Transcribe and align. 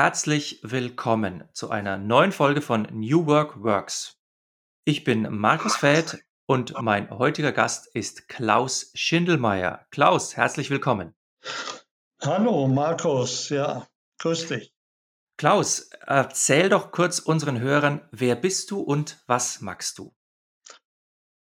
Herzlich 0.00 0.60
willkommen 0.62 1.42
zu 1.54 1.70
einer 1.70 1.98
neuen 1.98 2.30
Folge 2.30 2.62
von 2.62 2.86
New 2.92 3.26
Work 3.26 3.64
Works. 3.64 4.16
Ich 4.84 5.02
bin 5.02 5.26
Markus 5.28 5.74
Fäth 5.74 6.22
und 6.46 6.80
mein 6.80 7.10
heutiger 7.10 7.50
Gast 7.50 7.88
ist 7.96 8.28
Klaus 8.28 8.92
Schindelmeier. 8.94 9.86
Klaus, 9.90 10.36
herzlich 10.36 10.70
willkommen. 10.70 11.16
Hallo 12.22 12.68
Markus, 12.68 13.48
ja, 13.48 13.88
grüß 14.20 14.46
dich. 14.46 14.72
Klaus, 15.36 15.90
erzähl 16.06 16.68
doch 16.68 16.92
kurz 16.92 17.18
unseren 17.18 17.58
Hörern, 17.58 18.06
wer 18.12 18.36
bist 18.36 18.70
du 18.70 18.78
und 18.78 19.20
was 19.26 19.62
magst 19.62 19.98
du? 19.98 20.14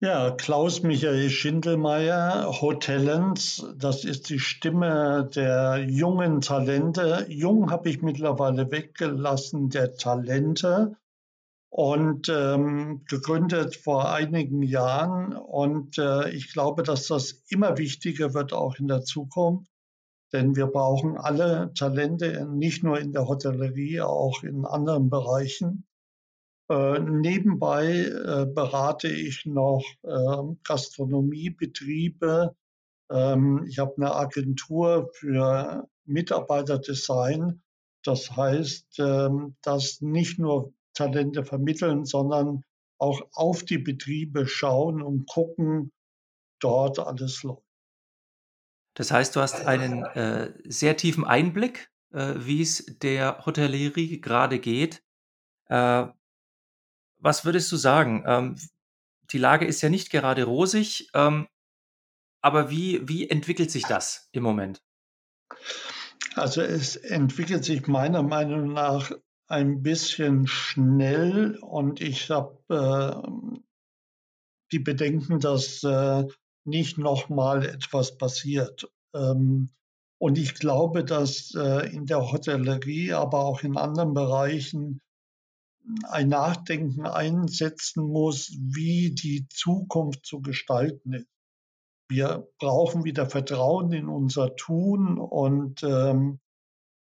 Ja, 0.02 0.30
Klaus 0.30 0.82
Michael 0.82 1.28
Schindelmeier, 1.28 2.62
Hotellens, 2.62 3.66
das 3.76 4.06
ist 4.06 4.30
die 4.30 4.38
Stimme 4.38 5.28
der 5.34 5.84
jungen 5.86 6.40
Talente. 6.40 7.26
Jung 7.28 7.70
habe 7.70 7.90
ich 7.90 8.00
mittlerweile 8.00 8.70
weggelassen, 8.70 9.68
der 9.68 9.96
Talente 9.96 10.96
und 11.68 12.30
ähm, 12.30 13.04
gegründet 13.10 13.76
vor 13.76 14.10
einigen 14.10 14.62
Jahren. 14.62 15.34
Und 15.34 15.98
äh, 15.98 16.30
ich 16.30 16.50
glaube, 16.54 16.82
dass 16.82 17.08
das 17.08 17.42
immer 17.50 17.76
wichtiger 17.76 18.32
wird, 18.32 18.54
auch 18.54 18.76
in 18.76 18.88
der 18.88 19.02
Zukunft. 19.02 19.70
Denn 20.32 20.56
wir 20.56 20.68
brauchen 20.68 21.18
alle 21.18 21.74
Talente, 21.74 22.46
nicht 22.46 22.82
nur 22.82 22.98
in 22.98 23.12
der 23.12 23.28
Hotellerie, 23.28 24.00
auch 24.00 24.44
in 24.44 24.64
anderen 24.64 25.10
Bereichen. 25.10 25.84
Äh, 26.70 27.00
nebenbei 27.00 28.04
äh, 28.04 28.46
berate 28.46 29.08
ich 29.08 29.44
noch 29.44 29.84
äh, 30.04 30.54
Gastronomiebetriebe. 30.62 32.54
Ähm, 33.10 33.64
ich 33.68 33.80
habe 33.80 33.96
eine 33.96 34.14
Agentur 34.14 35.10
für 35.12 35.88
Mitarbeiterdesign. 36.04 37.60
Das 38.04 38.30
heißt, 38.36 39.00
ähm, 39.00 39.56
dass 39.62 40.00
nicht 40.00 40.38
nur 40.38 40.72
Talente 40.94 41.44
vermitteln, 41.44 42.04
sondern 42.04 42.62
auch 42.98 43.20
auf 43.32 43.64
die 43.64 43.78
Betriebe 43.78 44.46
schauen 44.46 45.02
und 45.02 45.26
gucken, 45.26 45.90
dort 46.60 47.00
alles 47.00 47.42
läuft. 47.42 47.66
Das 48.94 49.10
heißt, 49.10 49.34
du 49.34 49.40
hast 49.40 49.66
einen 49.66 50.04
äh, 50.04 50.52
sehr 50.66 50.96
tiefen 50.96 51.24
Einblick, 51.24 51.90
äh, 52.12 52.34
wie 52.36 52.62
es 52.62 52.86
der 53.00 53.44
Hotellerie 53.44 54.20
gerade 54.20 54.60
geht. 54.60 55.02
Was 57.20 57.44
würdest 57.44 57.70
du 57.70 57.76
sagen? 57.76 58.24
Ähm, 58.26 58.56
die 59.30 59.38
Lage 59.38 59.66
ist 59.66 59.80
ja 59.82 59.88
nicht 59.88 60.10
gerade 60.10 60.44
rosig, 60.44 61.08
ähm, 61.14 61.46
aber 62.42 62.70
wie, 62.70 63.06
wie 63.08 63.28
entwickelt 63.28 63.70
sich 63.70 63.84
das 63.84 64.28
im 64.32 64.42
Moment? 64.42 64.82
Also 66.34 66.62
es 66.62 66.96
entwickelt 66.96 67.64
sich 67.64 67.86
meiner 67.86 68.22
Meinung 68.22 68.72
nach 68.72 69.12
ein 69.48 69.82
bisschen 69.82 70.46
schnell 70.46 71.58
und 71.60 72.00
ich 72.00 72.30
habe 72.30 72.56
äh, 72.68 73.60
die 74.72 74.78
Bedenken, 74.78 75.40
dass 75.40 75.82
äh, 75.82 76.24
nicht 76.64 76.98
nochmal 76.98 77.66
etwas 77.66 78.16
passiert. 78.16 78.88
Ähm, 79.14 79.70
und 80.18 80.38
ich 80.38 80.54
glaube, 80.54 81.04
dass 81.04 81.54
äh, 81.54 81.92
in 81.92 82.06
der 82.06 82.30
Hotellerie, 82.30 83.12
aber 83.12 83.40
auch 83.40 83.62
in 83.62 83.76
anderen 83.76 84.14
Bereichen 84.14 85.00
ein 86.08 86.28
Nachdenken 86.28 87.06
einsetzen 87.06 88.04
muss, 88.04 88.52
wie 88.58 89.10
die 89.14 89.48
Zukunft 89.48 90.26
zu 90.26 90.40
gestalten 90.40 91.14
ist. 91.14 91.28
Wir 92.08 92.48
brauchen 92.58 93.04
wieder 93.04 93.26
Vertrauen 93.26 93.92
in 93.92 94.08
unser 94.08 94.56
Tun 94.56 95.18
und 95.18 95.82
ähm, 95.84 96.40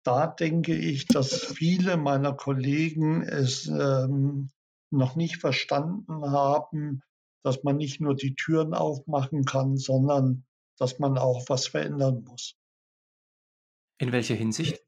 da 0.03 0.27
denke 0.27 0.75
ich, 0.75 1.07
dass 1.07 1.33
viele 1.33 1.97
meiner 1.97 2.33
Kollegen 2.33 3.21
es 3.21 3.67
ähm, 3.67 4.49
noch 4.91 5.15
nicht 5.15 5.37
verstanden 5.37 6.31
haben, 6.31 7.01
dass 7.43 7.63
man 7.63 7.77
nicht 7.77 7.99
nur 7.99 8.15
die 8.15 8.35
Türen 8.35 8.73
aufmachen 8.73 9.43
kann, 9.45 9.77
sondern 9.77 10.45
dass 10.77 10.99
man 10.99 11.17
auch 11.17 11.43
was 11.49 11.67
verändern 11.67 12.23
muss. 12.23 12.55
In 13.97 14.11
welcher 14.11 14.35
Hinsicht? 14.35 14.81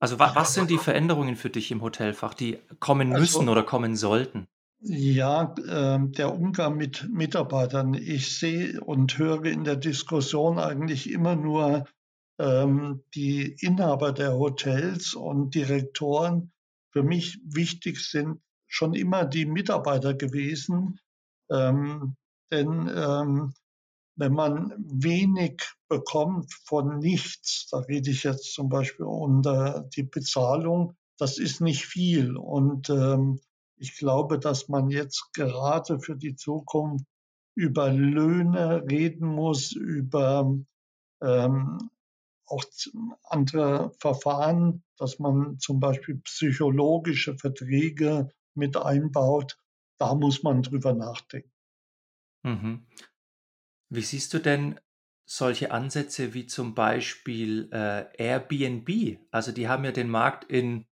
Also 0.00 0.18
wa 0.18 0.34
was 0.34 0.54
sind 0.54 0.70
die 0.70 0.78
Veränderungen 0.78 1.36
für 1.36 1.50
dich 1.50 1.70
im 1.70 1.82
Hotelfach, 1.82 2.34
die 2.34 2.58
kommen 2.78 3.12
also 3.12 3.20
müssen 3.20 3.40
also, 3.40 3.52
oder 3.52 3.62
kommen 3.64 3.96
sollten? 3.96 4.46
Ja, 4.80 5.54
äh, 5.56 5.98
der 6.00 6.32
Umgang 6.32 6.76
mit 6.76 7.08
Mitarbeitern. 7.10 7.94
Ich 7.94 8.38
sehe 8.38 8.80
und 8.80 9.18
höre 9.18 9.46
in 9.46 9.64
der 9.64 9.76
Diskussion 9.76 10.58
eigentlich 10.58 11.10
immer 11.10 11.34
nur 11.34 11.86
ähm, 12.38 13.02
die 13.14 13.56
Inhaber 13.60 14.12
der 14.12 14.34
Hotels 14.34 15.14
und 15.14 15.54
Direktoren. 15.54 16.52
Für 16.92 17.02
mich 17.02 17.40
wichtig 17.44 18.00
sind 18.00 18.40
schon 18.68 18.94
immer 18.94 19.24
die 19.24 19.46
Mitarbeiter 19.46 20.14
gewesen, 20.14 21.00
ähm, 21.50 22.14
denn 22.52 22.88
ähm, 22.94 23.52
wenn 24.18 24.32
man 24.32 24.74
wenig 24.78 25.62
bekommt 25.88 26.52
von 26.64 26.98
nichts, 26.98 27.68
da 27.70 27.78
rede 27.78 28.10
ich 28.10 28.24
jetzt 28.24 28.52
zum 28.52 28.68
Beispiel 28.68 29.06
unter 29.06 29.88
die 29.94 30.02
Bezahlung, 30.02 30.96
das 31.18 31.38
ist 31.38 31.60
nicht 31.60 31.86
viel. 31.86 32.36
Und 32.36 32.90
ähm, 32.90 33.40
ich 33.76 33.96
glaube, 33.96 34.40
dass 34.40 34.68
man 34.68 34.90
jetzt 34.90 35.32
gerade 35.34 36.00
für 36.00 36.16
die 36.16 36.34
Zukunft 36.34 37.06
über 37.54 37.92
Löhne 37.92 38.84
reden 38.90 39.28
muss, 39.28 39.72
über 39.72 40.52
ähm, 41.22 41.90
auch 42.46 42.64
andere 43.22 43.92
Verfahren, 44.00 44.82
dass 44.96 45.20
man 45.20 45.60
zum 45.60 45.78
Beispiel 45.78 46.16
psychologische 46.24 47.36
Verträge 47.36 48.30
mit 48.54 48.76
einbaut. 48.76 49.58
Da 49.98 50.14
muss 50.14 50.42
man 50.42 50.62
drüber 50.62 50.92
nachdenken. 50.92 51.52
Mhm. 52.42 52.86
Wie 53.90 54.02
siehst 54.02 54.34
du 54.34 54.38
denn 54.38 54.78
solche 55.24 55.70
Ansätze 55.70 56.34
wie 56.34 56.46
zum 56.46 56.74
Beispiel 56.74 57.68
äh, 57.72 58.06
Airbnb? 58.16 59.18
Also 59.30 59.52
die 59.52 59.68
haben 59.68 59.84
ja 59.84 59.92
den 59.92 60.10
Markt 60.10 60.44
in 60.44 60.86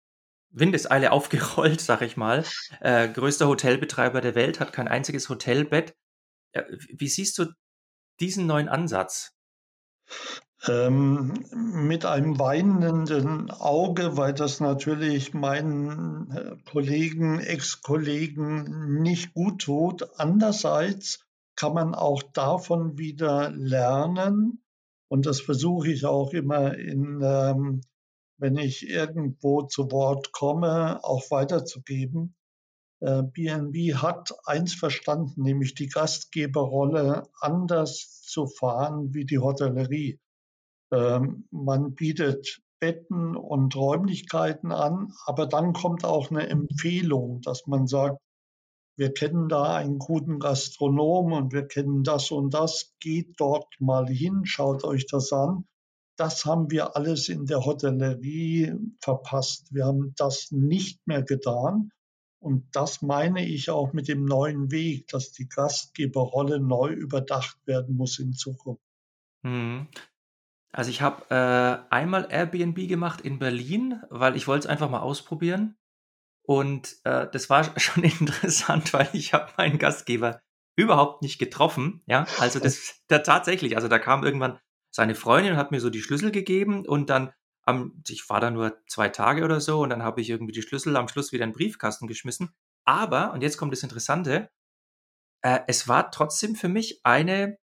Windeseile 0.50 1.12
aufgerollt, 1.12 1.80
sag 1.80 2.02
ich 2.02 2.16
mal. 2.16 2.44
Äh, 2.80 3.08
größter 3.08 3.48
Hotelbetreiber 3.48 4.20
der 4.20 4.34
Welt 4.34 4.60
hat 4.60 4.72
kein 4.72 4.88
einziges 4.88 5.28
Hotelbett. 5.28 5.94
Äh, 6.52 6.64
wie 6.70 7.08
siehst 7.08 7.38
du 7.38 7.46
diesen 8.20 8.46
neuen 8.46 8.68
Ansatz? 8.68 9.32
Ähm, 10.66 11.34
mit 11.52 12.06
einem 12.06 12.38
weinenden 12.38 13.50
Auge, 13.50 14.16
weil 14.16 14.32
das 14.32 14.60
natürlich 14.60 15.34
meinen 15.34 16.30
äh, 16.30 16.56
Kollegen, 16.70 17.40
Ex-Kollegen 17.40 19.02
nicht 19.02 19.34
gut 19.34 19.62
tut. 19.62 20.08
Andererseits 20.18 21.23
kann 21.64 21.72
man 21.72 21.94
auch 21.94 22.22
davon 22.22 22.98
wieder 22.98 23.48
lernen. 23.50 24.62
Und 25.08 25.24
das 25.24 25.40
versuche 25.40 25.90
ich 25.90 26.04
auch 26.04 26.34
immer 26.34 26.76
in, 26.76 27.22
ähm, 27.22 27.80
wenn 28.36 28.58
ich 28.58 28.86
irgendwo 28.86 29.62
zu 29.62 29.90
Wort 29.90 30.30
komme, 30.32 31.02
auch 31.02 31.30
weiterzugeben. 31.30 32.34
Äh, 33.00 33.22
BNB 33.22 33.94
hat 33.94 34.34
eins 34.44 34.74
verstanden, 34.74 35.40
nämlich 35.40 35.74
die 35.74 35.86
Gastgeberrolle 35.86 37.22
anders 37.40 38.20
zu 38.26 38.46
fahren 38.46 39.14
wie 39.14 39.24
die 39.24 39.38
Hotellerie. 39.38 40.20
Ähm, 40.92 41.48
man 41.50 41.94
bietet 41.94 42.60
Betten 42.78 43.36
und 43.36 43.74
Räumlichkeiten 43.74 44.70
an, 44.70 45.14
aber 45.24 45.46
dann 45.46 45.72
kommt 45.72 46.04
auch 46.04 46.30
eine 46.30 46.46
Empfehlung, 46.46 47.40
dass 47.40 47.66
man 47.66 47.86
sagt, 47.86 48.18
wir 48.96 49.12
kennen 49.12 49.48
da 49.48 49.74
einen 49.74 49.98
guten 49.98 50.38
Gastronom 50.38 51.32
und 51.32 51.52
wir 51.52 51.66
kennen 51.66 52.04
das 52.04 52.30
und 52.30 52.54
das, 52.54 52.94
geht 53.00 53.34
dort 53.38 53.74
mal 53.80 54.06
hin, 54.06 54.42
schaut 54.44 54.84
euch 54.84 55.06
das 55.06 55.32
an. 55.32 55.66
Das 56.16 56.44
haben 56.44 56.70
wir 56.70 56.96
alles 56.96 57.28
in 57.28 57.46
der 57.46 57.64
Hotellerie 57.64 58.72
verpasst. 59.00 59.74
Wir 59.74 59.84
haben 59.86 60.14
das 60.16 60.52
nicht 60.52 61.04
mehr 61.06 61.22
getan. 61.22 61.90
Und 62.38 62.76
das 62.76 63.02
meine 63.02 63.44
ich 63.44 63.70
auch 63.70 63.92
mit 63.92 64.06
dem 64.06 64.24
neuen 64.24 64.70
Weg, 64.70 65.08
dass 65.08 65.32
die 65.32 65.48
Gastgeberrolle 65.48 66.60
neu 66.60 66.90
überdacht 66.90 67.58
werden 67.66 67.96
muss 67.96 68.18
in 68.18 68.32
Zukunft. 68.34 68.82
Hm. 69.44 69.88
Also 70.70 70.90
ich 70.90 71.02
habe 71.02 71.24
äh, 71.30 71.92
einmal 71.94 72.28
Airbnb 72.30 72.86
gemacht 72.86 73.20
in 73.22 73.38
Berlin, 73.38 74.02
weil 74.10 74.36
ich 74.36 74.46
wollte 74.46 74.66
es 74.66 74.70
einfach 74.70 74.90
mal 74.90 75.00
ausprobieren. 75.00 75.76
Und 76.46 76.96
äh, 77.04 77.26
das 77.30 77.50
war 77.50 77.64
schon 77.80 78.04
interessant, 78.04 78.92
weil 78.92 79.08
ich 79.12 79.32
habe 79.32 79.52
meinen 79.56 79.78
Gastgeber 79.78 80.40
überhaupt 80.76 81.22
nicht 81.22 81.38
getroffen. 81.38 82.02
Ja, 82.06 82.26
also 82.38 82.58
das 82.58 83.00
da 83.08 83.18
tatsächlich, 83.18 83.76
also 83.76 83.88
da 83.88 83.98
kam 83.98 84.24
irgendwann 84.24 84.58
seine 84.90 85.14
Freundin 85.14 85.52
und 85.52 85.58
hat 85.58 85.72
mir 85.72 85.80
so 85.80 85.90
die 85.90 86.02
Schlüssel 86.02 86.30
gegeben 86.30 86.86
und 86.86 87.10
dann 87.10 87.32
am, 87.66 88.02
ich 88.08 88.28
war 88.28 88.40
da 88.40 88.50
nur 88.50 88.78
zwei 88.86 89.08
Tage 89.08 89.42
oder 89.44 89.60
so 89.60 89.80
und 89.80 89.90
dann 89.90 90.02
habe 90.02 90.20
ich 90.20 90.30
irgendwie 90.30 90.52
die 90.52 90.62
Schlüssel 90.62 90.96
am 90.96 91.08
Schluss 91.08 91.32
wieder 91.32 91.44
in 91.44 91.50
den 91.50 91.56
Briefkasten 91.56 92.06
geschmissen. 92.06 92.54
Aber, 92.84 93.32
und 93.32 93.42
jetzt 93.42 93.56
kommt 93.56 93.72
das 93.72 93.82
Interessante, 93.82 94.50
äh, 95.42 95.60
es 95.66 95.88
war 95.88 96.10
trotzdem 96.10 96.54
für 96.54 96.68
mich 96.68 97.00
eine, 97.04 97.58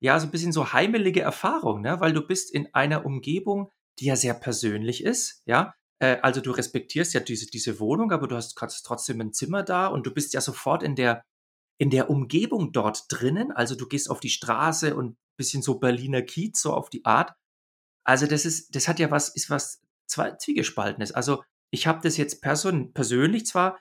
ja, 0.00 0.20
so 0.20 0.26
ein 0.26 0.30
bisschen 0.30 0.52
so 0.52 0.72
heimelige 0.72 1.22
Erfahrung, 1.22 1.80
ne? 1.80 2.00
weil 2.00 2.12
du 2.12 2.20
bist 2.20 2.52
in 2.52 2.72
einer 2.74 3.06
Umgebung, 3.06 3.70
die 3.98 4.06
ja 4.06 4.16
sehr 4.16 4.34
persönlich 4.34 5.02
ist, 5.02 5.42
ja. 5.46 5.74
Äh, 6.00 6.18
also 6.22 6.40
du 6.40 6.50
respektierst 6.50 7.14
ja 7.14 7.20
diese, 7.20 7.46
diese 7.46 7.80
Wohnung, 7.80 8.12
aber 8.12 8.28
du 8.28 8.36
hast, 8.36 8.60
hast 8.60 8.82
trotzdem 8.82 9.20
ein 9.20 9.32
Zimmer 9.32 9.62
da 9.62 9.86
und 9.86 10.06
du 10.06 10.12
bist 10.12 10.34
ja 10.34 10.40
sofort 10.40 10.82
in 10.82 10.94
der, 10.96 11.24
in 11.78 11.90
der 11.90 12.10
Umgebung 12.10 12.72
dort 12.72 13.04
drinnen. 13.08 13.52
Also 13.52 13.74
du 13.74 13.86
gehst 13.86 14.10
auf 14.10 14.20
die 14.20 14.30
Straße 14.30 14.96
und 14.96 15.16
bisschen 15.36 15.62
so 15.62 15.78
Berliner 15.78 16.22
Kiez, 16.22 16.60
so 16.60 16.72
auf 16.72 16.90
die 16.90 17.04
Art. 17.04 17.34
Also 18.04 18.26
das 18.26 18.46
ist, 18.46 18.74
das 18.74 18.88
hat 18.88 18.98
ja 18.98 19.10
was, 19.10 19.28
ist 19.28 19.50
was 19.50 19.82
Zwiegespaltenes. 20.06 21.12
Also 21.12 21.42
ich 21.70 21.86
habe 21.86 22.00
das 22.02 22.16
jetzt 22.16 22.40
person, 22.40 22.92
persönlich 22.92 23.46
zwar 23.46 23.78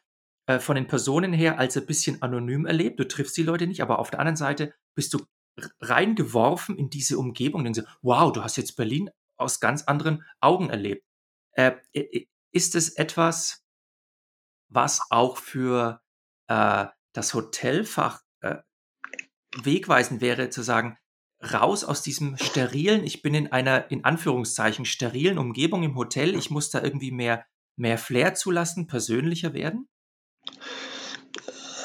äh, 0.47 0.59
von 0.59 0.75
den 0.75 0.87
Personen 0.87 1.33
her 1.33 1.59
als 1.59 1.77
ein 1.77 1.85
bisschen 1.85 2.21
anonym 2.21 2.65
erlebt, 2.65 2.99
du 2.99 3.07
triffst 3.07 3.37
die 3.37 3.43
Leute 3.43 3.67
nicht, 3.67 3.81
aber 3.81 3.99
auf 3.99 4.11
der 4.11 4.19
anderen 4.19 4.35
Seite 4.35 4.73
bist 4.95 5.13
du 5.13 5.25
reingeworfen 5.79 6.77
in 6.77 6.89
diese 6.89 7.17
Umgebung 7.17 7.59
und 7.59 7.65
denkst, 7.65 7.89
wow, 8.01 8.31
du 8.31 8.43
hast 8.43 8.57
jetzt 8.57 8.75
Berlin 8.75 9.09
aus 9.37 9.59
ganz 9.59 9.83
anderen 9.83 10.23
Augen 10.41 10.69
erlebt. 10.69 11.04
Äh, 11.55 11.73
ist 12.51 12.75
es 12.75 12.89
etwas, 12.89 13.65
was 14.69 15.01
auch 15.09 15.37
für 15.37 16.01
äh, 16.47 16.85
das 17.13 17.33
Hotelfach 17.33 18.21
äh, 18.41 18.57
wegweisend 19.63 20.21
wäre, 20.21 20.49
zu 20.49 20.61
sagen, 20.61 20.97
raus 21.41 21.83
aus 21.83 22.01
diesem 22.01 22.37
sterilen, 22.37 23.03
ich 23.03 23.21
bin 23.21 23.33
in 23.33 23.51
einer, 23.51 23.89
in 23.91 24.03
Anführungszeichen, 24.03 24.85
sterilen 24.85 25.37
Umgebung 25.37 25.83
im 25.83 25.95
Hotel, 25.95 26.35
ich 26.35 26.49
muss 26.49 26.69
da 26.69 26.81
irgendwie 26.81 27.11
mehr, 27.11 27.45
mehr 27.77 27.97
Flair 27.97 28.35
zulassen, 28.35 28.87
persönlicher 28.87 29.53
werden? 29.53 29.87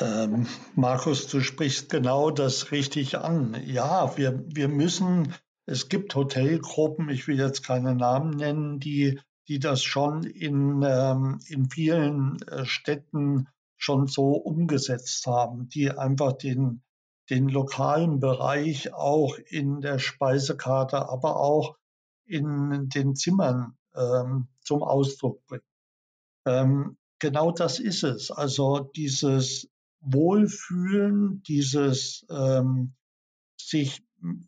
Ähm, 0.00 0.46
Markus, 0.74 1.26
du 1.26 1.40
sprichst 1.40 1.90
genau 1.90 2.30
das 2.30 2.72
richtig 2.72 3.18
an. 3.18 3.60
Ja, 3.64 4.16
wir, 4.16 4.42
wir 4.46 4.68
müssen, 4.68 5.34
es 5.66 5.88
gibt 5.88 6.14
Hotelgruppen, 6.14 7.08
ich 7.10 7.28
will 7.28 7.38
jetzt 7.38 7.62
keine 7.62 7.94
Namen 7.94 8.30
nennen, 8.30 8.80
die, 8.80 9.20
die 9.50 9.58
das 9.58 9.82
schon 9.82 10.22
in, 10.22 10.80
ähm, 10.86 11.40
in 11.48 11.68
vielen 11.68 12.40
äh, 12.42 12.64
Städten 12.64 13.48
schon 13.76 14.06
so 14.06 14.34
umgesetzt 14.34 15.26
haben, 15.26 15.68
die 15.68 15.90
einfach 15.90 16.34
den, 16.34 16.84
den 17.30 17.48
lokalen 17.48 18.20
Bereich 18.20 18.94
auch 18.94 19.36
in 19.48 19.80
der 19.80 19.98
Speisekarte, 19.98 21.08
aber 21.08 21.40
auch 21.40 21.76
in 22.26 22.88
den 22.90 23.16
Zimmern 23.16 23.76
ähm, 23.96 24.46
zum 24.60 24.84
Ausdruck 24.84 25.44
bringen. 25.46 25.64
Ähm, 26.46 26.96
genau 27.18 27.50
das 27.50 27.80
ist 27.80 28.04
es. 28.04 28.30
Also 28.30 28.78
dieses 28.94 29.68
Wohlfühlen, 29.98 31.42
dieses 31.42 32.24
ähm, 32.30 32.94
sich 33.60 34.00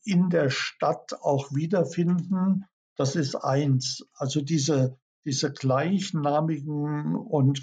in 0.04 0.30
der 0.30 0.50
Stadt 0.50 1.20
auch 1.22 1.52
wiederfinden, 1.52 2.66
das 3.02 3.16
ist 3.16 3.34
eins. 3.34 4.06
Also 4.14 4.42
diese, 4.42 4.96
diese 5.24 5.52
gleichnamigen 5.52 7.16
und 7.16 7.60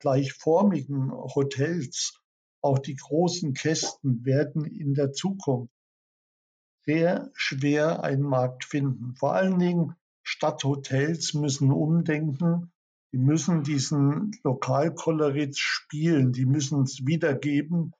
gleichformigen 0.00 1.12
Hotels, 1.12 2.18
auch 2.62 2.78
die 2.78 2.96
großen 2.96 3.52
Kästen 3.52 4.24
werden 4.24 4.64
in 4.64 4.94
der 4.94 5.12
Zukunft 5.12 5.74
sehr 6.86 7.30
schwer 7.34 8.04
einen 8.04 8.22
Markt 8.22 8.64
finden. 8.64 9.14
Vor 9.16 9.34
allen 9.34 9.58
Dingen 9.58 9.96
Stadthotels 10.22 11.34
müssen 11.34 11.70
umdenken. 11.70 12.72
Die 13.12 13.18
müssen 13.18 13.64
diesen 13.64 14.30
Lokalkolorit 14.44 15.58
spielen. 15.58 16.32
Die 16.32 16.46
müssen 16.46 16.84
es 16.84 17.04
wiedergeben, 17.04 17.92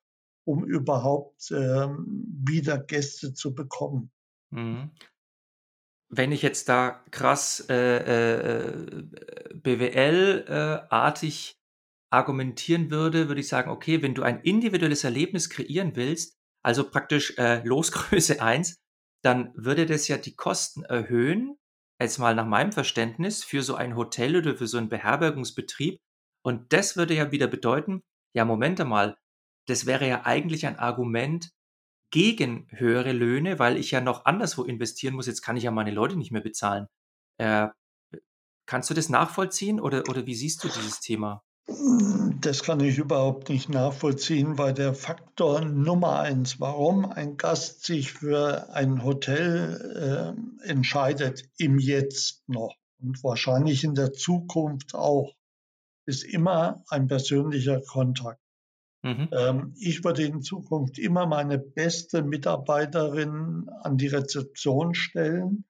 um 0.46 0.64
überhaupt 0.64 1.50
ähm, 1.50 2.24
wieder 2.42 2.78
Gäste 2.78 3.34
zu 3.34 3.54
bekommen. 3.54 4.10
Mhm. 4.48 4.92
Wenn 6.14 6.30
ich 6.30 6.42
jetzt 6.42 6.68
da 6.68 7.02
krass 7.10 7.66
äh, 7.70 7.96
äh, 7.96 9.02
BWL-artig 9.54 11.54
argumentieren 12.10 12.90
würde, 12.90 13.28
würde 13.28 13.40
ich 13.40 13.48
sagen, 13.48 13.70
okay, 13.70 14.02
wenn 14.02 14.14
du 14.14 14.22
ein 14.22 14.40
individuelles 14.40 15.04
Erlebnis 15.04 15.48
kreieren 15.48 15.96
willst, 15.96 16.36
also 16.62 16.88
praktisch 16.88 17.36
äh, 17.38 17.64
Losgröße 17.64 18.42
1, 18.42 18.76
dann 19.24 19.52
würde 19.54 19.86
das 19.86 20.06
ja 20.08 20.18
die 20.18 20.36
Kosten 20.36 20.84
erhöhen, 20.84 21.56
jetzt 22.00 22.18
mal 22.18 22.34
nach 22.34 22.46
meinem 22.46 22.72
Verständnis, 22.72 23.42
für 23.42 23.62
so 23.62 23.74
ein 23.74 23.96
Hotel 23.96 24.36
oder 24.36 24.56
für 24.56 24.66
so 24.66 24.76
einen 24.76 24.90
Beherbergungsbetrieb. 24.90 25.98
Und 26.44 26.72
das 26.72 26.96
würde 26.96 27.14
ja 27.14 27.32
wieder 27.32 27.46
bedeuten, 27.46 28.02
ja, 28.34 28.44
Moment 28.44 28.80
einmal, 28.80 29.16
das 29.66 29.86
wäre 29.86 30.08
ja 30.08 30.26
eigentlich 30.26 30.66
ein 30.66 30.78
Argument 30.78 31.50
gegen 32.12 32.68
höhere 32.70 33.12
Löhne, 33.12 33.58
weil 33.58 33.76
ich 33.76 33.90
ja 33.90 34.00
noch 34.00 34.26
anderswo 34.26 34.62
investieren 34.62 35.14
muss. 35.14 35.26
Jetzt 35.26 35.42
kann 35.42 35.56
ich 35.56 35.64
ja 35.64 35.72
meine 35.72 35.90
Leute 35.90 36.16
nicht 36.16 36.30
mehr 36.30 36.42
bezahlen. 36.42 36.86
Äh, 37.38 37.68
kannst 38.66 38.90
du 38.90 38.94
das 38.94 39.08
nachvollziehen 39.08 39.80
oder, 39.80 40.04
oder 40.08 40.26
wie 40.26 40.34
siehst 40.34 40.62
du 40.62 40.68
dieses 40.68 41.00
Thema? 41.00 41.42
Das 42.40 42.62
kann 42.62 42.80
ich 42.80 42.98
überhaupt 42.98 43.48
nicht 43.48 43.68
nachvollziehen, 43.68 44.58
weil 44.58 44.74
der 44.74 44.94
Faktor 44.94 45.62
Nummer 45.62 46.20
eins, 46.20 46.60
warum 46.60 47.06
ein 47.06 47.36
Gast 47.36 47.84
sich 47.84 48.12
für 48.12 48.68
ein 48.74 49.04
Hotel 49.04 50.34
äh, 50.62 50.68
entscheidet, 50.68 51.48
im 51.56 51.78
Jetzt 51.78 52.42
noch 52.46 52.74
und 53.00 53.24
wahrscheinlich 53.24 53.84
in 53.84 53.94
der 53.94 54.12
Zukunft 54.12 54.94
auch, 54.94 55.34
ist 56.04 56.24
immer 56.24 56.84
ein 56.88 57.06
persönlicher 57.06 57.80
Kontakt. 57.80 58.41
Mhm. 59.02 59.28
Ähm, 59.32 59.74
ich 59.78 60.04
würde 60.04 60.24
in 60.24 60.42
Zukunft 60.42 60.98
immer 60.98 61.26
meine 61.26 61.58
beste 61.58 62.22
Mitarbeiterin 62.22 63.68
an 63.82 63.96
die 63.96 64.08
Rezeption 64.08 64.94
stellen, 64.94 65.64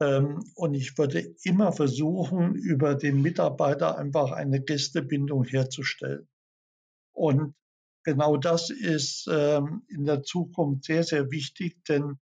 ähm, 0.00 0.42
und 0.54 0.74
ich 0.74 0.96
würde 0.96 1.34
immer 1.42 1.72
versuchen, 1.72 2.54
über 2.54 2.94
den 2.94 3.20
Mitarbeiter 3.20 3.98
einfach 3.98 4.32
eine 4.32 4.60
Gästebindung 4.60 5.44
herzustellen. 5.44 6.26
Und 7.12 7.54
genau 8.02 8.38
das 8.38 8.70
ist 8.70 9.28
ähm, 9.30 9.82
in 9.88 10.06
der 10.06 10.22
Zukunft 10.22 10.84
sehr, 10.84 11.04
sehr 11.04 11.30
wichtig, 11.30 11.84
denn 11.84 12.18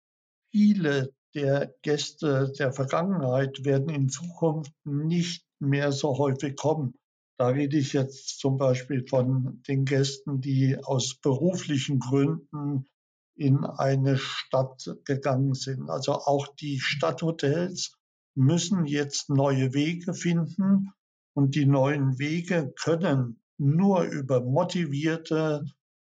viele 0.52 1.14
der 1.36 1.72
Gäste 1.84 2.52
der 2.58 2.74
Vergangenheit 2.74 3.64
werden 3.64 3.90
in 3.90 4.10
Zukunft 4.10 4.74
nicht 4.84 5.46
mehr 5.60 5.92
so 5.92 6.18
häufig 6.18 6.56
kommen. 6.56 6.96
Da 7.38 7.50
rede 7.50 7.78
ich 7.78 7.94
jetzt 7.94 8.40
zum 8.40 8.58
Beispiel 8.58 9.06
von 9.08 9.62
den 9.68 9.86
Gästen, 9.86 10.42
die 10.42 10.78
aus 10.84 11.16
beruflichen 11.16 12.00
Gründen 12.00 12.90
in 13.36 13.64
eine 13.64 14.18
Stadt 14.18 14.90
gegangen 15.06 15.54
sind. 15.54 15.90
Also 15.90 16.14
auch 16.14 16.48
die 16.56 16.80
Stadthotels 16.80 17.96
müssen 18.36 18.86
jetzt 18.86 19.30
neue 19.30 19.74
Wege 19.74 20.16
finden 20.16 20.92
und 21.36 21.54
die 21.54 21.68
neuen 21.68 22.18
Wege 22.18 22.74
können 22.76 23.40
nur 23.60 24.04
über 24.04 24.42
motivierte, 24.42 25.66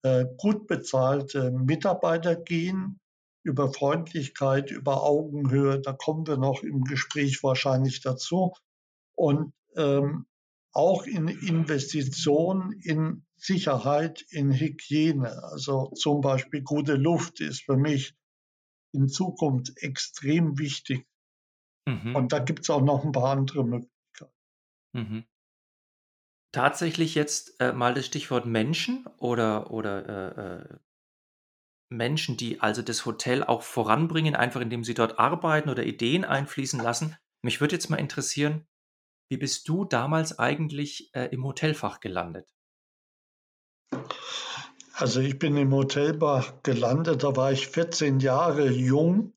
äh, 0.02 0.26
gut 0.36 0.68
bezahlte 0.68 1.50
Mitarbeiter 1.50 2.36
gehen, 2.36 3.00
über 3.42 3.72
Freundlichkeit, 3.72 4.70
über 4.70 5.02
Augenhöhe. 5.02 5.80
Da 5.80 5.92
kommen 5.92 6.26
wir 6.26 6.36
noch 6.36 6.62
im 6.62 6.84
Gespräch 6.84 7.42
wahrscheinlich 7.42 8.00
dazu. 8.00 8.52
Und 9.16 9.52
ähm, 9.76 10.26
auch 10.78 11.06
in 11.06 11.26
Investitionen 11.26 12.70
in 12.70 13.26
Sicherheit, 13.34 14.24
in 14.30 14.52
Hygiene. 14.52 15.42
Also 15.42 15.90
zum 15.96 16.20
Beispiel 16.20 16.62
gute 16.62 16.94
Luft 16.94 17.40
ist 17.40 17.64
für 17.64 17.76
mich 17.76 18.14
in 18.92 19.08
Zukunft 19.08 19.72
extrem 19.76 20.56
wichtig. 20.56 21.04
Mhm. 21.88 22.14
Und 22.14 22.32
da 22.32 22.38
gibt 22.38 22.60
es 22.60 22.70
auch 22.70 22.80
noch 22.80 23.04
ein 23.04 23.10
paar 23.10 23.32
andere 23.36 23.64
Möglichkeiten. 23.64 24.32
Mhm. 24.92 25.24
Tatsächlich 26.52 27.16
jetzt 27.16 27.60
äh, 27.60 27.72
mal 27.72 27.92
das 27.92 28.06
Stichwort 28.06 28.46
Menschen 28.46 29.04
oder, 29.18 29.72
oder 29.72 30.08
äh, 30.08 30.74
äh, 30.74 30.78
Menschen, 31.90 32.36
die 32.36 32.60
also 32.60 32.82
das 32.82 33.04
Hotel 33.04 33.42
auch 33.42 33.62
voranbringen, 33.62 34.36
einfach 34.36 34.60
indem 34.60 34.84
sie 34.84 34.94
dort 34.94 35.18
arbeiten 35.18 35.70
oder 35.70 35.84
Ideen 35.84 36.24
einfließen 36.24 36.80
lassen. 36.80 37.16
Mich 37.42 37.60
würde 37.60 37.74
jetzt 37.74 37.90
mal 37.90 37.96
interessieren, 37.96 38.64
wie 39.28 39.36
bist 39.36 39.68
du 39.68 39.84
damals 39.84 40.38
eigentlich 40.38 41.10
äh, 41.14 41.26
im 41.26 41.44
Hotelfach 41.44 42.00
gelandet? 42.00 42.48
Also 44.94 45.20
ich 45.20 45.38
bin 45.38 45.56
im 45.56 45.72
Hotelfach 45.72 46.62
gelandet, 46.62 47.22
da 47.22 47.36
war 47.36 47.52
ich 47.52 47.68
14 47.68 48.20
Jahre 48.20 48.68
jung 48.68 49.34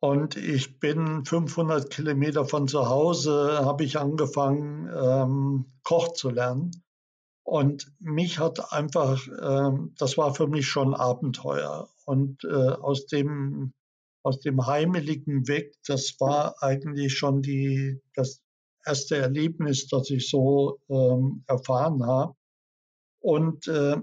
Und 0.00 0.36
ich 0.36 0.80
bin 0.80 1.24
500 1.24 1.90
Kilometer 1.90 2.44
von 2.46 2.66
zu 2.66 2.88
Hause, 2.88 3.60
habe 3.64 3.84
ich 3.84 3.98
angefangen, 3.98 4.90
ähm, 4.92 5.66
Koch 5.84 6.14
zu 6.14 6.30
lernen. 6.30 6.82
Und 7.44 7.92
mich 8.00 8.38
hat 8.38 8.72
einfach, 8.72 9.26
ähm, 9.42 9.94
das 9.98 10.16
war 10.16 10.34
für 10.34 10.46
mich 10.46 10.66
schon 10.68 10.94
Abenteuer. 10.94 11.88
Und 12.06 12.44
äh, 12.44 12.48
aus 12.48 13.06
dem 13.06 13.74
aus 14.22 14.40
dem 14.40 14.66
Heimeligen 14.66 15.48
weg, 15.48 15.74
das 15.86 16.16
war 16.20 16.62
eigentlich 16.62 17.16
schon 17.16 17.42
die, 17.42 18.00
das 18.14 18.42
erste 18.84 19.16
Erlebnis, 19.16 19.88
das 19.88 20.10
ich 20.10 20.28
so 20.28 20.80
ähm, 20.88 21.44
erfahren 21.46 22.04
habe. 22.04 22.34
Und 23.20 23.68
äh, 23.68 23.96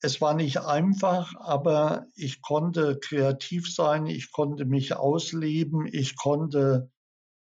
es 0.00 0.20
war 0.20 0.34
nicht 0.34 0.60
einfach, 0.60 1.34
aber 1.38 2.06
ich 2.16 2.42
konnte 2.42 2.98
kreativ 2.98 3.72
sein, 3.72 4.06
ich 4.06 4.32
konnte 4.32 4.64
mich 4.64 4.96
ausleben, 4.96 5.86
ich 5.90 6.16
konnte 6.16 6.90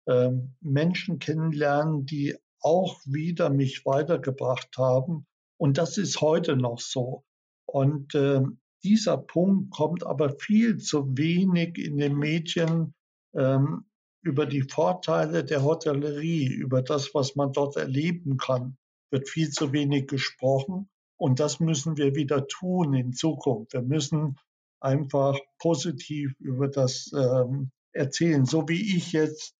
äh, 0.05 0.29
Menschen 0.61 1.19
kennenlernen, 1.19 2.05
die 2.05 2.35
auch 2.59 2.99
wieder 3.05 3.49
mich 3.49 3.85
weitergebracht 3.85 4.69
haben. 4.77 5.25
Und 5.57 5.77
das 5.77 5.97
ist 5.97 6.21
heute 6.21 6.55
noch 6.55 6.79
so. 6.79 7.23
Und 7.65 8.13
äh, 8.13 8.41
dieser 8.83 9.17
Punkt 9.17 9.71
kommt 9.71 10.05
aber 10.05 10.37
viel 10.37 10.77
zu 10.77 11.17
wenig 11.17 11.77
in 11.77 11.97
den 11.97 12.17
Medien 12.17 12.93
ähm, 13.33 13.85
über 14.23 14.45
die 14.45 14.61
Vorteile 14.61 15.43
der 15.43 15.63
Hotellerie, 15.63 16.47
über 16.47 16.81
das, 16.81 17.13
was 17.13 17.35
man 17.35 17.51
dort 17.51 17.75
erleben 17.75 18.37
kann, 18.37 18.77
wird 19.11 19.29
viel 19.29 19.49
zu 19.51 19.73
wenig 19.73 20.07
gesprochen. 20.07 20.89
Und 21.17 21.39
das 21.39 21.59
müssen 21.59 21.97
wir 21.97 22.15
wieder 22.15 22.47
tun 22.47 22.93
in 22.93 23.13
Zukunft. 23.13 23.73
Wir 23.73 23.81
müssen 23.81 24.37
einfach 24.79 25.37
positiv 25.59 26.33
über 26.39 26.67
das 26.67 27.11
ähm, 27.13 27.71
erzählen, 27.91 28.45
so 28.45 28.67
wie 28.67 28.95
ich 28.97 29.11
jetzt 29.11 29.55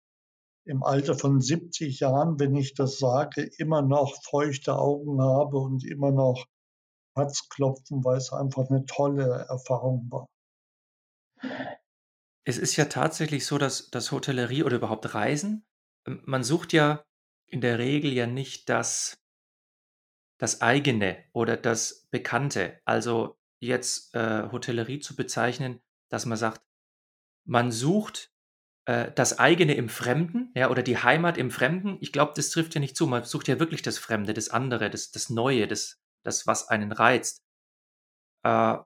im 0.66 0.82
Alter 0.82 1.16
von 1.16 1.42
70 1.42 2.00
Jahren, 2.00 2.40
wenn 2.40 2.56
ich 2.56 2.74
das 2.74 2.98
sage, 2.98 3.50
immer 3.58 3.82
noch 3.82 4.24
feuchte 4.24 4.78
Augen 4.78 5.22
habe 5.22 5.58
und 5.58 5.86
immer 5.86 6.12
noch 6.12 6.46
Herzklopfen, 7.16 8.04
weil 8.04 8.18
es 8.18 8.32
einfach 8.32 8.70
eine 8.70 8.86
tolle 8.86 9.46
Erfahrung 9.50 10.10
war. 10.10 10.28
Es 12.46 12.58
ist 12.58 12.76
ja 12.76 12.86
tatsächlich 12.86 13.46
so, 13.46 13.58
dass, 13.58 13.90
dass 13.90 14.12
Hotellerie 14.12 14.64
oder 14.64 14.78
überhaupt 14.78 15.14
Reisen, 15.14 15.66
ähm, 16.08 16.22
man 16.26 16.44
sucht 16.44 16.74
ja 16.74 17.06
in 17.48 17.62
der 17.62 17.80
Regel 17.80 18.12
ja 18.14 18.28
nicht 18.28 18.70
das, 18.70 19.22
das 20.40 20.62
eigene 20.62 21.24
oder 21.34 21.56
das 21.56 22.08
Bekannte. 22.10 22.82
Also 22.86 23.38
jetzt 23.60 24.14
äh, 24.16 24.50
Hotellerie 24.52 25.00
zu 25.00 25.16
bezeichnen, 25.16 25.82
dass 26.10 26.26
man 26.26 26.38
sagt, 26.38 26.62
man 27.46 27.72
sucht 27.72 28.32
äh, 28.86 29.12
das 29.14 29.40
eigene 29.40 29.76
im 29.76 29.90
Fremden, 29.90 30.52
ja, 30.56 30.70
oder 30.70 30.84
die 30.84 30.98
Heimat 30.98 31.38
im 31.38 31.52
Fremden. 31.52 31.98
Ich 32.02 32.12
glaube, 32.12 32.34
das 32.36 32.50
trifft 32.50 32.76
ja 32.76 32.82
nicht 32.82 32.98
zu. 32.98 33.08
Man 33.08 33.24
sucht 33.24 33.48
ja 33.48 33.60
wirklich 33.60 33.82
das 33.82 33.98
Fremde, 33.98 34.34
das 34.34 34.50
andere, 34.50 34.90
das, 34.90 35.12
das 35.12 35.30
Neue, 35.30 35.68
das, 35.68 36.02
das, 36.24 36.48
was 36.48 36.68
einen 36.68 36.92
reizt. 36.92 37.44
Äh, 38.44 38.78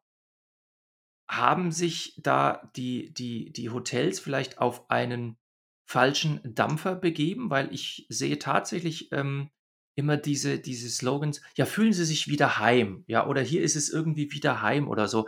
haben 1.27 1.71
sich 1.71 2.13
da 2.17 2.71
die, 2.75 3.13
die, 3.13 3.51
die 3.51 3.69
Hotels 3.69 4.19
vielleicht 4.19 4.59
auf 4.59 4.89
einen 4.89 5.37
falschen 5.85 6.41
Dampfer 6.43 6.95
begeben? 6.95 7.49
Weil 7.49 7.73
ich 7.73 8.05
sehe 8.09 8.39
tatsächlich 8.39 9.11
ähm, 9.11 9.49
immer 9.95 10.15
diese, 10.15 10.59
diese 10.59 10.89
Slogans, 10.89 11.41
ja, 11.55 11.65
fühlen 11.65 11.91
Sie 11.91 12.05
sich 12.05 12.27
wieder 12.27 12.59
heim, 12.59 13.03
ja, 13.07 13.27
oder 13.27 13.41
hier 13.41 13.63
ist 13.63 13.75
es 13.75 13.89
irgendwie 13.89 14.31
wieder 14.31 14.61
heim 14.61 14.87
oder 14.87 15.07
so. 15.07 15.27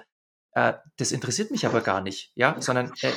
Äh, 0.53 0.73
das 0.97 1.11
interessiert 1.11 1.51
mich 1.51 1.65
aber 1.65 1.81
gar 1.81 2.01
nicht, 2.01 2.31
ja, 2.35 2.61
sondern 2.61 2.93
äh, 3.01 3.11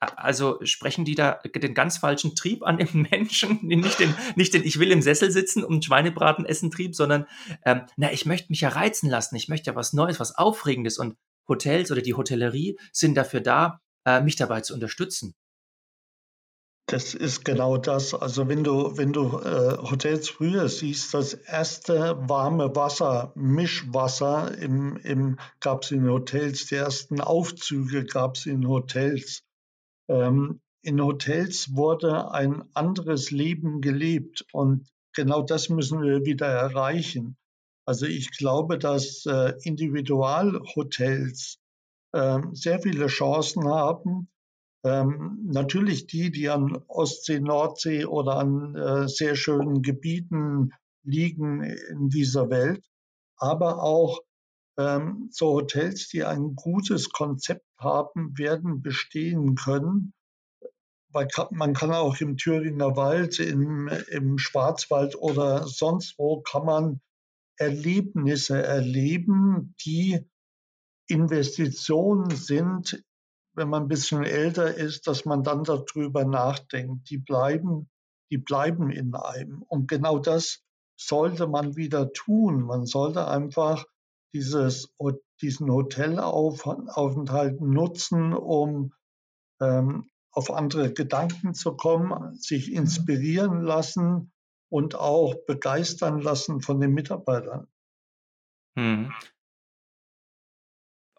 also 0.00 0.58
sprechen 0.62 1.04
die 1.04 1.14
da 1.14 1.40
den 1.56 1.74
ganz 1.74 1.96
falschen 1.96 2.36
Trieb 2.36 2.62
an 2.62 2.78
im 2.78 3.02
Menschen, 3.10 3.60
nicht 3.62 3.98
den, 3.98 4.14
nicht 4.36 4.54
den 4.54 4.64
ich 4.64 4.78
will 4.78 4.92
im 4.92 5.02
Sessel 5.02 5.30
sitzen 5.30 5.64
und 5.64 5.84
Schweinebraten 5.84 6.44
essen 6.44 6.70
Trieb, 6.70 6.94
sondern 6.94 7.26
ähm, 7.64 7.82
na, 7.96 8.12
ich 8.12 8.26
möchte 8.26 8.52
mich 8.52 8.60
ja 8.60 8.68
reizen 8.68 9.08
lassen, 9.08 9.34
ich 9.34 9.48
möchte 9.48 9.70
ja 9.70 9.76
was 9.76 9.94
Neues, 9.94 10.20
was 10.20 10.36
Aufregendes 10.36 10.98
und 10.98 11.16
Hotels 11.48 11.90
oder 11.90 12.02
die 12.02 12.14
Hotellerie 12.14 12.78
sind 12.92 13.16
dafür 13.16 13.40
da, 13.40 13.80
äh, 14.04 14.20
mich 14.20 14.36
dabei 14.36 14.60
zu 14.60 14.74
unterstützen. 14.74 15.34
Das 16.88 17.12
ist 17.12 17.44
genau 17.44 17.76
das. 17.76 18.14
Also 18.14 18.48
wenn 18.48 18.64
du, 18.64 18.96
wenn 18.96 19.12
du 19.12 19.38
äh, 19.40 19.76
Hotels 19.76 20.30
früher 20.30 20.70
siehst, 20.70 21.12
das 21.12 21.34
erste 21.34 22.16
warme 22.28 22.74
Wasser, 22.74 23.32
Mischwasser 23.34 24.56
im, 24.56 24.96
im, 24.96 25.38
gab 25.60 25.82
es 25.82 25.90
in 25.90 26.08
Hotels, 26.08 26.64
die 26.66 26.76
ersten 26.76 27.20
Aufzüge 27.20 28.06
gab 28.06 28.36
es 28.36 28.46
in 28.46 28.66
Hotels. 28.66 29.42
Ähm, 30.08 30.62
in 30.80 31.02
Hotels 31.02 31.74
wurde 31.76 32.30
ein 32.30 32.64
anderes 32.72 33.30
Leben 33.30 33.82
gelebt 33.82 34.46
und 34.52 34.88
genau 35.12 35.42
das 35.42 35.68
müssen 35.68 36.00
wir 36.00 36.24
wieder 36.24 36.46
erreichen. 36.46 37.36
Also 37.88 38.04
ich 38.04 38.32
glaube, 38.32 38.78
dass 38.78 39.24
äh, 39.24 39.54
Individualhotels 39.62 41.58
äh, 42.12 42.38
sehr 42.52 42.80
viele 42.80 43.06
Chancen 43.06 43.66
haben. 43.66 44.28
Ähm, 44.84 45.38
natürlich 45.50 46.06
die, 46.06 46.30
die 46.30 46.50
an 46.50 46.84
Ostsee, 46.86 47.40
Nordsee 47.40 48.04
oder 48.04 48.36
an 48.36 48.74
äh, 48.74 49.08
sehr 49.08 49.36
schönen 49.36 49.80
Gebieten 49.80 50.74
liegen 51.02 51.62
in 51.62 52.10
dieser 52.10 52.50
Welt, 52.50 52.84
aber 53.38 53.82
auch 53.82 54.20
ähm, 54.76 55.30
so 55.32 55.54
Hotels, 55.54 56.08
die 56.08 56.24
ein 56.24 56.56
gutes 56.56 57.08
Konzept 57.08 57.64
haben, 57.78 58.36
werden 58.36 58.82
bestehen 58.82 59.54
können. 59.54 60.12
Man 61.52 61.72
kann 61.72 61.92
auch 61.92 62.20
im 62.20 62.36
Thüringer 62.36 62.96
Wald, 62.96 63.40
im, 63.40 63.88
im 64.08 64.36
Schwarzwald 64.36 65.16
oder 65.16 65.66
sonst 65.66 66.18
wo 66.18 66.42
kann 66.42 66.66
man 66.66 67.00
Erlebnisse 67.58 68.62
erleben, 68.62 69.74
die 69.84 70.24
Investitionen 71.08 72.30
sind, 72.30 73.04
wenn 73.54 73.68
man 73.68 73.82
ein 73.82 73.88
bisschen 73.88 74.24
älter 74.24 74.74
ist, 74.74 75.06
dass 75.06 75.24
man 75.24 75.42
dann 75.42 75.64
darüber 75.64 76.24
nachdenkt. 76.24 77.10
Die 77.10 77.18
bleiben, 77.18 77.90
die 78.30 78.38
bleiben 78.38 78.90
in 78.90 79.14
einem. 79.14 79.62
Und 79.62 79.88
genau 79.88 80.18
das 80.18 80.62
sollte 80.96 81.46
man 81.48 81.76
wieder 81.76 82.12
tun. 82.12 82.62
Man 82.62 82.86
sollte 82.86 83.26
einfach 83.26 83.84
dieses, 84.32 84.94
diesen 85.40 85.70
Hotelaufenthalt 85.70 87.60
nutzen, 87.60 88.32
um 88.34 88.92
ähm, 89.60 90.08
auf 90.30 90.52
andere 90.52 90.92
Gedanken 90.92 91.54
zu 91.54 91.74
kommen, 91.74 92.36
sich 92.36 92.72
inspirieren 92.72 93.62
lassen 93.62 94.30
und 94.68 94.94
auch 94.94 95.34
begeistern 95.46 96.20
lassen 96.20 96.60
von 96.60 96.80
den 96.80 96.92
Mitarbeitern. 96.92 97.66
Hm. 98.76 99.12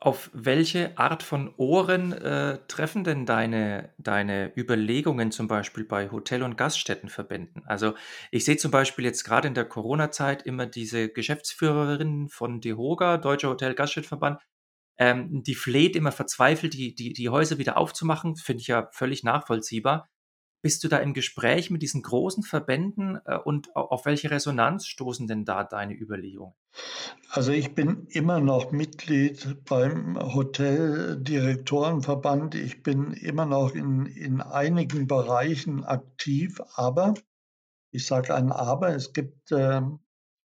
Auf 0.01 0.29
welche 0.33 0.97
Art 0.97 1.23
von 1.23 1.53
Ohren 1.57 2.13
äh, 2.13 2.59
treffen 2.69 3.03
denn 3.03 3.25
deine, 3.25 3.93
deine 3.97 4.53
Überlegungen 4.55 5.29
zum 5.31 5.49
Beispiel 5.49 5.83
bei 5.83 6.09
Hotel- 6.09 6.43
und 6.43 6.55
Gaststättenverbänden? 6.55 7.63
Also 7.65 7.95
ich 8.31 8.45
sehe 8.45 8.55
zum 8.55 8.71
Beispiel 8.71 9.03
jetzt 9.03 9.25
gerade 9.25 9.49
in 9.49 9.55
der 9.55 9.65
Corona-Zeit 9.65 10.43
immer 10.43 10.67
diese 10.67 11.09
Geschäftsführerin 11.09 12.29
von 12.29 12.61
DEHOGA, 12.61 13.17
Deutscher 13.17 13.49
Hotel-Gaststättenverband, 13.49 14.39
ähm, 14.99 15.43
die 15.43 15.55
fleht 15.55 15.97
immer 15.97 16.13
verzweifelt, 16.13 16.73
die, 16.75 16.93
die, 16.93 17.11
die 17.11 17.29
Häuser 17.29 17.57
wieder 17.57 17.77
aufzumachen. 17.77 18.37
Finde 18.37 18.61
ich 18.61 18.67
ja 18.67 18.89
völlig 18.93 19.23
nachvollziehbar. 19.23 20.09
Bist 20.61 20.83
du 20.83 20.89
da 20.89 20.97
im 20.97 21.13
Gespräch 21.13 21.69
mit 21.69 21.81
diesen 21.81 22.01
großen 22.01 22.43
Verbänden 22.43 23.17
äh, 23.25 23.37
und 23.37 23.73
auf 23.75 24.05
welche 24.05 24.29
Resonanz 24.29 24.87
stoßen 24.87 25.25
denn 25.27 25.45
da 25.45 25.63
deine 25.63 25.93
Überlegungen? 25.93 26.53
Also 27.29 27.53
ich 27.53 27.73
bin 27.75 28.07
immer 28.09 28.41
noch 28.41 28.71
Mitglied 28.71 29.63
beim 29.65 30.19
Hoteldirektorenverband. 30.19 32.55
Ich 32.55 32.83
bin 32.83 33.13
immer 33.13 33.45
noch 33.45 33.73
in, 33.73 34.05
in 34.05 34.41
einigen 34.41 35.07
Bereichen 35.07 35.85
aktiv, 35.85 36.59
aber 36.75 37.13
ich 37.91 38.05
sage 38.05 38.35
ein 38.35 38.51
Aber, 38.51 38.95
es 38.95 39.13
gibt 39.13 39.51
äh, 39.51 39.81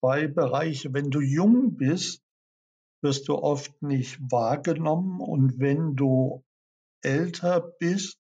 zwei 0.01 0.29
Bereiche. 0.29 0.95
Wenn 0.95 1.11
du 1.11 1.21
jung 1.21 1.77
bist, 1.77 2.23
wirst 3.03 3.29
du 3.29 3.37
oft 3.37 3.83
nicht 3.83 4.19
wahrgenommen 4.31 5.21
und 5.21 5.59
wenn 5.59 5.97
du 5.97 6.45
älter 7.03 7.61
bist, 7.61 8.19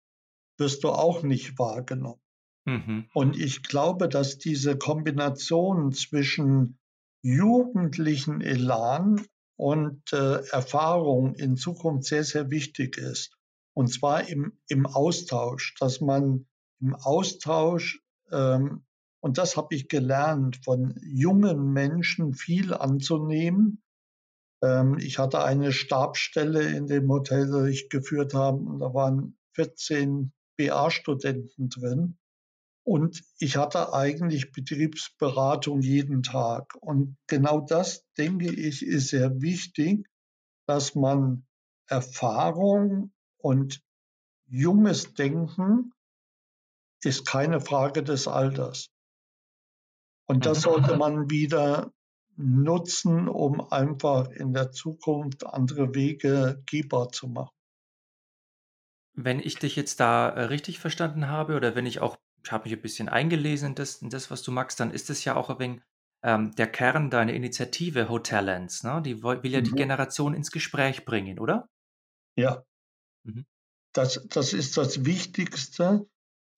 wirst 0.58 0.84
du 0.84 0.90
auch 0.90 1.22
nicht 1.22 1.58
wahrgenommen. 1.58 2.20
Mhm. 2.64 3.08
Und 3.12 3.38
ich 3.38 3.62
glaube, 3.62 4.08
dass 4.08 4.38
diese 4.38 4.76
Kombination 4.76 5.92
zwischen 5.92 6.78
jugendlichen 7.22 8.40
Elan 8.40 9.26
und 9.56 10.12
äh, 10.12 10.46
Erfahrung 10.48 11.34
in 11.34 11.56
Zukunft 11.56 12.04
sehr, 12.04 12.24
sehr 12.24 12.50
wichtig 12.50 12.96
ist. 12.96 13.36
Und 13.74 13.88
zwar 13.88 14.28
im, 14.28 14.58
im 14.68 14.86
Austausch, 14.86 15.74
dass 15.78 16.00
man 16.00 16.46
im 16.80 16.94
Austausch, 16.94 18.02
ähm, 18.30 18.84
und 19.20 19.38
das 19.38 19.56
habe 19.56 19.74
ich 19.74 19.88
gelernt, 19.88 20.60
von 20.64 20.94
jungen 21.02 21.72
Menschen 21.72 22.34
viel 22.34 22.74
anzunehmen. 22.74 23.82
Ähm, 24.62 24.98
ich 24.98 25.18
hatte 25.18 25.44
eine 25.44 25.72
Stabstelle 25.72 26.62
in 26.76 26.86
dem 26.86 27.08
Hotel, 27.10 27.50
das 27.50 27.68
ich 27.68 27.88
geführt 27.88 28.34
habe, 28.34 28.58
und 28.58 28.80
da 28.80 28.92
waren 28.92 29.38
14 29.54 30.32
BA-Studenten 30.56 31.68
drin. 31.68 32.18
Und 32.84 33.22
ich 33.38 33.56
hatte 33.56 33.94
eigentlich 33.94 34.52
Betriebsberatung 34.52 35.80
jeden 35.80 36.22
Tag. 36.22 36.74
Und 36.80 37.16
genau 37.26 37.60
das, 37.60 38.04
denke 38.18 38.52
ich, 38.52 38.84
ist 38.84 39.08
sehr 39.08 39.40
wichtig, 39.40 40.06
dass 40.66 40.94
man 40.94 41.46
Erfahrung 41.86 43.12
und 43.38 43.82
junges 44.46 45.14
Denken 45.14 45.92
ist 47.02 47.26
keine 47.26 47.60
Frage 47.60 48.02
des 48.02 48.28
Alters. 48.28 48.90
Und 50.26 50.46
das 50.46 50.58
mhm. 50.58 50.62
sollte 50.62 50.96
man 50.96 51.30
wieder 51.30 51.92
nutzen, 52.36 53.28
um 53.28 53.60
einfach 53.60 54.30
in 54.30 54.52
der 54.52 54.72
Zukunft 54.72 55.46
andere 55.46 55.94
Wege 55.94 56.62
gehbar 56.66 57.10
zu 57.10 57.28
machen. 57.28 57.54
Wenn 59.14 59.40
ich 59.40 59.56
dich 59.56 59.76
jetzt 59.76 60.00
da 60.00 60.28
äh, 60.28 60.42
richtig 60.44 60.78
verstanden 60.78 61.28
habe 61.28 61.56
oder 61.56 61.74
wenn 61.74 61.86
ich 61.86 62.00
auch, 62.00 62.18
ich 62.44 62.52
habe 62.52 62.64
mich 62.64 62.72
ein 62.76 62.82
bisschen 62.82 63.08
eingelesen 63.08 63.70
in 63.70 63.74
das, 63.74 64.02
in 64.02 64.10
das, 64.10 64.30
was 64.30 64.42
du 64.42 64.50
magst, 64.50 64.80
dann 64.80 64.90
ist 64.90 65.10
es 65.10 65.24
ja 65.24 65.36
auch 65.36 65.50
ein 65.50 65.58
wenig 65.58 65.80
ähm, 66.24 66.54
der 66.56 66.66
Kern 66.66 67.10
deiner 67.10 67.34
Initiative 67.34 68.08
Hotellands. 68.08 68.82
Ne? 68.82 69.02
Die 69.04 69.22
will 69.22 69.52
ja 69.52 69.60
die 69.60 69.70
mhm. 69.70 69.76
Generation 69.76 70.34
ins 70.34 70.50
Gespräch 70.50 71.04
bringen, 71.04 71.38
oder? 71.38 71.68
Ja. 72.36 72.64
Mhm. 73.24 73.44
Das, 73.92 74.26
das 74.28 74.54
ist 74.54 74.76
das 74.76 75.04
Wichtigste. 75.04 76.08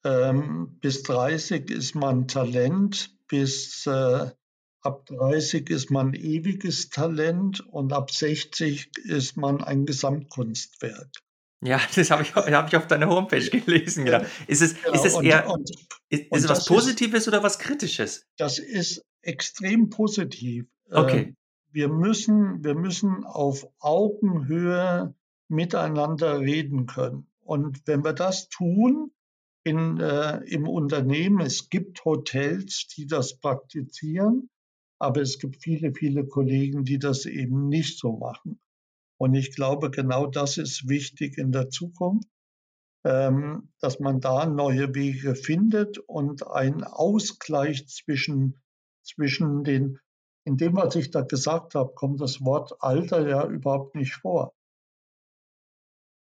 Ähm, 0.05 0.79
bis 0.81 1.03
30 1.03 1.69
ist 1.71 1.97
man 1.97 2.29
Talent, 2.29 3.13
bis 3.27 3.87
äh, 3.87 4.31
ab 4.83 5.05
30 5.07 5.69
ist 5.69 5.91
man 5.91 6.15
ewiges 6.15 6.89
Talent 6.89 7.61
und 7.61 7.93
ab 7.93 8.13
60 8.13 8.97
ist 8.99 9.37
man 9.37 9.65
ein 9.65 9.85
Gesamtkunstwerk. 9.85 11.11
Ja, 11.63 11.81
das 11.95 12.11
habe 12.11 12.23
ich, 12.23 12.35
hab 12.35 12.69
ich 12.69 12.77
auf 12.77 12.87
deiner 12.87 13.09
Homepage 13.09 13.49
gelesen. 13.51 14.05
Genau. 14.05 14.23
Ist 14.47 14.63
es, 14.63 14.81
genau. 14.83 14.95
ist 14.95 15.05
es 15.05 15.21
eher 15.21 15.49
und, 15.49 15.71
ist, 16.09 16.23
ist 16.33 16.45
es 16.45 16.49
was 16.49 16.65
Positives 16.67 17.23
ist, 17.23 17.29
oder 17.29 17.43
was 17.43 17.59
Kritisches? 17.59 18.27
Das 18.37 18.59
ist 18.59 19.05
extrem 19.23 19.91
positiv. 19.91 20.67
Okay. 20.91 21.21
Ähm, 21.21 21.37
wir, 21.73 21.89
müssen, 21.89 22.63
wir 22.65 22.75
müssen 22.75 23.25
auf 23.25 23.67
Augenhöhe 23.81 25.15
miteinander 25.49 26.41
reden 26.41 26.87
können. 26.87 27.27
Und 27.41 27.87
wenn 27.87 28.05
wir 28.05 28.13
das 28.13 28.49
tun, 28.49 29.13
in, 29.67 29.99
äh, 29.99 30.39
im 30.45 30.69
Unternehmen. 30.69 31.41
Es 31.41 31.69
gibt 31.69 32.05
Hotels, 32.05 32.87
die 32.97 33.07
das 33.07 33.39
praktizieren, 33.39 34.49
aber 35.01 35.21
es 35.21 35.41
gibt 35.41 35.57
viele, 35.57 35.93
viele 35.93 36.25
Kollegen, 36.25 36.85
die 36.85 37.01
das 37.01 37.27
eben 37.27 37.69
nicht 37.69 37.99
so 37.99 38.13
machen. 38.13 38.61
Und 39.19 39.35
ich 39.35 39.55
glaube, 39.55 39.91
genau 39.91 40.27
das 40.27 40.59
ist 40.59 40.89
wichtig 40.89 41.39
in 41.39 41.53
der 41.53 41.71
Zukunft, 41.71 42.29
ähm, 43.05 43.69
dass 43.81 44.01
man 44.01 44.21
da 44.21 44.47
neue 44.47 44.95
Wege 44.95 45.35
findet 45.35 45.99
und 45.99 46.47
einen 46.47 46.85
Ausgleich 46.85 47.87
zwischen, 47.89 48.61
zwischen 49.03 49.65
den, 49.65 49.99
in 50.45 50.57
dem, 50.57 50.77
was 50.77 50.97
ich 50.97 51.11
da 51.11 51.23
gesagt 51.23 51.75
habe, 51.75 51.95
kommt 51.95 52.21
das 52.21 52.41
Wort 52.43 52.75
Alter 52.81 53.27
ja 53.27 53.47
überhaupt 53.47 53.95
nicht 53.95 54.15
vor. 54.15 54.55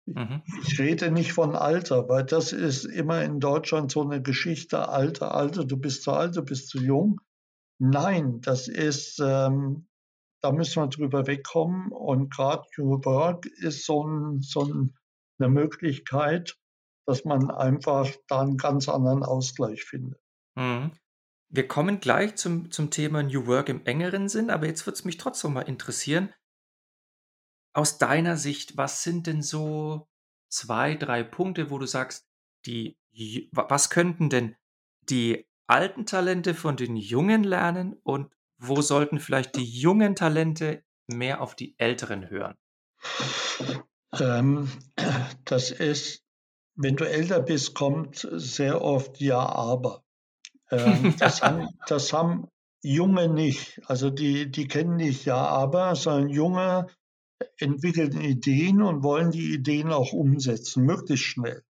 Mhm. 0.07 0.43
Ich 0.63 0.79
rede 0.79 1.11
nicht 1.11 1.33
von 1.33 1.55
Alter, 1.55 2.09
weil 2.09 2.25
das 2.25 2.53
ist 2.53 2.85
immer 2.85 3.23
in 3.23 3.39
Deutschland 3.41 3.93
so 3.93 4.03
eine 4.03 4.21
Geschichte, 4.21 4.89
Alter, 4.89 5.35
Alter, 5.35 5.65
du 5.65 5.77
bist 5.77 6.03
zu 6.03 6.13
alt, 6.13 6.37
du 6.37 6.43
bist 6.43 6.69
zu 6.69 6.79
jung. 6.79 7.21
Nein, 7.79 8.41
das 8.41 8.69
ist, 8.69 9.21
ähm, 9.25 9.87
da 10.43 10.53
müssen 10.53 10.83
wir 10.83 10.89
drüber 10.89 11.27
wegkommen. 11.27 11.93
Und 11.93 12.35
gerade 12.35 12.65
New 12.77 13.05
Work 13.05 13.47
ist 13.47 13.87
so, 13.87 14.05
ein, 14.07 14.43
so 14.43 14.65
ein, 14.65 14.95
eine 15.39 15.49
Möglichkeit, 15.49 16.59
dass 17.07 17.25
man 17.25 17.51
einfach 17.51 18.11
da 18.29 18.43
einen 18.43 18.57
ganz 18.57 18.89
anderen 18.89 19.23
Ausgleich 19.23 19.85
findet. 19.85 20.21
Mhm. 20.57 20.93
Wir 21.49 21.69
kommen 21.69 22.01
gleich 22.01 22.37
zum, 22.37 22.71
zum 22.71 22.91
Thema 22.91 23.23
New 23.23 23.47
Work 23.47 23.69
im 23.69 23.85
engeren 23.85 24.29
Sinn, 24.29 24.51
aber 24.51 24.67
jetzt 24.67 24.87
würde 24.87 24.95
es 24.95 25.05
mich 25.05 25.19
trotzdem 25.19 25.53
mal 25.53 25.63
interessieren, 25.63 26.33
aus 27.75 27.99
deiner 27.99 28.37
Sicht, 28.37 28.77
was 28.77 29.03
sind 29.03 29.27
denn 29.27 29.43
so 29.43 30.09
zwei, 30.51 30.95
drei 30.95 31.23
Punkte, 31.23 31.71
wo 31.71 31.79
du 31.79 31.87
sagst, 31.87 32.27
die, 32.67 32.99
was 33.53 33.91
könnten 33.91 34.29
denn 34.29 34.57
die 35.09 35.47
alten 35.67 36.07
Talente 36.07 36.55
von 36.55 36.77
den 36.77 36.97
Jungen 36.97 37.45
lernen 37.45 37.95
und 38.03 38.33
wo 38.63 38.81
sollten 38.81 39.19
vielleicht 39.19 39.57
die 39.57 39.65
jungen 39.65 40.15
Talente 40.15 40.85
mehr 41.09 41.41
auf 41.41 41.57
die 41.57 41.75
Älteren 41.79 42.31
hören? 42.31 42.57
Ähm, 44.19 44.69
das 45.45 45.73
ist, 45.73 46.23
wenn 46.77 46.97
du 46.97 47.09
älter 47.09 47.41
bist, 47.41 47.75
kommt 47.75 48.27
sehr 48.31 48.81
oft 48.81 49.21
Ja, 49.21 49.41
aber. 49.41 50.05
Ähm, 50.71 51.15
das, 51.19 51.43
haben, 51.43 51.69
das 51.89 52.13
haben 52.13 52.49
Junge 52.83 53.29
nicht. 53.29 53.81
Also 53.87 54.11
die, 54.11 54.51
die 54.51 54.69
kennen 54.69 54.97
nicht 54.97 55.25
Ja, 55.25 55.45
aber, 55.45 55.97
sondern 55.97 56.29
Junge 56.29 56.87
entwickeln 57.59 58.21
Ideen 58.21 58.81
und 58.81 59.03
wollen 59.03 59.33
die 59.33 59.53
Ideen 59.53 59.91
auch 59.93 60.13
umsetzen, 60.13 60.85
möglichst 60.85 61.27
schnell. 61.27 61.65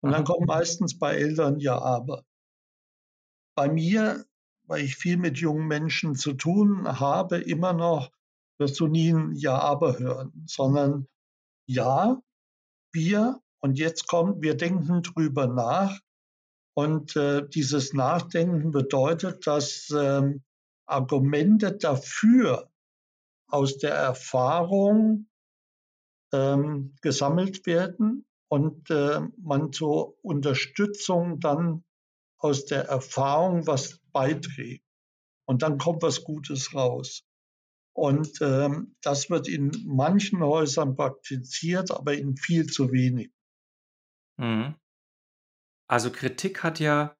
Und 0.00 0.12
dann 0.12 0.24
kommt 0.24 0.46
meistens 0.46 0.98
bei 0.98 1.16
Eltern 1.16 1.58
ja, 1.58 1.78
aber. 1.78 2.24
Bei 3.56 3.68
mir, 3.68 4.26
weil 4.68 4.84
ich 4.84 4.96
viel 4.96 5.16
mit 5.16 5.38
jungen 5.38 5.66
Menschen 5.66 6.14
zu 6.14 6.34
tun 6.34 6.86
habe, 7.00 7.38
immer 7.38 7.72
noch 7.72 8.12
wirst 8.58 8.78
du 8.80 8.86
nie 8.86 9.12
ein 9.12 9.34
Ja, 9.34 9.58
aber 9.58 9.98
hören, 9.98 10.44
sondern 10.46 11.08
ja, 11.66 12.20
wir, 12.92 13.40
und 13.60 13.78
jetzt 13.78 14.08
kommt, 14.08 14.42
wir 14.42 14.56
denken 14.56 15.02
drüber 15.02 15.46
nach. 15.46 15.98
Und 16.74 17.16
äh, 17.16 17.46
dieses 17.48 17.92
Nachdenken 17.92 18.70
bedeutet, 18.70 19.46
dass 19.46 19.90
äh, 19.90 20.34
Argumente 20.86 21.76
dafür 21.76 22.70
aus 23.48 23.78
der 23.78 23.94
Erfahrung 23.94 25.28
ähm, 26.32 26.94
gesammelt 27.02 27.66
werden 27.66 28.26
und 28.48 28.90
äh, 28.90 29.20
man 29.38 29.72
zur 29.72 30.22
Unterstützung 30.22 31.40
dann 31.40 31.84
aus 32.38 32.64
der 32.66 32.84
Erfahrung 32.84 33.66
was 33.66 34.00
beiträgt. 34.12 34.84
Und 35.46 35.62
dann 35.62 35.78
kommt 35.78 36.02
was 36.02 36.24
Gutes 36.24 36.74
raus. 36.74 37.24
Und 37.94 38.40
ähm, 38.42 38.96
das 39.02 39.28
wird 39.30 39.48
in 39.48 39.72
manchen 39.86 40.40
Häusern 40.40 40.94
praktiziert, 40.94 41.90
aber 41.90 42.14
in 42.14 42.36
viel 42.36 42.66
zu 42.66 42.92
wenig. 42.92 43.32
Mhm. 44.36 44.76
Also 45.88 46.12
Kritik 46.12 46.62
hat 46.62 46.80
ja 46.80 47.16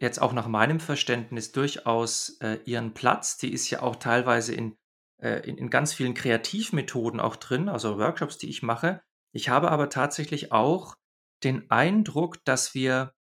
jetzt 0.00 0.22
auch 0.22 0.32
nach 0.32 0.46
meinem 0.46 0.80
Verständnis 0.80 1.52
durchaus 1.52 2.38
äh, 2.40 2.60
ihren 2.64 2.94
Platz. 2.94 3.36
Die 3.36 3.52
ist 3.52 3.68
ja 3.70 3.82
auch 3.82 3.96
teilweise 3.96 4.54
in 4.54 4.78
äh, 5.20 5.40
in, 5.48 5.58
in 5.58 5.70
ganz 5.70 5.92
vielen 5.92 6.14
Kreativmethoden 6.14 7.20
auch 7.20 7.36
drin, 7.36 7.68
also 7.68 7.98
Workshops, 7.98 8.38
die 8.38 8.48
ich 8.48 8.62
mache. 8.62 9.02
Ich 9.32 9.48
habe 9.48 9.70
aber 9.70 9.90
tatsächlich 9.90 10.52
auch 10.52 10.94
den 11.44 11.70
Eindruck, 11.70 12.44
dass 12.44 12.74
wir 12.74 13.12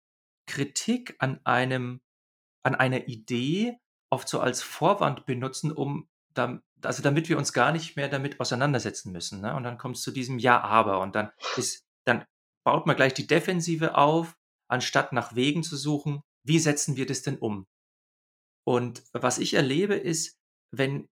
Kritik 0.48 1.16
an 1.20 1.40
einem, 1.44 2.02
an 2.64 2.76
einer 2.76 3.08
Idee 3.08 3.78
oft 4.10 4.28
so 4.28 4.40
als 4.40 4.62
Vorwand 4.62 5.26
benutzen, 5.26 5.72
um 5.72 6.10
dann, 6.34 6.62
also 6.82 7.04
damit 7.04 7.30
wir 7.30 7.38
uns 7.38 7.54
gar 7.54 7.72
nicht 7.72 7.96
mehr 7.96 8.10
damit 8.10 8.40
auseinandersetzen 8.40 9.12
müssen. 9.12 9.42
Ne? 9.42 9.56
Und 9.56 9.64
dann 9.64 9.78
kommt 9.78 9.98
es 9.98 10.02
zu 10.02 10.12
diesem 10.12 10.40
Ja, 10.40 10.62
aber 10.62 11.00
und 11.02 11.16
dann 11.16 11.32
ist, 11.58 11.86
dann 12.06 12.26
baut 12.64 12.86
man 12.86 12.96
gleich 12.96 13.14
die 13.14 13.28
Defensive 13.28 13.96
auf, 13.96 14.36
anstatt 14.70 15.14
nach 15.14 15.36
Wegen 15.36 15.64
zu 15.64 15.78
suchen, 15.78 16.22
wie 16.44 16.60
setzen 16.60 16.96
wir 16.96 17.06
das 17.06 17.22
denn 17.22 17.38
um? 17.38 17.68
Und 18.66 19.04
was 19.14 19.38
ich 19.38 19.54
erlebe 19.54 19.96
ist, 19.96 20.38
wenn 20.72 21.08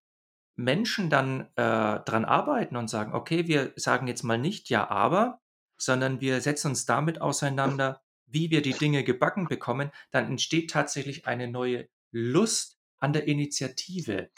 Menschen 0.56 1.10
dann 1.10 1.48
äh, 1.56 2.00
dran 2.00 2.24
arbeiten 2.24 2.76
und 2.76 2.88
sagen, 2.88 3.14
okay, 3.14 3.46
wir 3.46 3.72
sagen 3.76 4.06
jetzt 4.06 4.22
mal 4.22 4.38
nicht 4.38 4.70
ja, 4.70 4.88
aber, 4.88 5.40
sondern 5.78 6.20
wir 6.20 6.40
setzen 6.40 6.68
uns 6.68 6.86
damit 6.86 7.20
auseinander, 7.20 8.02
wie 8.26 8.50
wir 8.50 8.62
die 8.62 8.72
Dinge 8.72 9.04
gebacken 9.04 9.46
bekommen, 9.48 9.90
dann 10.10 10.26
entsteht 10.26 10.70
tatsächlich 10.70 11.26
eine 11.26 11.48
neue 11.48 11.88
Lust 12.10 12.78
an 12.98 13.12
der 13.12 13.26
Initiative. 13.26 14.30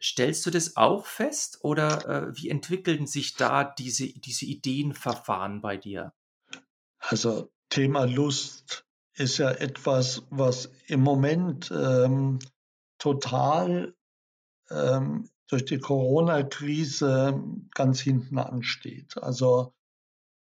Stellst 0.00 0.46
du 0.46 0.50
das 0.50 0.76
auch 0.76 1.06
fest 1.06 1.58
oder 1.62 2.06
äh, 2.06 2.36
wie 2.36 2.50
entwickeln 2.50 3.06
sich 3.06 3.34
da 3.34 3.64
diese, 3.64 4.06
diese 4.06 4.46
Ideenverfahren 4.46 5.60
bei 5.60 5.76
dir? 5.76 6.12
Also 7.00 7.50
Thema 7.68 8.04
Lust 8.04 8.86
ist 9.14 9.38
ja 9.38 9.50
etwas, 9.50 10.22
was 10.30 10.70
im 10.86 11.00
Moment 11.00 11.72
ähm, 11.72 12.38
total 12.98 13.94
ähm, 14.70 15.28
durch 15.48 15.64
die 15.64 15.78
Corona-Krise 15.78 17.42
ganz 17.74 18.00
hinten 18.00 18.38
ansteht. 18.38 19.16
Also 19.18 19.74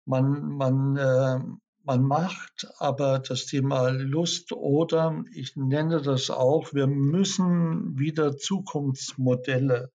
man, 0.06 0.48
man, 0.48 0.96
äh, 0.96 1.38
man 1.84 2.02
macht 2.02 2.66
aber 2.78 3.18
das 3.18 3.46
Thema 3.46 3.88
Lust 3.90 4.52
oder 4.52 5.22
ich 5.34 5.54
nenne 5.54 6.00
das 6.00 6.30
auch, 6.30 6.72
wir 6.72 6.86
müssen 6.86 7.98
wieder 7.98 8.36
Zukunftsmodelle 8.36 9.92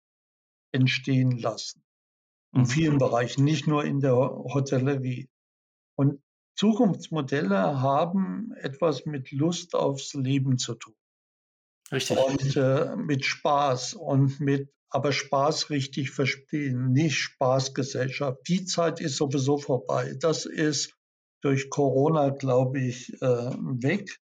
entstehen 0.72 1.38
lassen. 1.38 1.82
In 2.52 2.62
mhm. 2.62 2.66
vielen 2.66 2.98
Bereichen, 2.98 3.44
nicht 3.44 3.66
nur 3.66 3.84
in 3.84 4.00
der 4.00 4.14
Hotellerie. 4.14 5.28
Und 5.96 6.20
Zukunftsmodelle 6.56 7.80
haben 7.80 8.52
etwas 8.56 9.06
mit 9.06 9.30
Lust 9.32 9.74
aufs 9.74 10.14
Leben 10.14 10.58
zu 10.58 10.74
tun. 10.74 10.94
Richtig. 11.90 12.18
Und 12.18 12.56
äh, 12.56 12.96
mit 12.96 13.24
Spaß 13.24 13.94
und 13.94 14.40
mit, 14.40 14.70
aber 14.90 15.12
Spaß 15.12 15.70
richtig 15.70 16.10
verstehen, 16.10 16.92
nicht 16.92 17.16
Spaßgesellschaft. 17.16 18.40
Die 18.46 18.64
Zeit 18.64 19.00
ist 19.00 19.16
sowieso 19.16 19.56
vorbei. 19.56 20.14
Das 20.20 20.44
ist 20.44 20.97
durch 21.40 21.70
Corona, 21.70 22.30
glaube 22.30 22.80
ich, 22.80 23.12
äh, 23.22 23.26
weg. 23.26 24.20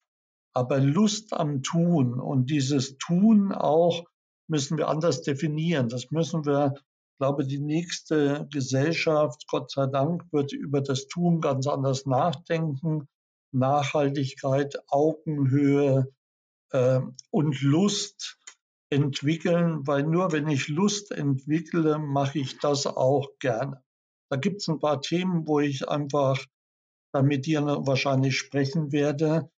Aber 0.53 0.79
Lust 0.79 1.33
am 1.33 1.63
Tun 1.63 2.19
und 2.19 2.51
dieses 2.51 2.97
Tun 2.99 3.53
auch 3.53 4.05
müssen 4.49 4.79
wir 4.79 4.89
anders 4.89 5.23
definieren. 5.23 5.89
Das 5.89 6.11
müssen 6.11 6.47
wir 6.47 6.75
glaube, 7.19 7.47
die 7.47 7.59
nächste 7.59 8.47
Gesellschaft, 8.51 9.47
Gott 9.49 9.71
sei 9.71 9.87
Dank, 9.87 10.25
wird 10.33 10.53
über 10.53 10.81
das 10.81 11.09
Tun 11.09 11.41
ganz 11.41 11.67
anders 11.67 12.07
nachdenken. 12.07 13.09
Nachhaltigkeit, 13.53 14.77
Augenhöhe 14.89 16.13
äh, 16.73 17.01
und 17.31 17.63
Lust 17.63 18.39
entwickeln, 18.91 19.87
weil 19.87 20.03
nur 20.03 20.33
wenn 20.33 20.49
ich 20.49 20.69
Lust 20.69 21.11
entwickle, 21.11 21.99
mache 21.99 22.39
ich 22.39 22.59
das 22.59 22.87
auch 22.87 23.31
gerne. 23.39 23.83
Da 24.29 24.37
gibt 24.37 24.61
es 24.61 24.69
ein 24.69 24.79
paar 24.79 25.01
Themen, 25.01 25.47
wo 25.47 25.61
ich 25.61 25.89
einfach 25.89 26.45
mit 27.23 27.47
dir 27.47 27.63
wahrscheinlich 27.63 28.37
sprechen 28.37 28.93
werde, 28.93 29.51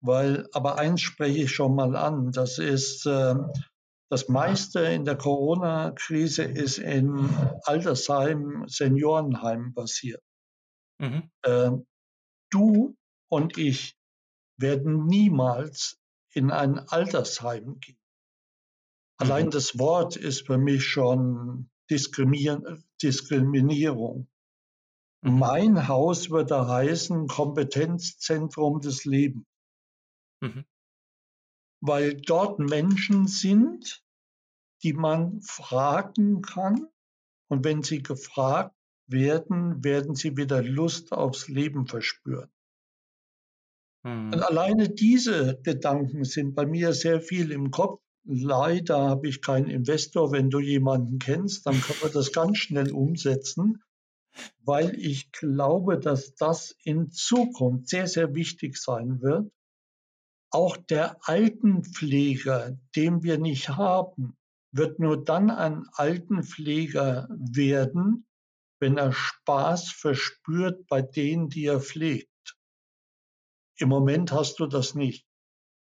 weil, 0.00 0.48
aber 0.52 0.78
eins 0.78 1.00
spreche 1.00 1.44
ich 1.44 1.52
schon 1.52 1.74
mal 1.74 1.96
an, 1.96 2.32
das 2.32 2.58
ist 2.58 3.06
äh, 3.06 3.34
das 4.12 4.28
meiste 4.28 4.80
in 4.80 5.06
der 5.06 5.16
Corona-Krise 5.16 6.42
ist 6.42 6.76
in 6.76 7.30
Altersheimen, 7.64 8.68
Seniorenheimen 8.68 9.72
passiert. 9.72 10.22
Mhm. 10.98 11.30
Äh, 11.42 11.70
du 12.50 12.94
und 13.30 13.56
ich 13.56 13.96
werden 14.58 15.06
niemals 15.06 15.98
in 16.34 16.50
ein 16.50 16.78
Altersheim 16.78 17.80
gehen. 17.80 17.96
Mhm. 19.18 19.26
Allein 19.26 19.50
das 19.50 19.78
Wort 19.78 20.16
ist 20.16 20.46
für 20.46 20.58
mich 20.58 20.84
schon 20.84 21.70
Diskriminierung. 21.90 24.28
Mhm. 25.22 25.38
Mein 25.38 25.88
Haus 25.88 26.30
würde 26.30 26.68
heißen 26.68 27.26
Kompetenzzentrum 27.26 28.80
des 28.80 29.04
Lebens. 29.04 29.46
Mhm 30.40 30.64
weil 31.82 32.14
dort 32.14 32.60
Menschen 32.60 33.26
sind, 33.26 34.02
die 34.82 34.94
man 34.94 35.42
fragen 35.42 36.40
kann. 36.40 36.86
Und 37.48 37.64
wenn 37.64 37.82
sie 37.82 38.02
gefragt 38.02 38.74
werden, 39.08 39.84
werden 39.84 40.14
sie 40.14 40.36
wieder 40.36 40.62
Lust 40.62 41.12
aufs 41.12 41.48
Leben 41.48 41.86
verspüren. 41.86 42.48
Hm. 44.06 44.32
Und 44.32 44.42
alleine 44.42 44.88
diese 44.88 45.60
Gedanken 45.62 46.24
sind 46.24 46.54
bei 46.54 46.64
mir 46.64 46.94
sehr 46.94 47.20
viel 47.20 47.50
im 47.50 47.70
Kopf. 47.70 48.00
Leider 48.24 48.98
habe 49.10 49.28
ich 49.28 49.42
keinen 49.42 49.68
Investor. 49.68 50.30
Wenn 50.30 50.50
du 50.50 50.60
jemanden 50.60 51.18
kennst, 51.18 51.66
dann 51.66 51.80
können 51.80 52.00
wir 52.02 52.10
das 52.10 52.32
ganz 52.32 52.58
schnell 52.58 52.92
umsetzen, 52.92 53.82
weil 54.64 54.94
ich 54.98 55.32
glaube, 55.32 55.98
dass 55.98 56.34
das 56.34 56.76
in 56.84 57.10
Zukunft 57.10 57.88
sehr, 57.88 58.06
sehr 58.06 58.34
wichtig 58.34 58.76
sein 58.76 59.20
wird, 59.20 59.50
auch 60.50 60.76
der 60.76 61.16
Altenpfleger, 61.26 62.78
den 62.94 63.22
wir 63.22 63.38
nicht 63.38 63.70
haben, 63.70 64.36
wird 64.70 64.98
nur 64.98 65.22
dann 65.22 65.50
ein 65.50 65.86
Altenpfleger 65.92 67.28
werden, 67.30 68.26
wenn 68.80 68.98
er 68.98 69.12
Spaß 69.12 69.90
verspürt 69.90 70.86
bei 70.88 71.02
denen, 71.02 71.48
die 71.48 71.66
er 71.66 71.80
pflegt. 71.80 72.28
Im 73.76 73.88
Moment 73.88 74.32
hast 74.32 74.60
du 74.60 74.66
das 74.66 74.94
nicht. 74.94 75.26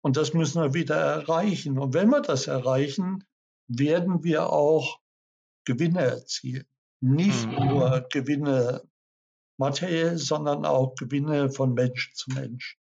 Und 0.01 0.17
das 0.17 0.34
müssen 0.34 0.62
wir 0.62 0.73
wieder 0.73 0.95
erreichen. 0.95 1.79
Und 1.79 1.93
wenn 1.93 2.10
wir 2.10 2.21
das 2.21 2.47
erreichen, 2.47 3.23
werden 3.67 4.23
wir 4.23 4.49
auch 4.49 4.99
Gewinne 5.65 6.01
erzielen. 6.01 6.67
Nicht 7.03 7.47
mhm. 7.47 7.67
nur 7.67 8.07
Gewinne 8.09 8.81
materiell, 9.57 10.17
sondern 10.17 10.65
auch 10.65 10.95
Gewinne 10.95 11.49
von 11.49 11.73
Mensch 11.73 12.13
zu 12.13 12.31
Mensch. 12.31 12.77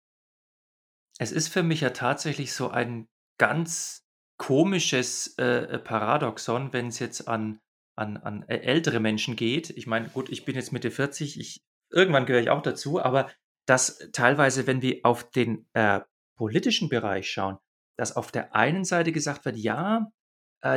Es 1.20 1.32
ist 1.32 1.48
für 1.48 1.64
mich 1.64 1.80
ja 1.82 1.92
tatsächlich 1.92 2.52
so 2.52 2.70
ein 2.70 3.08
ganz 3.38 4.06
komisches, 4.38 5.38
äh, 5.38 5.80
Paradoxon, 5.80 6.72
es 6.74 7.00
jetzt 7.00 7.30
an 7.30 7.62
an 7.96 8.18
an 8.18 8.44
ältere 8.44 9.00
Menschen 9.00 9.38
geht. 9.38 9.70
Ich 9.70 9.88
meine, 9.88 10.10
gut, 10.10 10.30
ich 10.30 10.44
bin 10.44 10.56
jetzt 10.56 10.74
Mitte 10.74 10.92
40, 10.92 11.40
ich 11.40 11.62
irgendwann 11.90 12.26
gehöre 12.26 12.42
ich 12.42 12.50
auch 12.50 12.62
dazu, 12.62 13.02
aber 13.02 13.32
dass 13.66 14.10
teilweise, 14.12 14.68
wenn 14.68 14.82
wir 14.82 15.00
auf 15.04 15.30
den, 15.32 15.66
äh, 15.74 16.02
politischen 16.38 16.90
Bereich 16.90 17.30
schauen, 17.32 17.58
dass 17.98 18.16
auf 18.16 18.32
der 18.32 18.54
einen 18.56 18.84
Seite 18.84 19.14
gesagt 19.14 19.46
wird: 19.46 19.56
„Ja, 19.58 19.98
äh, 19.98 20.19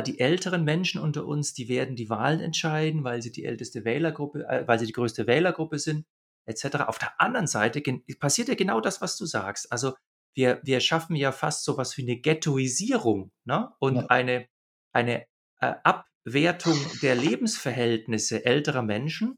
die 0.05 0.19
älteren 0.19 0.63
Menschen 0.63 1.01
unter 1.01 1.25
uns, 1.25 1.53
die 1.53 1.67
werden 1.67 1.97
die 1.97 2.09
Wahlen 2.09 2.39
entscheiden, 2.39 3.03
weil 3.03 3.21
sie 3.21 3.31
die 3.31 3.43
älteste 3.43 3.83
Wählergruppe 3.83 4.47
äh, 4.47 4.67
weil 4.67 4.79
sie 4.79 4.85
die 4.85 4.93
größte 4.93 5.27
Wählergruppe 5.27 5.77
sind“, 5.77 6.05
etc. 6.45 6.87
Auf 6.87 6.99
der 6.99 7.19
anderen 7.19 7.47
Seite 7.47 7.81
passiert 8.17 8.47
ja 8.47 8.55
genau 8.55 8.79
das, 8.79 9.01
was 9.01 9.17
du 9.17 9.25
sagst. 9.25 9.71
Also, 9.71 9.93
wir, 10.35 10.61
wir 10.63 10.79
schaffen 10.79 11.15
ja 11.15 11.31
fast 11.31 11.63
so 11.63 11.77
was 11.77 11.97
wie 11.97 12.03
eine 12.03 12.17
Ghettoisierung 12.17 13.31
ne? 13.45 13.71
und 13.79 13.95
ja. 13.95 14.05
eine, 14.07 14.47
eine 14.91 15.25
äh, 15.59 15.73
Abwertung 15.83 16.77
der 17.01 17.15
Lebensverhältnisse 17.15 18.45
älterer 18.45 18.81
Menschen 18.81 19.37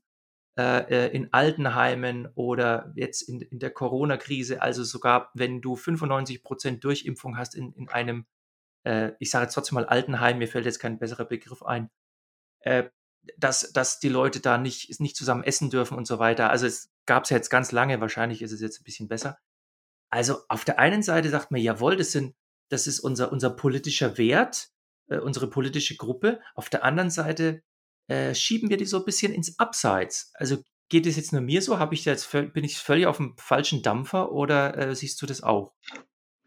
äh, 0.57 1.07
äh, 1.07 1.13
in 1.13 1.33
Altenheimen 1.33 2.29
oder 2.35 2.93
jetzt 2.95 3.23
in, 3.23 3.41
in 3.41 3.59
der 3.59 3.71
Corona-Krise, 3.71 4.61
also 4.61 4.85
sogar 4.85 5.29
wenn 5.33 5.61
du 5.61 5.75
95 5.75 6.43
Prozent 6.43 6.83
Durchimpfung 6.83 7.37
hast 7.37 7.55
in, 7.55 7.73
in 7.73 7.89
einem, 7.89 8.25
äh, 8.85 9.13
ich 9.19 9.29
sage 9.29 9.45
jetzt 9.45 9.53
trotzdem 9.53 9.75
mal 9.75 9.85
Altenheim, 9.85 10.37
mir 10.37 10.47
fällt 10.47 10.65
jetzt 10.65 10.79
kein 10.79 10.99
besserer 10.99 11.25
Begriff 11.25 11.63
ein, 11.63 11.89
äh, 12.59 12.89
dass, 13.37 13.71
dass 13.73 13.99
die 13.99 14.09
Leute 14.09 14.39
da 14.39 14.57
nicht, 14.57 14.99
nicht 14.99 15.15
zusammen 15.15 15.43
essen 15.43 15.69
dürfen 15.69 15.97
und 15.97 16.07
so 16.07 16.19
weiter. 16.19 16.49
Also 16.51 16.67
es 16.67 16.91
gab 17.05 17.23
es 17.23 17.31
ja 17.31 17.37
jetzt 17.37 17.49
ganz 17.49 17.71
lange, 17.71 17.99
wahrscheinlich 17.99 18.41
ist 18.41 18.51
es 18.51 18.61
jetzt 18.61 18.79
ein 18.79 18.83
bisschen 18.83 19.07
besser. 19.07 19.39
Also 20.09 20.39
auf 20.47 20.63
der 20.65 20.79
einen 20.79 21.03
Seite 21.03 21.29
sagt 21.29 21.51
man, 21.51 21.61
jawohl, 21.61 21.97
das 21.97 22.11
sind, 22.11 22.35
das 22.69 22.87
ist 22.87 22.99
unser, 22.99 23.31
unser 23.31 23.49
politischer 23.49 24.17
Wert, 24.17 24.69
äh, 25.07 25.17
unsere 25.17 25.49
politische 25.49 25.97
Gruppe. 25.97 26.39
Auf 26.53 26.69
der 26.69 26.83
anderen 26.83 27.09
Seite 27.09 27.63
äh, 28.07 28.35
schieben 28.35 28.69
wir 28.69 28.77
die 28.77 28.85
so 28.85 28.99
ein 28.99 29.05
bisschen 29.05 29.33
ins 29.33 29.57
Abseits. 29.57 30.31
Also 30.35 30.57
geht 30.89 31.07
es 31.07 31.15
jetzt 31.15 31.33
nur 31.33 31.41
mir 31.41 31.61
so? 31.61 31.79
Habe 31.79 31.95
ich 31.95 32.05
jetzt, 32.05 32.31
bin 32.31 32.63
ich 32.63 32.77
völlig 32.77 33.07
auf 33.07 33.17
dem 33.17 33.35
falschen 33.37 33.81
Dampfer 33.81 34.31
oder 34.31 34.77
äh, 34.77 34.95
siehst 34.95 35.21
du 35.21 35.25
das 35.25 35.41
auch? 35.41 35.73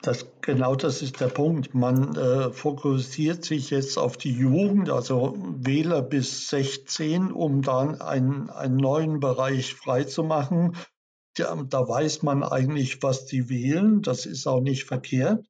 Das, 0.01 0.27
genau 0.43 0.77
das 0.77 1.03
ist 1.03 1.21
der 1.21 1.27
Punkt. 1.27 1.75
Man 1.75 2.15
äh, 2.15 2.53
fokussiert 2.53 3.45
sich 3.45 3.71
jetzt 3.71 3.99
auf 3.99 4.17
die 4.17 4.33
Jugend, 4.33 4.91
also 4.91 5.37
Wähler 5.39 6.03
bis 6.03 6.49
16, 6.49 7.33
um 7.33 7.63
dann 7.63 8.01
einen, 8.01 8.49
einen 8.49 8.77
neuen 8.77 9.19
Bereich 9.19 9.75
freizumachen 9.75 10.77
da 11.39 11.89
weiß 11.89 12.23
man 12.23 12.43
eigentlich, 12.43 13.03
was 13.03 13.27
die 13.27 13.49
wählen. 13.49 14.03
Das 14.03 14.27
ist 14.27 14.47
auch 14.47 14.61
nicht 14.61 14.85
verkehrt. 14.85 15.47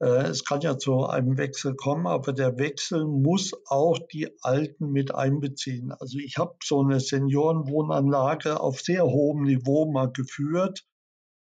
Äh, 0.00 0.28
es 0.28 0.44
kann 0.44 0.60
ja 0.60 0.78
zu 0.78 1.06
einem 1.06 1.36
Wechsel 1.36 1.74
kommen, 1.74 2.06
aber 2.06 2.32
der 2.32 2.58
Wechsel 2.58 3.04
muss 3.06 3.52
auch 3.66 3.98
die 4.12 4.30
Alten 4.42 4.90
mit 4.90 5.14
einbeziehen. 5.14 5.92
Also 5.92 6.18
ich 6.18 6.38
habe 6.38 6.56
so 6.62 6.80
eine 6.80 7.00
Seniorenwohnanlage 7.00 8.60
auf 8.60 8.80
sehr 8.80 9.04
hohem 9.04 9.42
Niveau 9.42 9.90
mal 9.90 10.10
geführt 10.10 10.84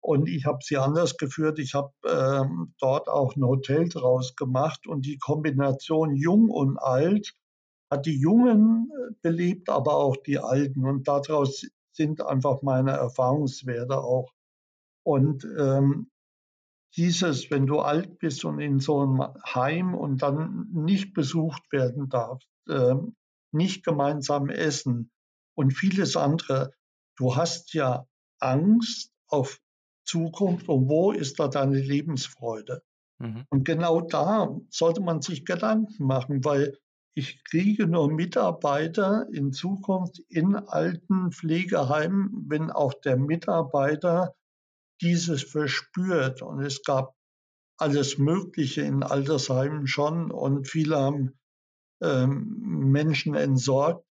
und 0.01 0.27
ich 0.27 0.45
habe 0.45 0.59
sie 0.61 0.77
anders 0.77 1.17
geführt. 1.17 1.59
Ich 1.59 1.73
habe 1.75 1.93
ähm, 2.05 2.73
dort 2.79 3.07
auch 3.07 3.35
ein 3.35 3.43
Hotel 3.43 3.87
draus 3.87 4.35
gemacht 4.35 4.87
und 4.87 5.05
die 5.05 5.19
Kombination 5.19 6.15
jung 6.15 6.49
und 6.49 6.77
alt 6.77 7.33
hat 7.91 8.05
die 8.05 8.19
Jungen 8.19 8.89
äh, 8.89 9.13
belebt, 9.21 9.69
aber 9.69 9.95
auch 9.95 10.17
die 10.17 10.39
Alten 10.39 10.85
und 10.85 11.07
daraus 11.07 11.65
sind 11.93 12.25
einfach 12.25 12.61
meine 12.63 12.91
Erfahrungswerte 12.91 13.99
auch. 13.99 14.31
Und 15.03 15.45
ähm, 15.57 16.09
dieses, 16.95 17.51
wenn 17.51 17.67
du 17.67 17.79
alt 17.79 18.17
bist 18.19 18.43
und 18.43 18.59
in 18.59 18.79
so 18.79 18.99
einem 19.01 19.21
Heim 19.45 19.93
und 19.93 20.21
dann 20.21 20.67
nicht 20.71 21.13
besucht 21.13 21.71
werden 21.71 22.09
darfst, 22.09 22.49
äh, 22.67 22.95
nicht 23.51 23.85
gemeinsam 23.85 24.49
essen 24.49 25.11
und 25.55 25.71
vieles 25.71 26.15
andere, 26.15 26.73
du 27.17 27.35
hast 27.35 27.73
ja 27.73 28.07
Angst 28.39 29.11
auf 29.27 29.59
Zukunft 30.03 30.67
und 30.69 30.89
wo 30.89 31.11
ist 31.11 31.39
da 31.39 31.47
deine 31.47 31.79
Lebensfreude? 31.79 32.83
Mhm. 33.19 33.45
Und 33.49 33.65
genau 33.65 34.01
da 34.01 34.55
sollte 34.69 35.01
man 35.01 35.21
sich 35.21 35.45
Gedanken 35.45 36.05
machen, 36.05 36.43
weil 36.43 36.77
ich 37.13 37.43
kriege 37.43 37.87
nur 37.87 38.11
Mitarbeiter 38.11 39.27
in 39.31 39.51
Zukunft 39.51 40.19
in 40.29 40.55
alten 40.55 41.31
Pflegeheimen, 41.31 42.45
wenn 42.47 42.71
auch 42.71 42.93
der 42.93 43.17
Mitarbeiter 43.17 44.33
dieses 45.01 45.43
verspürt. 45.43 46.41
Und 46.41 46.61
es 46.61 46.83
gab 46.83 47.15
alles 47.77 48.17
Mögliche 48.17 48.81
in 48.81 49.03
Altersheimen 49.03 49.87
schon 49.87 50.31
und 50.31 50.67
viele 50.67 50.97
haben 50.97 51.39
ähm, 52.01 52.91
Menschen 52.91 53.35
entsorgt. 53.35 54.05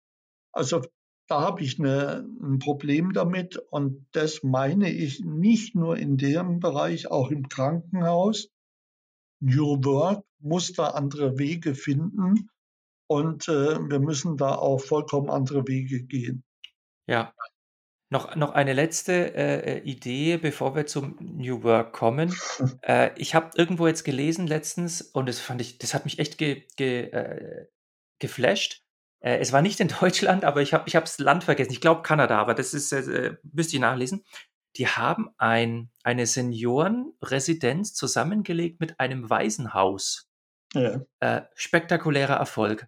Also 0.53 0.83
da 1.31 1.41
habe 1.43 1.63
ich 1.63 1.79
eine, 1.79 2.27
ein 2.43 2.59
Problem 2.59 3.13
damit 3.13 3.57
und 3.57 4.05
das 4.13 4.43
meine 4.43 4.91
ich 4.91 5.21
nicht 5.25 5.77
nur 5.77 5.97
in 5.97 6.17
dem 6.17 6.59
Bereich, 6.59 7.09
auch 7.09 7.31
im 7.31 7.49
Krankenhaus. 7.49 8.49
New 9.41 9.85
Work 9.85 10.25
muss 10.41 10.73
da 10.73 10.89
andere 10.89 11.39
Wege 11.39 11.77
finden 11.77 12.51
und 13.07 13.49
äh, 13.49 13.79
wir 13.79 14.01
müssen 14.01 14.37
da 14.37 14.57
auch 14.57 14.81
vollkommen 14.81 15.31
andere 15.31 15.67
Wege 15.69 16.03
gehen. 16.03 16.43
Ja. 17.07 17.33
Noch, 18.13 18.35
noch 18.35 18.51
eine 18.51 18.73
letzte 18.73 19.35
äh, 19.37 19.77
äh 19.77 19.83
Idee, 19.83 20.37
bevor 20.37 20.75
wir 20.75 20.87
zum 20.87 21.17
New 21.21 21.63
Work 21.63 21.93
kommen. 21.93 22.35
äh, 22.83 23.11
ich 23.17 23.37
habe 23.37 23.51
irgendwo 23.57 23.87
jetzt 23.87 24.03
gelesen 24.03 24.49
letztens 24.49 25.01
und 25.01 25.29
das 25.29 25.39
fand 25.39 25.61
ich, 25.61 25.79
das 25.79 25.95
hat 25.95 26.05
mich 26.07 26.19
echt 26.19 26.39
ge, 26.39 26.65
ge, 26.77 27.03
äh, 27.11 27.67
geflasht. 28.19 28.83
Äh, 29.21 29.39
es 29.39 29.53
war 29.53 29.63
nicht 29.63 29.81
in 29.81 29.89
Deutschland, 30.01 30.45
aber 30.45 30.63
ich 30.63 30.75
habe 30.75 30.85
ich 30.87 30.93
das 30.93 31.19
Land 31.19 31.45
vergessen. 31.45 31.73
Ich 31.73 31.81
glaube 31.81 32.03
Kanada, 32.03 32.39
aber 32.39 32.55
das 32.55 32.75
ist, 32.75 32.93
äh, 32.93 33.01
äh, 33.01 33.37
müsste 33.43 33.77
ich 33.77 33.81
nachlesen. 33.81 34.25
Die 34.77 34.87
haben 34.87 35.31
ein, 35.39 35.91
eine 36.05 36.27
Seniorenresidenz 36.27 37.95
zusammengelegt 37.95 38.81
mit 38.81 39.01
einem 39.01 39.29
Waisenhaus. 39.29 40.29
Ja. 40.75 41.01
Äh, 41.19 41.43
spektakulärer 41.55 42.35
Erfolg. 42.35 42.87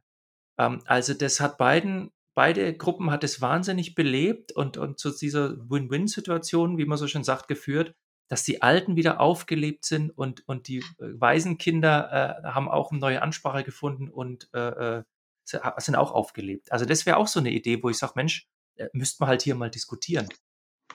Ähm, 0.58 0.82
also 0.86 1.14
das 1.14 1.40
hat 1.40 1.58
beiden, 1.58 2.12
beide 2.34 2.76
Gruppen 2.76 3.10
hat 3.10 3.24
es 3.24 3.40
wahnsinnig 3.40 3.94
belebt 3.94 4.52
und, 4.52 4.76
und 4.76 4.98
zu 5.00 5.10
dieser 5.10 5.56
Win-Win-Situation, 5.68 6.78
wie 6.78 6.84
man 6.86 6.98
so 6.98 7.08
schön 7.08 7.24
sagt, 7.24 7.48
geführt, 7.48 7.94
dass 8.28 8.44
die 8.44 8.62
Alten 8.62 8.96
wieder 8.96 9.20
aufgelebt 9.20 9.84
sind 9.84 10.10
und, 10.10 10.46
und 10.48 10.68
die 10.68 10.78
äh, 10.78 10.82
Waisenkinder 10.98 12.42
äh, 12.44 12.48
haben 12.48 12.68
auch 12.68 12.92
eine 12.92 13.00
neue 13.00 13.22
Ansprache 13.22 13.64
gefunden 13.64 14.08
und 14.08 14.48
äh, 14.54 14.98
äh 14.98 15.02
sind 15.44 15.96
auch 15.96 16.12
aufgelebt. 16.12 16.70
Also 16.72 16.84
das 16.84 17.06
wäre 17.06 17.16
auch 17.16 17.26
so 17.26 17.40
eine 17.40 17.50
Idee, 17.50 17.82
wo 17.82 17.90
ich 17.90 17.98
sage, 17.98 18.12
Mensch, 18.16 18.48
äh, 18.76 18.88
müsste 18.92 19.18
man 19.20 19.28
halt 19.28 19.42
hier 19.42 19.54
mal 19.54 19.70
diskutieren. 19.70 20.28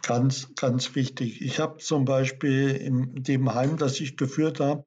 Ganz, 0.03 0.53
ganz 0.55 0.95
wichtig. 0.95 1.41
Ich 1.41 1.59
habe 1.59 1.77
zum 1.77 2.05
Beispiel 2.05 2.69
in 2.69 3.23
dem 3.23 3.53
Heim, 3.53 3.77
das 3.77 3.99
ich 3.99 4.15
geführt 4.15 4.59
habe, 4.59 4.85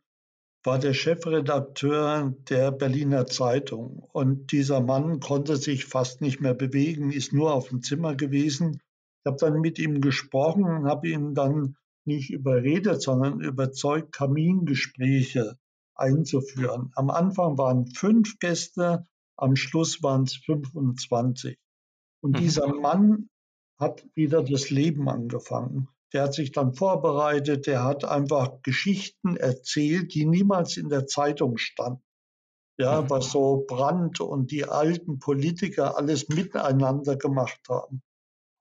war 0.62 0.78
der 0.78 0.94
Chefredakteur 0.94 2.34
der 2.48 2.70
Berliner 2.70 3.26
Zeitung. 3.26 4.06
Und 4.12 4.52
dieser 4.52 4.80
Mann 4.80 5.20
konnte 5.20 5.56
sich 5.56 5.86
fast 5.86 6.20
nicht 6.20 6.40
mehr 6.40 6.54
bewegen, 6.54 7.12
ist 7.12 7.32
nur 7.32 7.54
auf 7.54 7.68
dem 7.68 7.82
Zimmer 7.82 8.14
gewesen. 8.14 8.80
Ich 9.22 9.26
habe 9.26 9.38
dann 9.38 9.60
mit 9.60 9.78
ihm 9.78 10.00
gesprochen 10.00 10.64
und 10.64 10.86
habe 10.86 11.08
ihn 11.08 11.34
dann 11.34 11.76
nicht 12.04 12.30
überredet, 12.30 13.02
sondern 13.02 13.40
überzeugt, 13.40 14.12
Kamingespräche 14.12 15.58
einzuführen. 15.94 16.92
Am 16.94 17.10
Anfang 17.10 17.58
waren 17.58 17.86
fünf 17.86 18.38
Gäste, 18.38 19.06
am 19.40 19.56
Schluss 19.56 20.02
waren 20.02 20.24
es 20.24 20.36
25. 20.36 21.58
Und 22.22 22.32
mhm. 22.32 22.40
dieser 22.40 22.68
Mann 22.68 23.28
hat 23.78 24.04
wieder 24.14 24.42
das 24.42 24.70
Leben 24.70 25.08
angefangen. 25.08 25.88
Der 26.12 26.24
hat 26.24 26.34
sich 26.34 26.52
dann 26.52 26.74
vorbereitet, 26.74 27.66
der 27.66 27.84
hat 27.84 28.04
einfach 28.04 28.62
Geschichten 28.62 29.36
erzählt, 29.36 30.12
die 30.14 30.26
niemals 30.26 30.76
in 30.76 30.88
der 30.88 31.06
Zeitung 31.06 31.56
standen. 31.56 32.02
Ja, 32.78 33.02
mhm. 33.02 33.10
was 33.10 33.30
so 33.30 33.64
Brandt 33.66 34.20
und 34.20 34.50
die 34.50 34.64
alten 34.64 35.18
Politiker 35.18 35.96
alles 35.96 36.28
miteinander 36.28 37.16
gemacht 37.16 37.60
haben. 37.68 38.02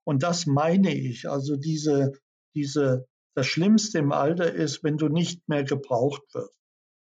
Und 0.05 0.23
das 0.23 0.45
meine 0.45 0.93
ich. 0.93 1.29
Also 1.29 1.55
diese, 1.55 2.13
diese, 2.55 3.07
das 3.35 3.47
Schlimmste 3.47 3.99
im 3.99 4.11
Alter 4.11 4.53
ist, 4.53 4.83
wenn 4.83 4.97
du 4.97 5.07
nicht 5.07 5.47
mehr 5.47 5.63
gebraucht 5.63 6.23
wirst. 6.33 6.58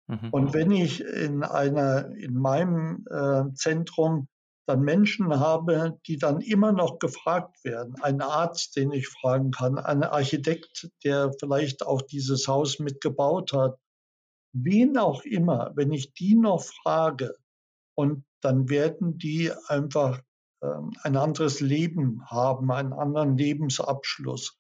Mhm. 0.10 0.30
Und 0.32 0.54
wenn 0.54 0.72
ich 0.72 1.02
in 1.02 1.44
einer, 1.44 2.10
in 2.16 2.34
meinem 2.34 3.06
äh, 3.10 3.54
Zentrum 3.54 4.28
dann 4.66 4.82
Menschen 4.82 5.40
habe, 5.40 6.00
die 6.08 6.18
dann 6.18 6.42
immer 6.42 6.72
noch 6.72 7.00
gefragt 7.00 7.64
werden, 7.64 7.96
ein 8.02 8.22
Arzt, 8.22 8.76
den 8.76 8.92
ich 8.92 9.08
fragen 9.08 9.52
kann, 9.52 9.78
ein 9.78 10.04
Architekt, 10.04 10.90
der 11.04 11.32
vielleicht 11.40 11.86
auch 11.86 12.02
dieses 12.02 12.48
Haus 12.48 12.80
mitgebaut 12.80 13.54
hat, 13.54 13.78
wen 14.54 14.98
auch 14.98 15.24
immer, 15.24 15.72
wenn 15.76 15.92
ich 15.92 16.14
die 16.14 16.36
noch 16.36 16.64
frage, 16.64 17.36
und 17.96 18.24
dann 18.42 18.70
werden 18.70 19.18
die 19.18 19.52
einfach 19.68 20.22
ähm, 20.64 20.94
ein 21.04 21.18
anderes 21.18 21.60
Leben 21.60 22.24
haben, 22.26 22.72
einen 22.72 22.94
anderen 22.94 23.38
Lebensabschluss. 23.38 24.58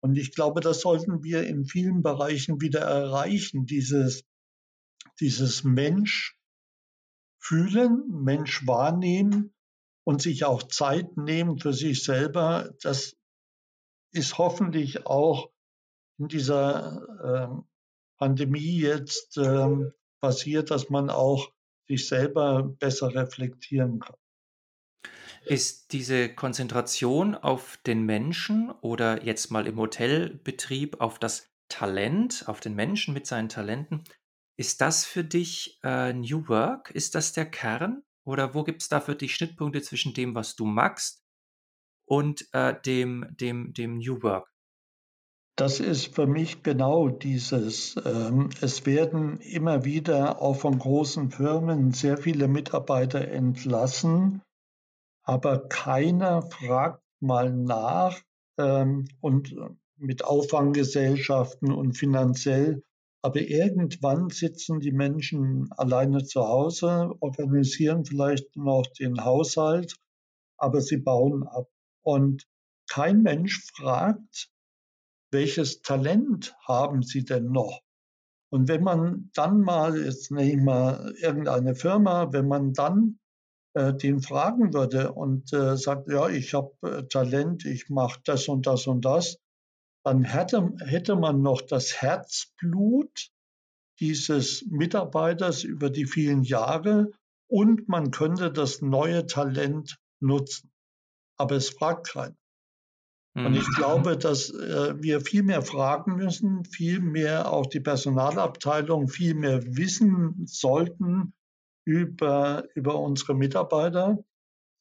Und 0.00 0.16
ich 0.16 0.34
glaube, 0.34 0.60
das 0.60 0.80
sollten 0.80 1.24
wir 1.24 1.46
in 1.46 1.64
vielen 1.64 2.02
Bereichen 2.02 2.60
wieder 2.60 2.80
erreichen, 2.80 3.66
dieses 3.66 4.22
dieses 5.20 5.64
Mensch 5.64 6.38
fühlen, 7.38 8.04
Mensch 8.08 8.66
wahrnehmen 8.66 9.54
und 10.04 10.22
sich 10.22 10.44
auch 10.44 10.62
Zeit 10.64 11.16
nehmen 11.16 11.58
für 11.58 11.72
sich 11.72 12.04
selber, 12.04 12.74
das 12.82 13.16
ist 14.12 14.38
hoffentlich 14.38 15.06
auch 15.06 15.50
in 16.18 16.28
dieser 16.28 17.02
äh, 17.22 17.62
Pandemie 18.18 18.80
jetzt 18.80 19.36
äh, 19.36 19.68
passiert, 20.20 20.70
dass 20.70 20.88
man 20.88 21.10
auch 21.10 21.52
sich 21.88 22.08
selber 22.08 22.62
besser 22.62 23.14
reflektieren 23.14 24.00
kann. 24.00 24.16
Ist 25.44 25.92
diese 25.92 26.34
Konzentration 26.34 27.36
auf 27.36 27.76
den 27.86 28.02
Menschen 28.02 28.72
oder 28.80 29.24
jetzt 29.24 29.50
mal 29.52 29.66
im 29.68 29.78
Hotelbetrieb 29.78 31.00
auf 31.00 31.20
das 31.20 31.52
Talent, 31.68 32.44
auf 32.46 32.60
den 32.60 32.74
Menschen 32.74 33.14
mit 33.14 33.26
seinen 33.26 33.48
Talenten, 33.48 34.02
ist 34.56 34.80
das 34.80 35.04
für 35.04 35.24
dich, 35.24 35.78
äh, 35.82 36.12
New 36.12 36.48
Work? 36.48 36.90
Ist 36.90 37.14
das 37.14 37.32
der 37.32 37.46
Kern? 37.46 38.02
Oder 38.24 38.54
wo 38.54 38.64
gibt 38.64 38.82
es 38.82 38.88
da 38.88 39.00
für 39.00 39.14
dich 39.14 39.34
Schnittpunkte 39.34 39.82
zwischen 39.82 40.14
dem, 40.14 40.34
was 40.34 40.56
du 40.56 40.64
magst 40.64 41.22
und, 42.06 42.48
äh, 42.52 42.74
dem 42.84 43.26
dem 43.30 43.72
dem 43.72 43.98
New 43.98 44.22
Work? 44.22 44.52
Das 45.56 45.80
ist 45.80 46.14
für 46.14 46.26
mich 46.26 46.62
genau 46.62 47.08
dieses, 47.08 47.96
ähm, 48.04 48.50
es 48.60 48.84
werden 48.84 49.40
immer 49.40 49.84
wieder 49.84 50.42
auch 50.42 50.54
von 50.54 50.78
großen 50.78 51.30
Firmen 51.30 51.92
sehr 51.92 52.18
viele 52.18 52.46
Mitarbeiter 52.46 53.26
entlassen, 53.28 54.42
aber 55.22 55.66
keiner 55.68 56.42
fragt 56.42 57.02
mal 57.20 57.50
nach, 57.50 58.20
ähm, 58.58 59.08
und 59.20 59.52
äh, 59.52 59.68
mit 59.96 60.24
Auffanggesellschaften 60.24 61.72
und 61.72 61.94
finanziell 61.94 62.82
aber 63.22 63.40
irgendwann 63.40 64.30
sitzen 64.30 64.80
die 64.80 64.92
Menschen 64.92 65.70
alleine 65.72 66.24
zu 66.24 66.46
Hause, 66.46 67.12
organisieren 67.20 68.04
vielleicht 68.04 68.56
noch 68.56 68.86
den 68.98 69.24
Haushalt, 69.24 69.96
aber 70.58 70.80
sie 70.80 70.98
bauen 70.98 71.46
ab. 71.46 71.68
Und 72.02 72.46
kein 72.88 73.22
Mensch 73.22 73.66
fragt, 73.74 74.50
welches 75.32 75.82
Talent 75.82 76.56
haben 76.66 77.02
sie 77.02 77.24
denn 77.24 77.50
noch? 77.50 77.80
Und 78.50 78.68
wenn 78.68 78.84
man 78.84 79.30
dann 79.34 79.60
mal, 79.60 80.00
jetzt 80.02 80.30
nehme 80.30 80.50
ich 80.50 80.62
mal 80.62 81.14
irgendeine 81.20 81.74
Firma, 81.74 82.32
wenn 82.32 82.46
man 82.46 82.72
dann 82.72 83.18
äh, 83.74 83.92
den 83.92 84.22
fragen 84.22 84.72
würde 84.72 85.12
und 85.12 85.52
äh, 85.52 85.76
sagt, 85.76 86.08
ja, 86.08 86.28
ich 86.28 86.54
habe 86.54 86.72
äh, 86.82 87.02
Talent, 87.08 87.64
ich 87.66 87.90
mache 87.90 88.20
das 88.24 88.48
und 88.48 88.66
das 88.66 88.86
und 88.86 89.04
das, 89.04 89.38
dann 90.06 90.22
hätte, 90.22 90.72
hätte 90.86 91.16
man 91.16 91.42
noch 91.42 91.62
das 91.62 92.00
Herzblut 92.00 93.32
dieses 93.98 94.64
Mitarbeiters 94.70 95.64
über 95.64 95.90
die 95.90 96.06
vielen 96.06 96.44
Jahre 96.44 97.10
und 97.48 97.88
man 97.88 98.12
könnte 98.12 98.52
das 98.52 98.82
neue 98.82 99.26
Talent 99.26 99.98
nutzen. 100.20 100.70
Aber 101.36 101.56
es 101.56 101.70
fragt 101.70 102.10
keiner. 102.10 102.36
Und 103.34 103.54
ich 103.54 103.66
mhm. 103.66 103.72
glaube, 103.74 104.16
dass 104.16 104.50
äh, 104.50 104.94
wir 105.02 105.20
viel 105.22 105.42
mehr 105.42 105.62
fragen 105.62 106.14
müssen, 106.14 106.64
viel 106.64 107.00
mehr 107.00 107.52
auch 107.52 107.66
die 107.66 107.80
Personalabteilung, 107.80 109.08
viel 109.08 109.34
mehr 109.34 109.60
wissen 109.76 110.46
sollten 110.46 111.34
über, 111.84 112.62
über 112.76 113.00
unsere 113.00 113.34
Mitarbeiter. 113.34 114.24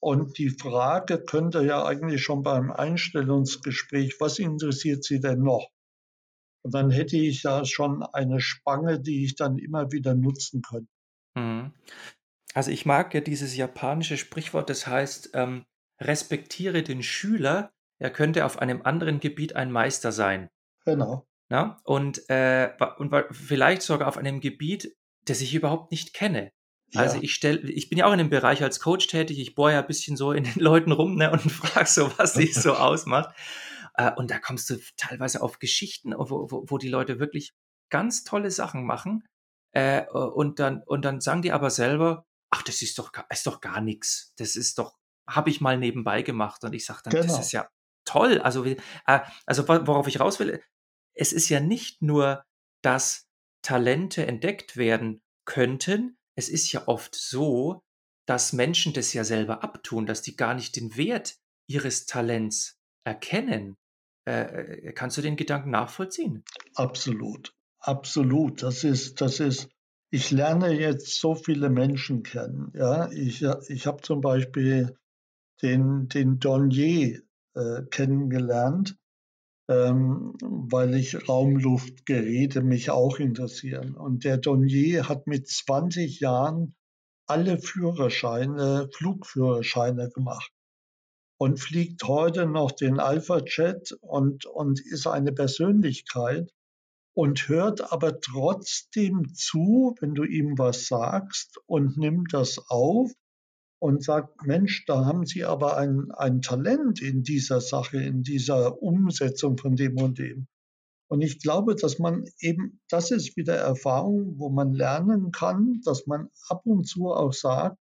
Und 0.06 0.38
die 0.38 0.52
Frage 0.52 1.18
könnte 1.18 1.66
ja 1.66 1.84
eigentlich 1.84 2.22
schon 2.22 2.44
beim 2.44 2.70
Einstellungsgespräch, 2.70 4.18
was 4.20 4.38
interessiert 4.38 5.04
Sie 5.04 5.20
denn 5.20 5.42
noch? 5.42 5.72
Und 6.64 6.76
dann 6.76 6.92
hätte 6.92 7.18
ich 7.18 7.42
ja 7.42 7.66
schon 7.66 8.04
eine 8.04 8.40
Spange, 8.40 9.00
die 9.00 9.26
ich 9.26 9.36
dann 9.36 9.58
immer 9.58 9.92
wieder 9.92 10.14
nutzen 10.14 10.62
könnte. 10.62 10.92
Mhm. 11.34 11.74
Also 12.54 12.70
ich 12.70 12.86
mag 12.86 13.16
ja 13.16 13.22
dieses 13.22 13.58
japanische 13.58 14.18
Sprichwort, 14.18 14.70
das 14.70 14.86
heißt, 14.86 15.32
ähm, 15.34 15.66
respektiere 16.00 16.84
den 16.84 17.02
Schüler, 17.02 17.72
er 17.98 18.12
könnte 18.12 18.46
auf 18.46 18.60
einem 18.60 18.84
anderen 18.84 19.20
Gebiet 19.20 19.56
ein 19.56 19.72
Meister 19.72 20.12
sein. 20.12 20.52
Genau. 20.86 21.26
Na? 21.50 21.82
Und, 21.84 22.30
äh, 22.30 22.70
und 23.00 23.12
vielleicht 23.32 23.82
sogar 23.82 24.08
auf 24.08 24.18
einem 24.18 24.40
Gebiet, 24.40 24.96
das 25.24 25.42
ich 25.42 25.56
überhaupt 25.56 25.90
nicht 25.90 26.14
kenne. 26.14 26.52
Also 26.94 27.18
ich 27.22 27.34
stelle, 27.34 27.60
ich 27.70 27.90
bin 27.90 27.98
ja 27.98 28.06
auch 28.06 28.12
in 28.12 28.20
dem 28.20 28.30
Bereich 28.30 28.64
als 28.64 28.80
Coach 28.80 29.08
tätig, 29.08 29.40
ich 29.40 29.56
bohre 29.56 29.74
ja 29.74 29.80
ein 29.80 29.88
bisschen 29.88 30.16
so 30.16 30.32
in 30.32 30.44
den 30.44 30.56
Leuten 30.60 30.92
rum 30.92 31.16
ne, 31.16 31.32
und 31.32 31.40
frage 31.52 31.90
so, 31.90 32.12
was 32.18 32.34
sie 32.34 32.48
so 32.48 32.74
ausmacht. 32.76 33.36
Äh, 33.96 34.12
und 34.16 34.32
da 34.32 34.40
kommst 34.40 34.70
du 34.70 34.78
teilweise 34.98 35.42
auf 35.42 35.60
Geschichten, 35.60 36.14
wo, 36.16 36.50
wo, 36.50 36.66
wo 36.68 36.78
die 36.78 36.90
Leute 36.90 37.20
wirklich 37.20 37.54
ganz 37.90 38.24
tolle 38.24 38.52
Sachen 38.52 38.86
machen. 38.86 39.24
Äh, 39.72 40.06
und, 40.10 40.60
dann, 40.60 40.84
und 40.84 41.04
dann 41.04 41.22
sagen 41.22 41.42
die 41.42 41.52
aber 41.52 41.70
selber, 41.70 42.26
ach, 42.50 42.64
das 42.64 42.82
ist 42.82 42.98
doch, 42.98 43.12
ist 43.30 43.48
doch 43.48 43.60
gar 43.62 43.82
nichts. 43.82 44.34
Das 44.38 44.56
ist 44.56 44.78
doch, 44.78 44.98
habe 45.28 45.50
ich 45.50 45.60
mal 45.60 45.78
nebenbei 45.78 46.22
gemacht 46.22 46.64
und 46.64 46.74
ich 46.74 46.86
sage 46.86 47.02
dann, 47.04 47.14
das 47.14 47.40
ist 47.40 47.52
Genau. 47.52 47.64
ja 47.64 47.70
toll. 48.06 48.40
Also, 48.40 48.64
äh, 48.64 48.76
also 49.46 49.68
wo 49.68 49.88
worauf 49.88 50.08
ich 50.08 50.20
raus 50.20 50.40
will, 50.40 50.62
es 51.14 51.34
ist 51.34 51.50
ja 51.50 51.60
nicht 51.60 52.02
nur, 52.02 52.46
dass 52.82 53.28
Talente 53.62 54.26
entdeckt 54.28 54.78
werden 54.78 55.22
könnten. 55.46 56.18
Es 56.36 56.50
ist 56.50 56.72
ja 56.72 56.88
oft 56.88 57.16
so, 57.16 57.82
dass 58.28 58.54
Menschen 58.54 58.94
das 58.94 59.14
ja 59.14 59.24
selber 59.24 59.64
abtun, 59.64 60.06
dass 60.06 60.22
die 60.22 60.36
gar 60.36 60.54
nicht 60.54 60.76
den 60.76 60.98
Wert 60.98 61.36
ihres 61.68 62.06
Talents 62.06 62.78
erkennen. 63.06 63.76
Äh, 64.28 64.88
äh, 64.88 64.94
kannst 64.94 65.18
du 65.18 65.22
den 65.22 65.36
Gedanken 65.36 65.70
nachvollziehen? 65.70 66.44
Absolut, 66.74 67.54
absolut. 67.80 68.64
Das 68.64 68.84
ist 68.84 69.22
das 69.22 69.40
ist 69.40 69.70
ich 70.12 70.32
lerne 70.32 70.72
jetzt 70.72 71.20
so 71.20 71.36
viele 71.36 71.70
Menschen 71.70 72.24
kennen, 72.24 72.72
ja. 72.74 73.10
Ich 73.12 73.44
ich 73.68 73.88
habe 73.88 74.02
zum 74.02 74.22
Beispiel 74.22 74.98
den 75.62 76.08
den 76.10 76.40
Dornier, 76.40 77.22
äh, 77.54 77.84
kennengelernt, 77.90 78.98
ähm, 79.68 80.34
weil 80.42 80.96
ich 80.96 81.28
Raumluftgeräte 81.28 82.62
mich 82.62 82.90
auch 82.90 83.20
interessieren. 83.20 83.96
Und 83.96 84.24
der 84.24 84.38
Dornier 84.38 85.10
hat 85.10 85.28
mit 85.28 85.48
20 85.48 86.20
Jahren 86.20 86.76
alle 87.28 87.58
Führerscheine 87.58 88.90
Flugführerscheine 88.94 90.10
gemacht 90.10 90.52
und 91.38 91.60
fliegt 91.60 92.04
heute 92.04 92.46
noch 92.46 92.72
den 92.72 93.00
Alpha 93.00 93.40
Jet 93.46 93.92
und 94.02 94.46
und 94.46 94.80
ist 94.80 95.08
eine 95.08 95.32
Persönlichkeit 95.32 96.54
und 97.16 97.48
hört 97.48 97.92
aber 97.92 98.20
trotzdem 98.20 99.34
zu, 99.34 99.96
wenn 100.00 100.14
du 100.14 100.24
ihm 100.24 100.58
was 100.58 100.88
sagst 100.88 101.60
und 101.66 101.98
nimmt 101.98 102.34
das 102.34 102.60
auf 102.70 103.12
und 103.80 104.04
sagt: 104.04 104.46
„Mensch, 104.48 104.86
da 104.88 105.06
haben 105.06 105.26
Sie 105.26 105.46
aber 105.46 105.78
ein 105.78 106.12
ein 106.12 106.42
Talent 106.42 107.02
in 107.02 107.24
dieser 107.24 107.62
Sache, 107.62 107.98
in 108.02 108.24
dieser 108.24 108.82
Umsetzung 108.82 109.58
von 109.58 109.76
dem 109.76 109.98
und 110.00 110.20
dem.“ 110.20 110.48
Und 111.10 111.22
ich 111.24 111.40
glaube, 111.42 111.76
dass 111.76 112.00
man 112.00 112.26
eben 112.42 112.82
das 112.90 113.12
ist 113.12 113.38
wieder 113.38 113.56
Erfahrung, 113.58 114.40
wo 114.40 114.50
man 114.50 114.74
lernen 114.74 115.32
kann, 115.32 115.82
dass 115.86 116.08
man 116.08 116.30
ab 116.50 116.64
und 116.66 116.88
zu 116.88 117.08
auch 117.14 117.34
sagt: 117.34 117.78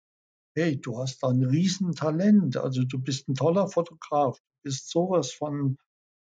„Hey, 0.56 0.80
du 0.80 0.98
hast 0.98 1.22
da 1.22 1.28
'n 1.30 1.44
Riesentalent. 1.44 2.56
Also, 2.58 2.84
du 2.84 2.98
bist 3.00 3.28
'n 3.28 3.34
toller 3.36 3.68
Fotograf. 3.68 4.38
Du 4.38 4.44
bist 4.70 4.90
so 4.90 5.10
was 5.10 5.32
von 5.32 5.78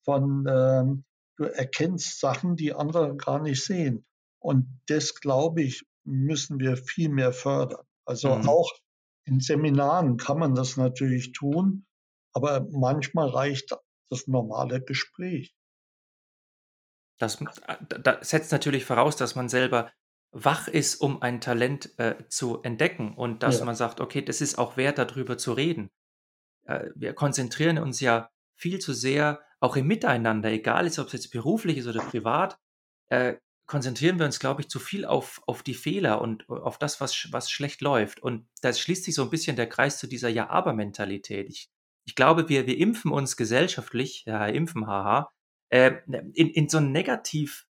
von, 0.04 0.46
ähm 0.50 1.04
du 1.38 1.44
erkennst 1.46 2.20
Sachen, 2.20 2.56
die 2.56 2.74
andere 2.74 3.16
gar 3.16 3.42
nicht 3.42 3.64
sehen.“ 3.64 4.06
Und 4.40 4.66
das, 4.88 5.14
glaube 5.16 5.62
ich, 5.62 5.84
müssen 6.04 6.60
wir 6.60 6.76
viel 6.78 7.08
mehr 7.10 7.32
fördern. 7.32 7.84
Also, 8.06 8.30
Mhm. 8.30 8.44
auch 8.44 8.70
in 9.24 9.40
Seminaren 9.40 10.16
kann 10.18 10.38
man 10.38 10.54
das 10.54 10.76
natürlich 10.76 11.32
tun, 11.32 11.86
aber 12.34 12.66
manchmal 12.70 13.28
reicht 13.28 13.76
das 14.10 14.26
normale 14.28 14.82
Gespräch. 14.82 15.52
Das 17.20 17.40
m 17.40 17.48
a 17.66 17.76
da 17.88 17.98
da 17.98 18.18
setzt 18.24 18.52
natürlich 18.52 18.84
voraus, 18.84 19.16
dass 19.16 19.34
man 19.34 19.48
selber 19.48 19.92
wach 20.32 20.66
ist, 20.68 20.96
um 20.96 21.20
ein 21.22 21.40
Talent, 21.40 21.98
äh, 21.98 22.26
zu 22.28 22.62
entdecken 22.62 23.14
und 23.16 23.42
dass 23.42 23.60
Ja. 23.60 23.62
man 23.62 23.74
sagt: 23.74 24.00
„Okay, 24.00 24.22
das 24.22 24.40
ist 24.40 24.58
auch 24.58 24.76
wert, 24.76 24.98
da 24.98 25.04
drüber 25.04 25.36
zu 25.38 25.52
reden.“ 25.52 25.90
Äh, 26.66 26.90
wir 26.96 27.14
konzentrieren 27.14 27.78
uns 27.78 28.00
ja 28.00 28.30
viel 28.56 28.80
zu 28.80 28.92
sehr 28.94 29.42
auch 29.60 29.76
im 29.76 29.86
Miteinander, 29.88 30.50
egal 30.50 30.86
jetzt, 30.86 30.98
ob's 31.00 31.12
jetzt 31.14 31.30
beruflich 31.32 31.78
ist 31.78 31.88
oder 31.88 32.02
privat, 32.02 32.58
äh, 33.10 33.36
konzentrieren 33.72 34.20
wir 34.20 34.26
uns, 34.26 34.40
glaube 34.40 34.62
ich, 34.62 34.68
zu 34.70 34.80
viel 34.80 35.06
auf 35.06 35.42
auf 35.48 35.64
die 35.64 35.74
Fehler 35.74 36.22
und 36.22 36.48
auf 36.50 36.78
das, 36.78 37.00
was 37.02 37.28
was 37.32 37.50
schlecht 37.50 37.82
läuft. 37.82 38.22
Und 38.22 38.46
da 38.62 38.72
schließt 38.74 39.04
sich 39.04 39.16
so 39.16 39.24
'n 39.24 39.30
bisschen 39.30 39.56
der 39.56 39.68
Kreis 39.68 39.98
zu 39.98 40.06
dieser 40.08 40.30
Ja-Aber-Mentalität. 40.30 41.48
Ich 41.50 41.70
ich 42.06 42.14
glaube, 42.16 42.48
wir 42.50 42.66
wir 42.68 42.78
impfen 42.78 43.12
uns 43.12 43.36
gesellschaftlich, 43.38 44.24
ja, 44.26 44.46
impfen, 44.48 44.86
ha 44.88 45.04
ha, 45.04 45.30
äh, 45.70 45.92
in 46.34 46.50
in 46.50 46.68
so 46.70 46.78
'n 46.78 46.92
Negativ 46.92 47.66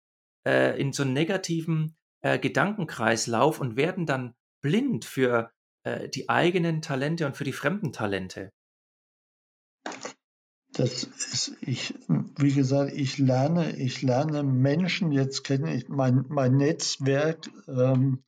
äh, 0.47 0.81
in 0.81 0.93
so 0.95 1.05
'n 1.05 1.13
negativen, 1.15 1.97
äh, 2.23 2.39
Gedankenkreislauf 2.41 3.61
und 3.61 3.77
werden 3.77 4.07
dann 4.07 4.35
blind 4.63 5.05
für, 5.07 5.53
äh, 5.85 6.09
die 6.11 6.29
eigenen 6.31 6.83
Talente 6.83 7.27
und 7.27 7.37
für 7.39 7.45
die 7.45 7.53
fremden 7.55 7.93
Talente. 7.93 8.51
Das 10.77 11.05
ist 11.05 11.57
ich 11.63 11.95
wie 12.09 12.53
gesagt, 12.53 12.93
ich 12.93 13.17
lerne 13.19 13.77
ich 13.77 14.03
lerne 14.03 14.43
Menschen 14.43 15.11
jetzt 15.11 15.43
kennen. 15.45 15.69
Ich 15.69 15.89
mein 15.89 16.27
mein 16.29 16.57
Netzwerk, 16.57 17.49
ähm, 17.67 18.23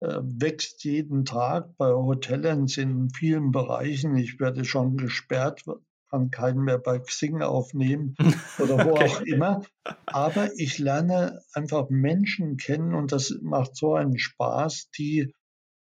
äh, 0.00 0.20
wächst 0.22 0.84
jeden 0.84 1.24
Tag 1.24 1.76
bei 1.78 1.92
Hotellens 1.92 2.76
in 2.78 3.10
vielen 3.10 3.50
Bereichen. 3.50 4.16
Ich 4.16 4.38
werde 4.40 4.64
schon 4.64 4.96
gesperrt, 4.96 5.64
kann 6.10 6.30
keinen 6.30 6.62
mehr 6.64 6.78
bei 6.78 6.98
Xing 7.00 7.42
aufnehmen 7.42 8.16
oder 8.58 8.84
wo 8.84 8.96
auch 8.98 9.20
Okay. 9.20 9.30
immer. 9.30 9.62
Aber 10.06 10.50
ich 10.58 10.78
lerne 10.78 11.42
einfach 11.54 11.88
Menschen 11.90 12.58
kennen 12.58 12.94
und 12.94 13.12
das 13.12 13.34
macht 13.42 13.76
so 13.76 13.94
einen 13.94 14.18
Spaß, 14.18 14.90
die, 14.98 15.32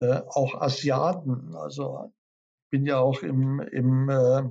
äh 0.01 0.21
auch 0.27 0.55
Asiaten 0.61 1.55
also, 1.55 2.11
bin 2.71 2.85
ja 2.85 2.99
auch 2.99 3.23
im 3.23 3.59
im, 3.61 4.09
äh 4.09 4.43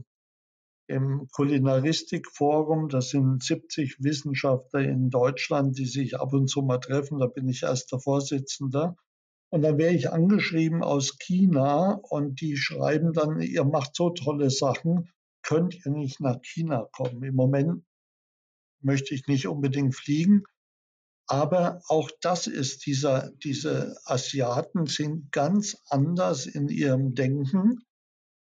im 0.87 1.29
Kulinaristikforum. 1.33 2.89
Das 2.89 3.11
sind 3.11 3.43
70 3.43 3.97
Wissenschaftler 4.01 4.81
in 4.81 5.11
Deutschland, 5.11 5.79
die 5.79 5.87
sich 5.87 6.19
ab 6.21 6.33
und 6.33 6.49
zu 6.49 6.63
mal 6.63 6.79
treffen. 6.79 7.19
Da 7.19 7.27
bin 7.27 7.49
ich 7.49 7.67
1. 7.67 7.99
Vorsitzender. 7.99 8.97
Und 9.51 9.63
dann 9.63 9.79
werde 9.79 9.97
ich 9.97 10.11
angeschrieben 10.11 10.83
aus 10.83 11.19
China 11.19 12.01
und 12.11 12.41
die 12.41 12.57
schreiben 12.57 13.13
dann: 13.13 13.41
„Ihr 13.41 13.65
macht 13.65 13.95
so 13.97 14.11
tolle 14.11 14.51
Sachen. 14.51 15.11
Könnt 15.43 15.75
ihr 15.87 15.93
nicht 15.93 16.21
nach 16.21 16.41
China 16.43 16.89
kommen?“ 16.93 17.23
Im 17.23 17.37
Moment 17.37 17.85
möchte 18.83 19.15
ich 19.15 19.27
nicht 19.29 19.47
unbedingt 19.49 19.95
fliegen, 19.95 20.43
aber 21.29 21.81
auch 21.89 22.11
das 22.23 22.47
ist 22.49 22.87
dieser 22.87 23.31
diese 23.45 23.97
Asiaten 24.05 24.87
sind 24.87 25.33
ganz 25.33 25.77
anders 25.89 26.47
in 26.47 26.69
ihrem 26.69 27.15
Denken 27.15 27.85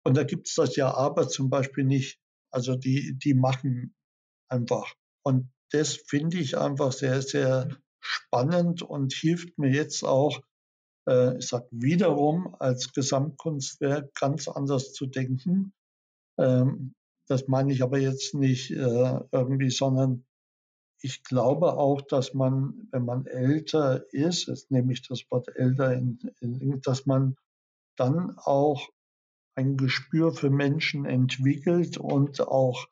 und 0.06 0.18
da 0.18 0.24
gibt's 0.24 0.56
das 0.56 0.76
Ja-Aber 0.78 1.30
zum 1.30 1.50
Beispiel 1.50 1.86
nicht. 1.86 2.21
Also, 2.52 2.76
die 2.76 3.18
die 3.18 3.34
machen 3.34 3.96
einfach. 4.50 4.94
Und 5.24 5.50
das 5.72 5.96
finde 5.96 6.38
ich 6.38 6.58
einfach 6.58 6.92
sehr, 6.92 7.22
sehr 7.22 7.70
spannend 8.00 8.82
und 8.82 9.14
hilft 9.14 9.58
mir 9.58 9.72
jetzt 9.72 10.04
auch, 10.04 10.42
äh, 11.08 11.38
ich 11.38 11.48
sage 11.48 11.68
wiederum 11.72 12.56
als 12.60 12.94
Gesamtkunstwerk 12.94 14.14
ganz 14.16 14.48
anders 14.48 14.94
zu 14.94 15.06
denken. 15.06 15.74
Ähm, 16.38 16.96
das 17.28 17.48
meine 17.48 17.72
ich 17.74 17.84
aber 17.84 18.00
jetzt 18.00 18.34
nicht, 18.34 18.72
äh, 18.72 19.20
irgendwie, 19.32 19.70
sondern 19.70 20.26
ich 21.02 21.24
glaube 21.24 21.78
auch, 21.78 22.02
dass 22.02 22.34
man, 22.34 22.88
wenn 22.92 23.06
man 23.06 23.26
älter 23.26 24.06
ist 24.14 24.48
jetzt 24.48 24.72
nehme 24.72 24.94
ich 24.94 25.08
das 25.08 25.24
Wort 25.32 25.48
älter 25.56 25.94
in 25.94 26.20
in 26.42 26.82
dass 26.82 27.06
man 27.06 27.36
dann 27.98 28.38
auch 28.38 28.90
ein 29.56 29.78
Gespür 29.78 30.34
für 30.34 30.50
Menschen 30.50 31.06
entwickelt 31.06 31.98
und 31.98 32.42
auch 32.42 32.88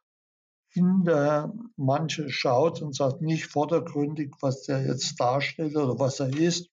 hinter 0.72 1.54
manche 1.78 2.30
schaut 2.30 2.82
und 2.82 2.96
sagt 2.96 3.22
nicht 3.22 3.46
vordergründig, 3.46 4.36
was 4.42 4.64
der 4.64 4.86
jetzt 4.86 5.20
darstellt 5.20 5.76
oder 5.76 6.00
was 6.00 6.20
er 6.20 6.36
ist 6.36 6.70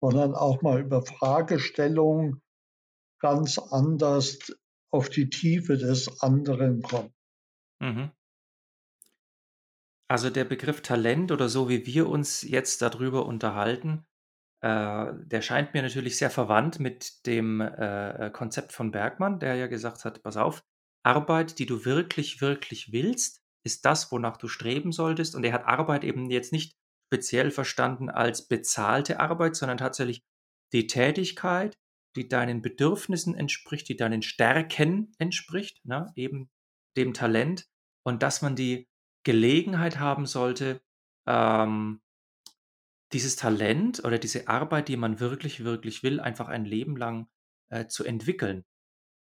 sondern 0.00 0.34
auch 0.34 0.62
mal 0.62 0.80
über 0.80 1.02
Fragestellungen 1.02 2.40
ganz 3.20 3.58
anders 3.58 4.38
auf 4.90 5.08
die 5.08 5.28
Tiefe 5.28 5.76
des 5.76 6.20
anderen 6.22 6.82
kommt. 6.82 7.12
Mhm. 7.80 8.10
Also, 10.10 10.30
der 10.30 10.44
Begriff 10.44 10.80
Talent 10.80 11.32
oder 11.32 11.48
so, 11.48 11.68
wie 11.68 11.84
wir 11.84 12.08
uns 12.08 12.42
jetzt 12.42 12.80
da 12.80 12.88
drüber 12.88 13.26
unterhalten, 13.26 14.06
äh, 14.60 15.06
der 15.24 15.42
scheint 15.42 15.74
mir 15.74 15.82
natürlich 15.82 16.16
sehr 16.18 16.30
verwandt 16.30 16.80
mit 16.80 17.26
dem, 17.26 17.60
äh, 17.60 18.26
äh, 18.26 18.30
Konzept 18.30 18.72
von 18.72 18.90
Bergmann, 18.90 19.38
der 19.40 19.54
ja 19.56 19.66
gesagt 19.66 20.04
hat: 20.04 20.22
„Pass 20.22 20.36
auf, 20.36 20.64
Arbeit, 21.04 21.58
die 21.58 21.66
du 21.66 21.84
wirklich, 21.84 22.40
wirklich 22.40 22.92
willst, 22.92 23.42
ist 23.64 23.84
das, 23.84 24.10
wonach 24.12 24.36
du 24.36 24.48
streben 24.48 24.92
solltest.“ 24.92 25.34
Und 25.36 25.44
er 25.44 25.52
hat 25.52 25.64
Arbeit 25.66 26.04
eben 26.04 26.30
jetzt 26.30 26.52
nicht 26.52 26.76
speziell 27.12 27.50
verstanden 27.50 28.10
als 28.10 28.48
bezahlte 28.48 29.20
Arbeit, 29.20 29.56
sondern 29.56 29.78
tatsächlich 29.78 30.22
die 30.72 30.86
Tätigkeit, 30.86 31.78
die 32.16 32.28
deinen 32.28 32.62
Bedürfnissen 32.62 33.34
entspricht, 33.34 33.88
die 33.88 33.96
deinen 33.96 34.22
Stärken 34.22 35.12
entspricht, 35.18 35.84
ne, 35.86 36.12
eben 36.16 36.50
dem 36.96 37.14
Talent 37.14 37.66
und 38.04 38.22
dass 38.22 38.42
man 38.42 38.56
die 38.56 38.88
Gelegenheit 39.24 39.98
haben 40.00 40.26
sollte, 40.26 40.80
ähm 41.26 42.00
dieses 43.12 43.36
Talent 43.36 44.04
oder 44.04 44.18
diese 44.18 44.48
Arbeit, 44.48 44.88
die 44.88 44.96
man 44.96 45.20
wirklich, 45.20 45.64
wirklich 45.64 46.02
will, 46.02 46.20
einfach 46.20 46.48
ein 46.48 46.64
Leben 46.64 46.96
lang, 46.96 47.28
äh, 47.70 47.86
zu 47.86 48.04
entwickeln. 48.04 48.64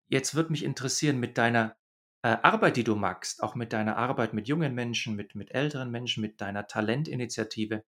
Jetzt 0.08 0.34
würde 0.34 0.52
mich 0.52 0.64
interessieren 0.64 1.18
mit 1.20 1.38
deiner, 1.38 1.76
äh, 2.22 2.36
Arbeit, 2.42 2.76
die 2.76 2.84
du 2.84 2.96
machst, 2.96 3.42
auch 3.42 3.54
mit 3.54 3.72
deiner 3.72 3.96
Arbeit 3.96 4.34
mit 4.34 4.48
jungen 4.48 4.74
Menschen, 4.74 5.16
mit 5.16 5.34
mit 5.34 5.52
älteren 5.54 5.90
Menschen, 5.90 6.22
mit 6.22 6.40
deiner 6.40 6.66
Talentinitiative 6.66 7.84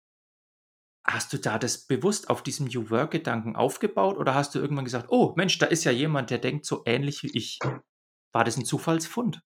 Hast 1.06 1.34
du 1.34 1.38
da 1.38 1.58
das 1.58 1.86
bewusst 1.86 2.30
auf 2.30 2.42
diesem 2.42 2.66
New 2.66 2.88
Work-Gedanken 2.88 3.56
aufgebaut 3.56 4.16
oder 4.16 4.34
hast 4.34 4.54
du 4.54 4.58
irgendwann 4.58 4.86
gesagt, 4.86 5.06
oh 5.10 5.34
Mensch, 5.36 5.58
da 5.58 5.66
ist 5.66 5.84
ja 5.84 5.92
jemand, 5.92 6.30
der 6.30 6.38
denkt 6.38 6.64
so 6.64 6.82
ähnlich 6.86 7.22
wie 7.22 7.36
ich? 7.36 7.58
War 8.32 8.44
das 8.44 8.56
ein 8.56 8.64
Zufallsfund? 8.64 9.42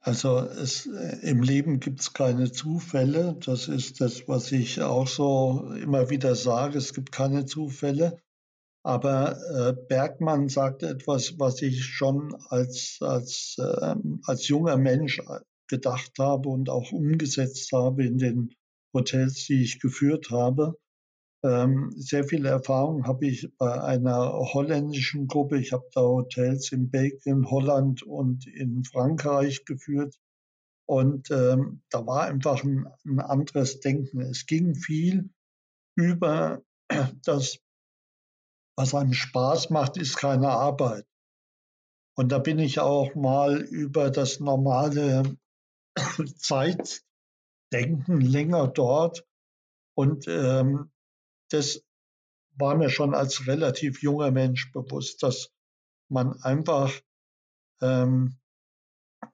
Also 0.00 0.38
es, 0.38 0.86
äh, 0.86 1.18
im 1.28 1.42
Leben 1.42 1.80
gibt 1.80 2.00
es 2.00 2.12
keine 2.12 2.52
Zufälle. 2.52 3.36
Das 3.44 3.68
ist 3.68 4.00
das, 4.00 4.28
was 4.28 4.52
ich 4.52 4.80
auch 4.80 5.08
so 5.08 5.72
immer 5.82 6.10
wieder 6.10 6.34
sage. 6.34 6.78
Es 6.78 6.94
gibt 6.94 7.12
keine 7.12 7.46
Zufälle. 7.46 8.18
Aber 8.84 9.36
äh, 9.50 9.74
Bergmann 9.88 10.48
sagt 10.48 10.82
etwas, 10.82 11.38
was 11.38 11.60
ich 11.62 11.84
schon 11.84 12.34
als, 12.48 12.98
als, 13.00 13.56
äh, 13.58 13.94
als 14.24 14.48
junger 14.48 14.76
Mensch 14.76 15.20
gedacht 15.66 16.12
habe 16.18 16.48
und 16.48 16.70
auch 16.70 16.92
umgesetzt 16.92 17.72
habe 17.72 18.04
in 18.04 18.18
den 18.18 18.54
Hotels, 18.94 19.44
die 19.46 19.62
ich 19.62 19.80
geführt 19.80 20.30
habe. 20.30 20.78
Ähm, 21.44 21.92
sehr 21.96 22.24
viele 22.24 22.48
Erfahrungen 22.48 23.06
habe 23.06 23.26
ich 23.26 23.48
bei 23.58 23.80
einer 23.80 24.32
holländischen 24.32 25.28
Gruppe. 25.28 25.58
Ich 25.58 25.72
habe 25.72 25.88
da 25.92 26.00
Hotels 26.00 26.72
in 26.72 26.90
Belgien, 26.90 27.48
Holland 27.48 28.02
und 28.02 28.46
in 28.46 28.82
Frankreich 28.84 29.64
geführt. 29.64 30.18
Und 30.88 31.30
ähm, 31.30 31.82
da 31.90 32.04
war 32.06 32.24
einfach 32.24 32.64
ein, 32.64 32.88
ein 33.04 33.20
anderes 33.20 33.78
Denken. 33.80 34.20
Es 34.20 34.46
ging 34.46 34.74
viel 34.74 35.30
über 35.96 36.62
das, 37.24 37.58
was 38.76 38.94
einem 38.94 39.12
Spaß 39.12 39.70
macht, 39.70 39.96
ist 39.96 40.16
keine 40.16 40.48
Arbeit. 40.48 41.06
Und 42.16 42.32
da 42.32 42.40
bin 42.40 42.58
ich 42.58 42.80
auch 42.80 43.14
mal 43.14 43.60
über 43.60 44.10
das 44.10 44.40
normale 44.40 45.36
Zeitdenken 46.36 48.20
länger 48.20 48.66
dort. 48.66 49.24
Und 49.94 50.26
ähm, 50.26 50.90
das 51.48 51.82
war 52.56 52.76
mir 52.76 52.90
schon 52.90 53.14
als 53.14 53.46
relativ 53.46 54.02
junger 54.02 54.30
Mensch 54.30 54.72
bewusst, 54.72 55.22
dass 55.22 55.50
man 56.08 56.40
einfach 56.42 56.92
ähm, 57.80 58.36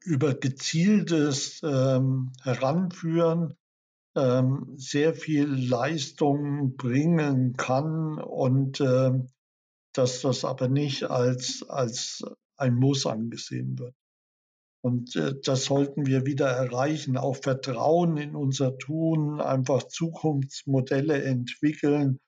über 0.00 0.34
gezieltes 0.34 1.62
ähm, 1.62 2.32
Heranführen 2.42 3.54
ähm, 4.14 4.74
sehr 4.76 5.14
viel 5.14 5.48
Leistung 5.48 6.76
bringen 6.76 7.56
kann 7.56 8.18
und 8.18 8.80
äh, 8.80 9.12
dass 9.92 10.22
das 10.22 10.44
aber 10.44 10.68
nicht 10.68 11.04
als, 11.04 11.64
als 11.68 12.24
ein 12.56 12.74
Muss 12.74 13.06
angesehen 13.06 13.78
wird. 13.78 13.94
Und 14.84 15.16
äh, 15.16 15.34
das 15.42 15.64
sollten 15.64 16.04
wir 16.04 16.26
wieder 16.26 16.46
erreichen, 16.46 17.16
auch 17.16 17.36
Vertrauen 17.36 18.18
in 18.18 18.36
unser 18.36 18.76
Tun, 18.76 19.40
einfach 19.40 19.84
Zukunftsmodelle 19.84 21.24
entwickeln 21.24 22.20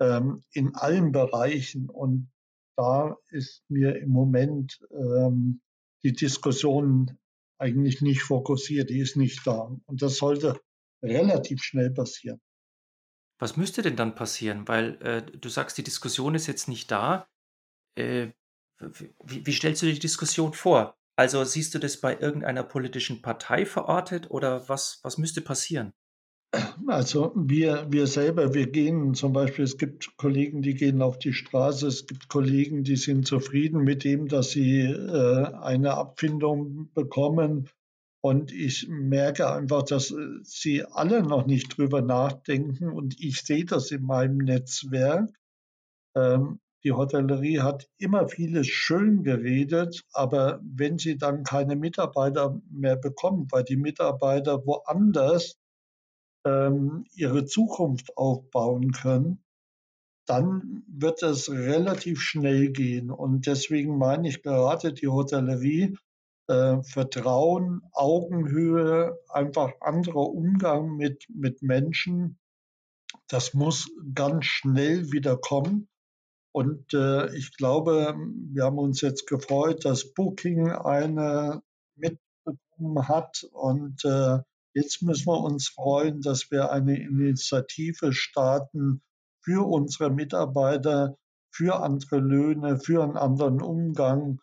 ähm, 0.00 0.44
in 0.52 0.76
allen 0.76 1.10
Bereichen. 1.10 1.90
Und 1.90 2.30
da 2.76 3.16
ist 3.30 3.64
mir 3.68 3.96
im 3.96 4.10
Moment 4.10 4.78
ähm, 4.92 5.60
die 6.04 6.12
Diskussion 6.12 7.18
eigentlich 7.58 8.00
nicht 8.00 8.22
fokussiert, 8.22 8.90
die 8.90 9.00
ist 9.00 9.16
nicht 9.16 9.44
da. 9.44 9.76
Und 9.86 10.00
das 10.00 10.18
sollte 10.18 10.60
relativ 11.02 11.64
schnell 11.64 11.90
passieren. 11.90 12.40
Was 13.40 13.56
müsste 13.56 13.82
denn 13.82 13.96
dann 13.96 14.14
passieren? 14.14 14.68
Weil 14.68 15.02
äh, 15.02 15.22
du 15.22 15.48
sagst, 15.48 15.76
die 15.78 15.82
Diskussion 15.82 16.36
ist 16.36 16.46
jetzt 16.46 16.68
nicht 16.68 16.92
da. 16.92 17.26
Äh, 17.96 18.28
wie, 19.24 19.44
wie 19.44 19.52
stellst 19.52 19.82
du 19.82 19.86
die 19.86 19.98
Diskussion 19.98 20.52
vor? 20.52 20.97
Also 21.18 21.42
siehst 21.42 21.74
du 21.74 21.80
das 21.80 21.96
bei 21.96 22.16
irgendeiner 22.16 22.62
politischen 22.62 23.22
Partei 23.22 23.66
verortet 23.66 24.30
oder 24.30 24.68
was, 24.68 25.00
was 25.02 25.18
müsste 25.18 25.40
passieren? 25.40 25.92
Also 26.86 27.32
wir, 27.34 27.88
wir 27.90 28.06
selber, 28.06 28.54
wir 28.54 28.70
gehen 28.70 29.14
zum 29.14 29.32
Beispiel, 29.32 29.64
es 29.64 29.76
gibt 29.78 30.16
Kollegen, 30.16 30.62
die 30.62 30.74
gehen 30.74 31.02
auf 31.02 31.18
die 31.18 31.32
Straße, 31.32 31.88
es 31.88 32.06
gibt 32.06 32.28
Kollegen, 32.28 32.84
die 32.84 32.94
sind 32.94 33.26
zufrieden 33.26 33.82
mit 33.82 34.04
dem, 34.04 34.28
dass 34.28 34.50
sie 34.50 34.82
äh, 34.82 35.54
eine 35.60 35.94
Abfindung 35.94 36.92
bekommen. 36.94 37.68
Und 38.20 38.52
ich 38.52 38.86
merke 38.88 39.52
einfach, 39.52 39.82
dass 39.82 40.12
äh, 40.12 40.16
sie 40.44 40.84
alle 40.84 41.24
noch 41.24 41.46
nicht 41.46 41.76
drüber 41.76 42.00
nachdenken 42.00 42.90
und 42.90 43.18
ich 43.20 43.42
sehe 43.42 43.64
das 43.64 43.90
in 43.90 44.04
meinem 44.04 44.38
Netzwerk. 44.38 45.30
Ähm, 46.14 46.60
die 46.88 46.94
Hotellerie 46.94 47.60
hat 47.60 47.86
immer 47.98 48.28
vieles 48.28 48.66
schön 48.66 49.22
geredet, 49.22 50.06
aber 50.14 50.58
wenn 50.62 50.96
sie 50.96 51.18
dann 51.18 51.42
keine 51.44 51.76
Mitarbeiter 51.76 52.62
mehr 52.70 52.96
bekommen, 52.96 53.46
weil 53.50 53.62
die 53.62 53.76
Mitarbeiter 53.76 54.64
woanders 54.64 55.58
ähm, 56.46 57.04
ihre 57.14 57.44
Zukunft 57.44 58.16
aufbauen 58.16 58.92
können, 58.92 59.44
dann 60.24 60.82
wird 60.88 61.22
es 61.22 61.50
relativ 61.50 62.22
schnell 62.22 62.70
gehen. 62.70 63.10
Und 63.10 63.46
deswegen 63.46 63.98
meine 63.98 64.26
ich 64.26 64.42
gerade 64.42 64.94
die 64.94 65.08
Hotellerie, 65.08 65.94
äh, 66.46 66.82
Vertrauen, 66.84 67.82
Augenhöhe, 67.92 69.18
einfach 69.28 69.74
anderer 69.82 70.30
Umgang 70.30 70.96
mit, 70.96 71.26
mit 71.28 71.60
Menschen, 71.60 72.38
das 73.28 73.52
muss 73.52 73.90
ganz 74.14 74.46
schnell 74.46 75.12
wieder 75.12 75.36
kommen. 75.36 75.86
Und 76.52 76.92
äh, 76.94 77.34
ich 77.36 77.56
glaube, 77.56 78.16
wir 78.52 78.64
haben 78.64 78.78
uns 78.78 79.00
jetzt 79.00 79.26
gefreut, 79.26 79.84
dass 79.84 80.12
Booking 80.14 80.70
eine 80.70 81.62
mitbekommen 81.94 83.08
hat. 83.08 83.44
Und 83.52 84.04
äh, 84.04 84.38
jetzt 84.74 85.02
müssen 85.02 85.26
wir 85.26 85.40
uns 85.40 85.68
freuen, 85.68 86.20
dass 86.20 86.50
wir 86.50 86.70
eine 86.70 86.98
Initiative 86.98 88.12
starten 88.12 89.02
für 89.42 89.66
unsere 89.66 90.10
Mitarbeiter, 90.10 91.16
für 91.50 91.82
andere 91.82 92.18
Löhne, 92.18 92.78
für 92.78 93.02
einen 93.02 93.16
anderen 93.16 93.60
Umgang. 93.60 94.40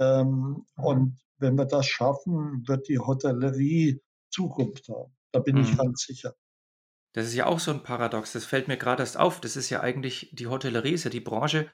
Ähm, 0.00 0.64
und 0.76 1.18
wenn 1.38 1.56
wir 1.56 1.66
das 1.66 1.86
schaffen, 1.86 2.64
wird 2.66 2.88
die 2.88 2.98
Hotellerie 2.98 4.00
Zukunft 4.30 4.88
haben. 4.88 5.12
Da 5.32 5.40
bin 5.40 5.56
mhm. 5.56 5.62
ich 5.62 5.76
ganz 5.76 6.02
sicher. 6.02 6.34
Das 7.12 7.26
ist 7.26 7.34
ja 7.34 7.46
auch 7.46 7.58
so 7.58 7.72
ein 7.72 7.82
Paradox. 7.82 8.32
Das 8.32 8.44
fällt 8.44 8.68
mir 8.68 8.76
gerade 8.76 9.02
erst 9.02 9.18
auf. 9.18 9.40
Das 9.40 9.56
ist 9.56 9.70
ja 9.70 9.80
eigentlich 9.80 10.30
die 10.32 10.46
Hotellerie 10.46 10.92
ist 10.92 11.04
ja 11.04 11.10
die 11.10 11.20
Branche, 11.20 11.70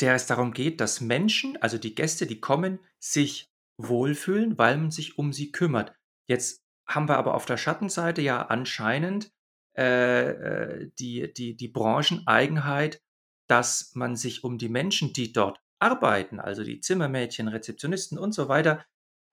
der 0.00 0.14
es 0.14 0.26
darum 0.26 0.52
geht, 0.52 0.80
dass 0.80 1.00
Menschen, 1.00 1.60
also 1.60 1.78
die 1.78 1.94
Gäste, 1.94 2.26
die 2.26 2.40
kommen, 2.40 2.80
sich 2.98 3.50
wohlfühlen, 3.76 4.56
weil 4.58 4.76
man 4.78 4.90
sich 4.90 5.18
um 5.18 5.32
sie 5.32 5.52
kümmert. 5.52 5.94
Jetzt 6.26 6.64
haben 6.86 7.08
wir 7.08 7.16
aber 7.16 7.34
auf 7.34 7.46
der 7.46 7.56
Schattenseite 7.56 8.22
ja 8.22 8.42
anscheinend 8.42 9.32
äh, 9.76 10.30
äh 10.30 10.90
die, 10.98 11.32
die, 11.32 11.56
die 11.56 11.68
Brancheneigenheit, 11.68 13.02
dass 13.48 13.92
man 13.94 14.16
sich 14.16 14.44
um 14.44 14.58
die 14.58 14.68
Menschen, 14.68 15.12
die 15.12 15.32
dort 15.32 15.60
arbeiten, 15.78 16.40
also 16.40 16.64
die 16.64 16.80
Zimmermädchen, 16.80 17.48
Rezeptionisten 17.48 18.18
und 18.18 18.32
so 18.32 18.48
weiter, 18.48 18.84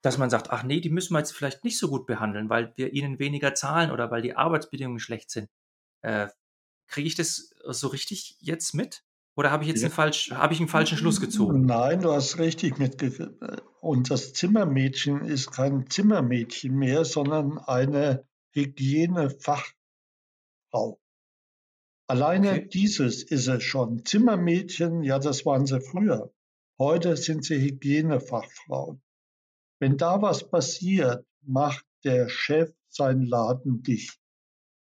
dass 0.02 0.18
man 0.18 0.30
sagt, 0.30 0.50
ach 0.50 0.64
nee, 0.64 0.80
die 0.80 0.90
müssen 0.90 1.14
wir 1.14 1.20
jetzt 1.20 1.34
vielleicht 1.34 1.64
nicht 1.64 1.78
so 1.78 1.90
gut 1.90 2.08
behandeln, 2.08 2.50
weil 2.50 2.74
wir 2.76 2.94
ihnen 2.94 3.20
weniger 3.20 3.54
zahlen 3.54 3.92
oder 3.92 4.10
weil 4.12 4.22
die 4.22 4.36
Arbeitsbedingungen 4.36 5.00
schlecht 5.00 5.30
sind. 5.30 5.50
Äh, 6.02 6.28
Kriege 6.88 7.08
ich 7.08 7.16
das 7.16 7.54
so 7.68 7.88
richtig 7.88 8.36
jetzt 8.42 8.74
mit? 8.74 9.04
Oder 9.36 9.52
habe 9.52 9.64
ich 9.64 9.70
jetzt 9.70 9.82
ja. 9.82 9.88
einen, 9.88 9.94
falsch, 9.94 10.32
habe 10.32 10.54
ich 10.54 10.60
einen 10.60 10.68
falschen 10.68 10.98
Schluss 10.98 11.22
gezogen? 11.22 11.66
Nein, 11.66 12.02
du 12.02 12.12
hast 12.12 12.38
richtig 12.38 12.80
mitgekriegt. 12.80 13.32
Und 13.80 14.12
das 14.12 14.34
Zimmermädchen 14.34 15.24
ist 15.24 15.52
kein 15.52 15.90
Zimmermädchen 15.90 16.76
mehr, 16.76 17.06
sondern 17.06 17.58
eine 17.60 18.26
Hygienefachfrau. 18.52 21.00
Alleine 22.08 22.52
okay. 22.52 22.68
dieses 22.68 23.24
ist 23.24 23.48
es 23.48 23.64
schon. 23.64 24.04
Zimmermädchen, 24.04 25.04
ja, 25.04 25.18
das 25.18 25.46
waren 25.46 25.66
sie 25.66 25.80
früher. 25.80 26.34
Heute 26.78 27.16
sind 27.16 27.46
sie 27.46 27.62
Hygienefachfrauen. 27.62 29.02
Wenn 29.82 29.98
da 29.98 30.22
was 30.22 30.48
passiert, 30.48 31.26
macht 31.42 31.84
der 32.04 32.30
Chef 32.30 32.72
seinen 32.88 33.26
Laden 33.26 33.82
dicht. 33.82 34.20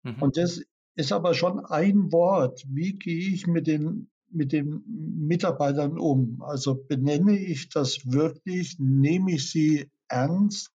Mhm. 0.04 0.22
Und 0.22 0.38
das 0.38 0.62
ist 0.96 1.12
aber 1.12 1.34
schon 1.34 1.66
ein 1.66 2.14
Wort. 2.14 2.64
Wie 2.70 2.94
gehe 2.94 3.34
ich 3.34 3.46
mit 3.46 3.68
den, 3.68 4.10
mit 4.30 4.54
den 4.54 4.86
Mitarbeitern 4.88 6.00
um? 6.00 6.42
Also 6.42 6.76
benenne 6.76 7.38
ich 7.38 7.68
das 7.68 8.10
wirklich, 8.10 8.78
nehme 8.80 9.34
ich 9.34 9.52
sie 9.52 9.92
ernst? 10.08 10.72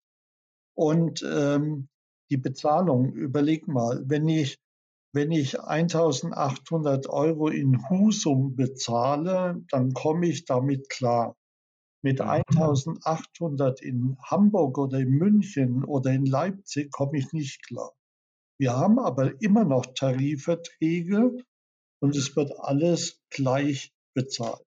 Und 0.73 1.23
ähm, 1.23 1.87
die 2.31 2.37
Bezahlung, 2.37 3.13
überleg 3.13 3.67
mal, 3.67 4.03
wenn 4.07 4.27
ich, 4.27 4.57
wenn 5.13 5.31
ich 5.31 5.59
1800 5.61 7.07
Euro 7.07 7.49
in 7.49 7.87
Husum 7.87 8.55
bezahle, 8.55 9.63
dann 9.69 9.93
komme 9.93 10.27
ich 10.27 10.45
damit 10.45 10.89
klar. 10.89 11.36
Mit 12.07 12.21
1800 12.21 13.81
mhm. 13.81 13.85
in 13.85 14.17
Hamburg 14.23 14.77
oder 14.77 14.99
in 14.99 15.09
München 15.09 15.83
oder 15.83 16.13
in 16.13 16.25
Leipzig 16.25 16.89
komme 16.89 17.17
ich 17.17 17.33
nicht 17.33 17.67
klar. 17.67 17.91
Wir 18.57 18.77
haben 18.77 18.97
aber 18.97 19.41
immer 19.41 19.65
noch 19.65 19.87
Tarifverträge 19.87 21.35
und 21.99 22.15
es 22.15 22.33
wird 22.37 22.57
alles 22.59 23.21
gleich 23.29 23.93
bezahlt. 24.13 24.65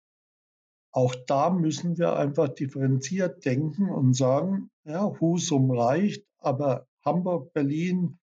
Auch 0.92 1.16
da 1.28 1.50
müssen 1.50 1.98
wir 1.98 2.18
einfach 2.18 2.50
differenziert 2.50 3.46
denken 3.46 3.90
und 3.90 4.16
sagen, 4.16 4.70
ja, 4.84 5.10
Husum 5.22 5.72
reicht, 5.72 6.26
aber 6.40 6.90
Hamburg, 7.06 7.54
Berlin, 7.54 8.20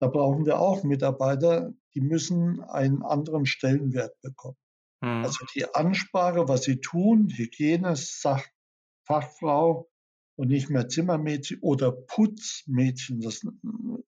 Da 0.00 0.08
brauchen 0.08 0.46
wir 0.46 0.58
auch 0.58 0.82
Mitarbeiter, 0.82 1.74
die 1.94 2.00
müssen 2.00 2.60
einen 2.60 3.04
anderen 3.04 3.46
Stellenwert 3.46 4.20
bekommen. 4.20 4.58
Mhm. 5.00 5.24
Also 5.24 5.44
die 5.54 5.74
Ansprache, 5.74 6.48
was 6.48 6.64
sie 6.64 6.80
tun, 6.80 7.28
Hygiene, 7.28 7.94
Fachfrau 9.06 9.88
und 10.36 10.48
nicht 10.48 10.70
mehr 10.70 10.88
Zimmermädchen 10.88 11.60
oder 11.60 11.92
Putzmädchen, 11.92 13.20
das 13.20 13.46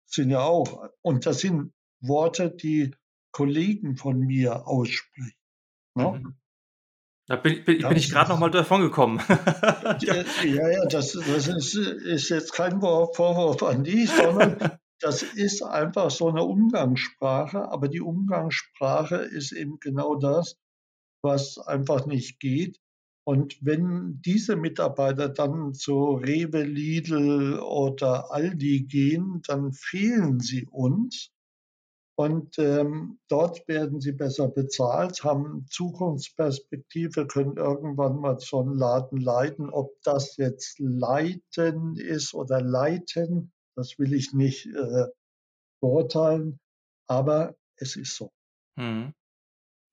sind 0.05 0.29
ja 0.29 0.41
auch, 0.41 0.89
und 1.01 1.25
das 1.25 1.39
sind 1.39 1.73
Worte, 2.01 2.49
die 2.49 2.95
Kollegen 3.31 3.95
von 3.95 4.19
mir 4.19 4.67
aussprechen. 4.67 5.33
Ne? 5.95 6.21
Mhm. 6.23 6.35
Da 7.27 7.35
bin, 7.35 7.63
bin, 7.63 7.77
bin 7.77 7.97
ich 7.97 8.09
gerade 8.09 8.31
noch 8.31 8.39
mal 8.39 8.49
davon 8.49 8.81
gekommen. 8.81 9.21
ja, 9.99 10.23
ja, 10.43 10.85
das, 10.87 11.11
das 11.11 11.47
ist, 11.47 11.75
ist, 11.75 12.29
jetzt 12.29 12.53
kein 12.53 12.81
Vorwurf 12.81 13.61
an 13.61 13.83
die, 13.83 14.07
sondern 14.07 14.79
das 14.99 15.21
ist 15.21 15.61
einfach 15.61 16.09
so 16.09 16.29
eine 16.29 16.43
Umgangssprache. 16.43 17.71
Aber 17.71 17.87
die 17.87 18.01
Umgangssprache 18.01 19.17
ist 19.17 19.51
eben 19.51 19.79
genau 19.79 20.15
das, 20.15 20.57
was 21.21 21.57
einfach 21.57 22.05
nicht 22.05 22.39
geht. 22.39 22.79
Und 23.25 23.63
wenn 23.63 24.21
diese 24.25 24.55
Mitarbeiter 24.55 25.29
dann 25.29 25.73
zu 25.73 26.15
Rewe, 26.15 26.63
Lidl 26.63 27.59
oder 27.59 28.31
Aldi 28.31 28.85
gehen, 28.85 29.41
dann 29.45 29.71
fehlen 29.71 30.39
sie 30.39 30.65
uns. 30.65 31.31
Und 32.17 32.57
ähm, 32.59 33.19
dort 33.29 33.65
werden 33.67 34.01
sie 34.01 34.11
besser 34.11 34.49
bezahlt, 34.49 35.23
haben 35.23 35.65
Zukunftsperspektive, 35.69 37.27
können 37.27 37.55
irgendwann 37.55 38.17
mal 38.19 38.39
so 38.39 38.59
einen 38.59 38.73
Laden 38.73 39.21
leiten. 39.21 39.69
Ob 39.69 40.01
das 40.01 40.35
jetzt 40.35 40.79
leiten 40.79 41.95
ist 41.95 42.33
oder 42.33 42.61
leiten, 42.61 43.53
das 43.77 43.99
will 43.99 44.13
ich 44.13 44.33
nicht 44.33 44.65
äh, 44.65 45.05
beurteilen, 45.81 46.59
aber 47.07 47.55
es 47.77 47.95
ist 47.95 48.17
so. 48.17 48.31
Hm. 48.77 49.13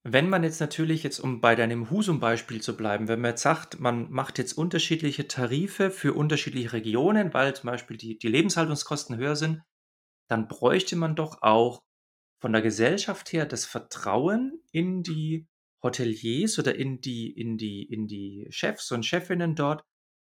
Wenn 0.09 0.29
man 0.29 0.45
jetzt 0.45 0.61
natürlich 0.61 1.03
jetzt, 1.03 1.19
um 1.19 1.41
bei 1.41 1.53
deinem 1.53 1.89
Husum-Beispiel 1.89 2.61
zu 2.61 2.77
bleiben, 2.77 3.09
wenn 3.09 3.19
man 3.19 3.31
jetzt 3.31 3.41
sagt, 3.41 3.81
man 3.81 4.09
macht 4.09 4.37
jetzt 4.37 4.53
unterschiedliche 4.53 5.27
Tarife 5.27 5.91
für 5.91 6.13
unterschiedliche 6.13 6.71
Regionen, 6.71 7.33
weil 7.33 7.53
zum 7.53 7.67
Beispiel 7.67 7.97
die, 7.97 8.17
die 8.17 8.29
Lebenshaltungskosten 8.29 9.17
höher 9.17 9.35
sind, 9.35 9.63
dann 10.29 10.47
bräuchte 10.47 10.95
man 10.95 11.17
doch 11.17 11.41
auch 11.41 11.81
von 12.39 12.53
der 12.53 12.61
Gesellschaft 12.61 13.33
her 13.33 13.45
das 13.45 13.65
Vertrauen 13.65 14.63
in 14.71 15.03
die 15.03 15.45
Hoteliers 15.83 16.57
oder 16.57 16.75
in 16.75 17.01
die, 17.01 17.29
in 17.29 17.57
die, 17.57 17.83
in 17.83 18.07
die 18.07 18.47
Chefs 18.49 18.93
und 18.93 19.05
Chefinnen 19.05 19.55
dort, 19.55 19.83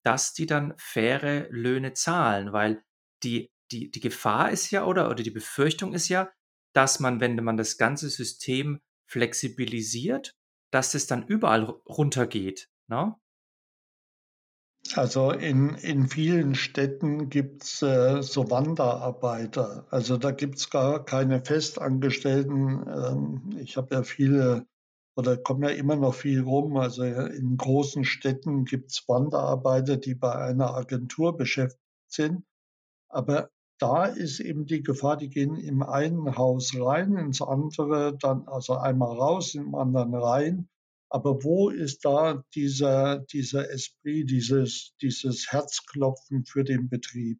dass 0.05 0.35
die 0.35 0.47
dann 0.47 0.75
faire 0.79 1.49
Löhne 1.51 1.95
zahlen, 1.95 2.53
weil 2.53 2.81
die, 3.25 3.51
die, 3.73 3.91
die 3.91 4.01
Gefahr 4.01 4.53
ist 4.53 4.71
ja 4.71 4.85
oder, 4.85 5.11
oder 5.11 5.25
die 5.25 5.33
Befürchtung 5.33 5.95
ist 5.95 6.09
ja, 6.09 6.31
dass 6.75 7.01
man, 7.01 7.19
wenn 7.19 7.35
man 7.43 7.57
das 7.57 7.77
ganze 7.77 8.09
System 8.09 8.79
flexibilisiert, 9.07 10.35
dass 10.71 10.95
es 10.95 11.07
dann 11.07 11.27
überall 11.27 11.65
runtergeht. 11.65 12.69
Ne? 12.89 13.15
Also 14.95 15.31
in, 15.31 15.75
in 15.77 16.09
vielen 16.09 16.55
Städten 16.55 17.31
gibt 17.31 17.65
es 17.65 17.83
äh, 17.83 18.23
so 18.23 18.51
Wanderarbeiter. 18.51 19.87
Also 19.91 20.19
da 20.19 20.31
gibt 20.31 20.57
es 20.57 20.71
gar 20.71 21.05
keine 21.05 21.43
Festangestellten. 21.43 22.85
Ähm, 22.87 23.57
ich 23.59 23.77
habe 23.77 23.95
ja 23.95 24.03
viele 24.03 24.67
oder 25.17 25.37
komme 25.37 25.71
ja 25.71 25.77
immer 25.77 25.97
noch 25.97 26.15
viel 26.15 26.43
rum. 26.43 26.77
Also 26.77 27.05
in 27.05 27.57
großen 27.57 28.05
Städten 28.05 28.65
gibt 28.65 28.91
es 28.91 29.05
Wanderarbeiter, 29.09 29.97
die 29.97 30.15
bei 30.15 30.35
einer 30.35 30.75
Agentur 30.75 31.37
beschäftigt 31.37 31.81
sind. 32.09 32.45
Aber 33.09 33.51
da 33.79 34.07
ist 34.07 34.41
eben 34.41 34.67
die 34.67 34.83
Gefahr, 34.83 35.17
die 35.17 35.29
gehen 35.29 35.57
im 35.57 35.83
einen 35.83 36.37
Haus 36.37 36.75
rein, 36.79 37.17
ins 37.17 37.43
andere 37.43 38.17
dann, 38.19 38.47
also 38.47 38.77
einmal 38.77 39.17
raus, 39.17 39.55
im 39.55 39.75
anderen 39.75 40.15
rein. 40.15 40.69
Aber 41.11 41.45
wo 41.45 41.71
ist 41.71 42.05
da 42.05 42.45
dieser, 42.55 43.19
dieser 43.19 43.71
Esprit, 43.71 44.31
dieses, 44.31 44.95
dieses 45.01 45.53
Herzklopfen 45.53 46.45
für 46.45 46.65
den 46.65 46.89
Betrieb? 46.89 47.39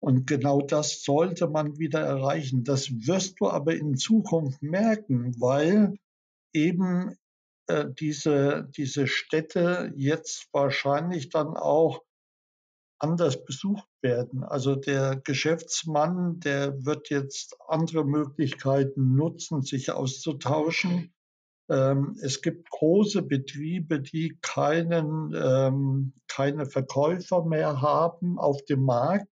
Und 0.00 0.26
genau 0.26 0.60
das 0.60 1.02
sollte 1.02 1.48
man 1.48 1.78
wieder 1.78 2.00
erreichen. 2.00 2.64
Das 2.64 2.90
wirst 3.06 3.40
du 3.40 3.48
aber 3.48 3.74
in 3.74 3.96
Zukunft 3.96 4.62
merken, 4.62 5.34
weil 5.40 5.96
eben 6.52 7.16
äh, 7.68 7.86
diese, 7.98 8.68
diese 8.76 9.06
Städte 9.06 9.92
jetzt 9.96 10.48
wahrscheinlich 10.52 11.30
dann 11.30 11.56
auch 11.56 12.02
anders 13.04 13.44
besucht 13.44 13.86
werden. 14.00 14.42
Also 14.42 14.76
der 14.76 15.16
Geschäftsmann, 15.16 16.40
der 16.40 16.86
wird 16.86 17.10
jetzt 17.10 17.56
andere 17.68 18.04
Möglichkeiten 18.04 19.14
nutzen, 19.14 19.60
sich 19.60 19.92
auszutauschen. 19.92 21.12
Ähm, 21.68 22.16
es 22.22 22.40
gibt 22.40 22.70
große 22.70 23.22
Betriebe, 23.22 24.00
die 24.00 24.38
keinen, 24.40 25.34
ähm, 25.36 26.14
keine 26.28 26.64
Verkäufer 26.64 27.44
mehr 27.44 27.82
haben 27.82 28.38
auf 28.38 28.64
dem 28.64 28.82
Markt, 28.82 29.28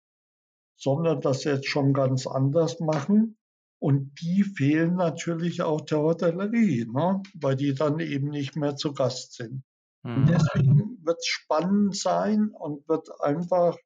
sondern 0.78 1.20
das 1.20 1.44
jetzt 1.44 1.68
schon 1.68 1.94
ganz 1.94 2.26
anders 2.26 2.80
machen. 2.80 3.38
Und 3.80 4.22
die 4.22 4.44
fehlen 4.44 4.96
natürlich 4.96 5.62
auch 5.62 5.82
der 5.82 6.00
Hotellerie, 6.00 6.88
ne? 6.90 7.22
weil 7.36 7.58
die 7.58 7.74
dann 7.74 8.00
eben 8.00 8.30
nicht 8.30 8.56
mehr 8.56 8.78
zu 8.78 8.94
Gast 8.94 9.34
sind. 9.34 9.64
Mhm. 10.08 10.16
Und 10.16 10.30
deswegen 10.30 11.06
wird 11.06 11.18
es 11.20 11.28
spannend 11.28 11.96
sein 11.96 12.50
und 12.52 12.88
wird 12.88 13.10
einfach 13.22 13.78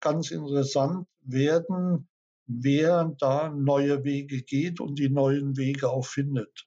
ganz 0.00 0.30
interessant 0.30 1.08
werden, 1.22 2.08
wer 2.46 3.14
da 3.18 3.50
neue 3.50 4.04
Wege 4.04 4.42
geht 4.42 4.80
und 4.80 4.98
die 4.98 5.10
neuen 5.10 5.56
Wege 5.56 5.90
auch 5.90 6.06
findet. 6.06 6.66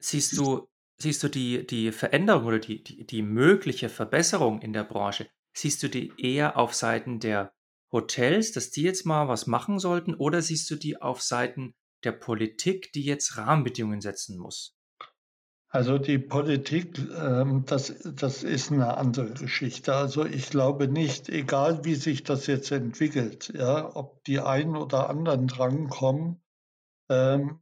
Siehst 0.00 0.36
du 0.36 0.68
siehst 0.98 1.22
du 1.22 1.28
die 1.28 1.66
die 1.66 1.92
Veränderung 1.92 2.46
oder 2.46 2.58
die 2.58 2.82
die 2.82 3.06
die 3.06 3.22
mögliche 3.22 3.88
Verbesserung 3.88 4.60
in 4.60 4.72
der 4.72 4.84
Branche, 4.84 5.28
siehst 5.54 5.82
du 5.82 5.88
die 5.88 6.12
eher 6.18 6.56
auf 6.58 6.74
Seiten 6.74 7.20
der 7.20 7.52
Hotels, 7.92 8.52
dass 8.52 8.70
die 8.70 8.82
jetzt 8.82 9.04
mal 9.06 9.28
was 9.28 9.46
machen 9.46 9.78
sollten, 9.78 10.14
oder 10.14 10.42
siehst 10.42 10.70
du 10.70 10.76
die 10.76 11.00
auf 11.00 11.22
Seiten 11.22 11.74
der 12.04 12.12
Politik, 12.12 12.92
die 12.92 13.02
jetzt 13.04 13.36
Rahmenbedingungen 13.36 14.00
setzen 14.00 14.38
muss? 14.38 14.74
Also 15.74 15.96
die 15.96 16.18
Politik, 16.18 16.98
ähm, 17.16 17.64
das, 17.64 17.94
das 18.14 18.42
ist 18.42 18.70
eine 18.70 18.98
andere 18.98 19.30
Geschichte. 19.30 19.94
Also 19.94 20.26
ich 20.26 20.50
glaube 20.50 20.86
nicht, 20.86 21.30
egal 21.30 21.82
wie 21.86 21.94
sich 21.94 22.24
das 22.24 22.46
jetzt 22.46 22.70
entwickelt, 22.72 23.50
ja, 23.56 23.96
ob 23.96 24.22
die 24.24 24.38
einen 24.38 24.76
oder 24.76 25.08
anderen 25.08 25.46
drankommen, 25.46 26.42
ähm, 27.08 27.60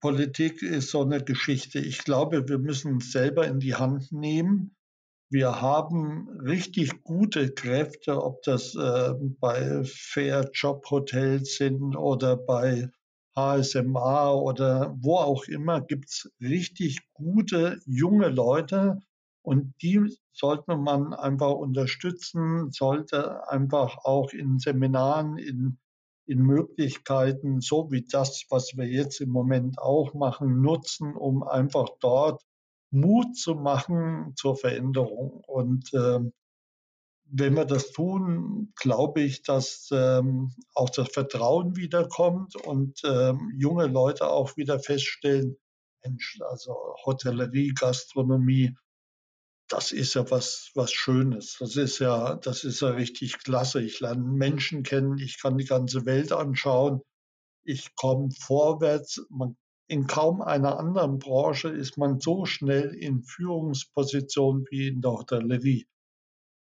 Politik 0.00 0.60
ist 0.62 0.90
so 0.90 1.02
eine 1.02 1.22
Geschichte. 1.22 1.78
Ich 1.78 2.02
glaube, 2.02 2.48
wir 2.48 2.58
müssen 2.58 2.96
es 2.96 3.12
selber 3.12 3.46
in 3.46 3.60
die 3.60 3.76
Hand 3.76 4.10
nehmen. 4.10 4.74
Wir 5.30 5.60
haben 5.60 6.28
richtig 6.40 7.04
gute 7.04 7.52
Kräfte, 7.52 8.24
ob 8.24 8.42
das 8.42 8.74
äh, 8.74 9.14
bei 9.38 9.84
Fair 9.84 10.50
Job 10.52 10.90
Hotels 10.90 11.58
sind 11.58 11.94
oder 11.94 12.36
bei 12.36 12.90
HSMA 13.36 14.32
oder 14.32 14.94
wo 14.98 15.16
auch 15.16 15.44
immer, 15.44 15.80
gibt 15.80 16.08
es 16.08 16.32
richtig 16.40 17.00
gute 17.14 17.80
junge 17.86 18.28
Leute 18.28 19.00
und 19.42 19.74
die 19.82 20.16
sollte 20.32 20.76
man 20.76 21.14
einfach 21.14 21.52
unterstützen, 21.52 22.70
sollte 22.70 23.48
einfach 23.48 23.98
auch 24.04 24.32
in 24.32 24.58
Seminaren, 24.58 25.38
in 25.38 25.78
in 26.30 26.42
Möglichkeiten, 26.42 27.60
so 27.60 27.90
wie 27.90 28.02
das, 28.02 28.46
was 28.50 28.76
wir 28.76 28.86
jetzt 28.86 29.20
im 29.20 29.30
Moment 29.30 29.80
auch 29.80 30.14
machen, 30.14 30.62
nutzen, 30.62 31.16
um 31.16 31.42
einfach 31.42 31.88
dort 31.98 32.42
Mut 32.92 33.36
zu 33.36 33.56
machen 33.56 34.34
zur 34.36 34.56
Veränderung. 34.56 35.42
Und 35.48 35.92
äh, 35.92 36.20
wenn 37.32 37.54
wir 37.54 37.64
das 37.64 37.92
tun, 37.92 38.72
glaube 38.76 39.20
ich, 39.22 39.42
dass 39.42 39.88
ähm, 39.92 40.52
auch 40.74 40.90
das 40.90 41.08
Vertrauen 41.10 41.76
wiederkommt 41.76 42.56
und 42.56 43.00
ähm, 43.04 43.52
junge 43.56 43.86
Leute 43.86 44.28
auch 44.28 44.56
wieder 44.56 44.80
feststellen, 44.80 45.56
Mensch, 46.04 46.38
also 46.48 46.74
Hotellerie, 47.04 47.72
Gastronomie, 47.74 48.74
das 49.68 49.92
ist 49.92 50.14
ja 50.14 50.28
was, 50.30 50.72
was 50.74 50.92
Schönes. 50.92 51.56
Das 51.60 51.76
ist 51.76 52.00
ja, 52.00 52.34
das 52.34 52.64
ist 52.64 52.80
ja 52.80 52.88
richtig 52.88 53.38
klasse. 53.38 53.80
Ich 53.80 54.00
lerne 54.00 54.24
Menschen 54.24 54.82
kennen, 54.82 55.18
ich 55.18 55.40
kann 55.40 55.58
die 55.58 55.64
ganze 55.64 56.06
Welt 56.06 56.32
anschauen. 56.32 57.00
Ich 57.62 57.94
komme 57.94 58.30
vorwärts. 58.40 59.24
Man, 59.28 59.56
in 59.86 60.06
kaum 60.06 60.42
einer 60.42 60.78
anderen 60.78 61.18
Branche 61.18 61.68
ist 61.68 61.98
man 61.98 62.18
so 62.18 62.46
schnell 62.46 62.94
in 62.94 63.22
Führungsposition 63.22 64.64
wie 64.70 64.88
in 64.88 65.02
der 65.02 65.12
Hotellerie. 65.12 65.86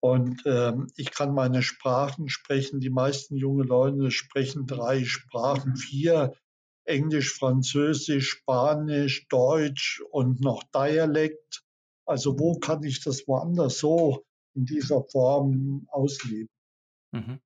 Und 0.01 0.43
ähm, 0.45 0.87
ich 0.95 1.11
kann 1.11 1.33
meine 1.33 1.61
Sprachen 1.61 2.29
sprechen. 2.29 2.79
Die 2.79 2.89
meisten 2.89 3.35
junge 3.35 3.63
Leute 3.63 4.11
sprechen 4.11 4.65
drei 4.65 5.03
Sprachen, 5.03 5.75
vier. 5.75 6.33
Englisch, 6.89 7.35
Französisch, 7.35 8.29
Spanisch, 8.29 9.27
Deutsch 9.27 10.01
und 10.11 10.41
noch 10.41 10.63
Dialekt. 10.73 11.63
Also 12.05 12.39
wo 12.39 12.59
kann 12.59 12.83
ich 12.83 13.03
das 13.03 13.27
woanders 13.27 13.77
so 13.77 14.25
in 14.55 14.65
dieser 14.65 15.03
Form 15.03 15.85
ausleben? 15.89 16.49
Mhm. 17.11 17.39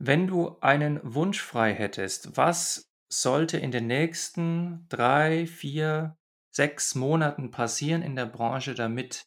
Wenn 0.00 0.26
du 0.26 0.58
einen 0.60 1.00
Wunsch 1.02 1.40
frei 1.40 1.72
hättest, 1.74 2.36
was 2.36 2.90
sollte 3.10 3.56
in 3.58 3.70
den 3.70 3.86
nächsten 3.86 4.86
drei, 4.88 5.46
vier, 5.46 6.16
sechs 6.50 6.94
Monaten 6.94 7.50
passieren 7.50 8.02
in 8.02 8.16
der 8.16 8.26
Branche, 8.26 8.74
damit 8.74 9.26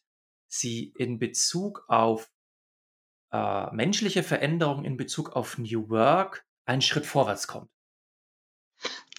sie 0.52 0.92
in 0.96 1.18
Bezug 1.18 1.84
auf 1.88 2.30
äh, 3.32 3.74
menschliche 3.74 4.22
Veränderung, 4.22 4.84
in 4.84 4.96
Bezug 4.96 5.34
auf 5.34 5.58
New 5.58 5.88
Work 5.88 6.44
einen 6.64 6.82
Schritt 6.82 7.06
vorwärts 7.06 7.46
kommt? 7.46 7.70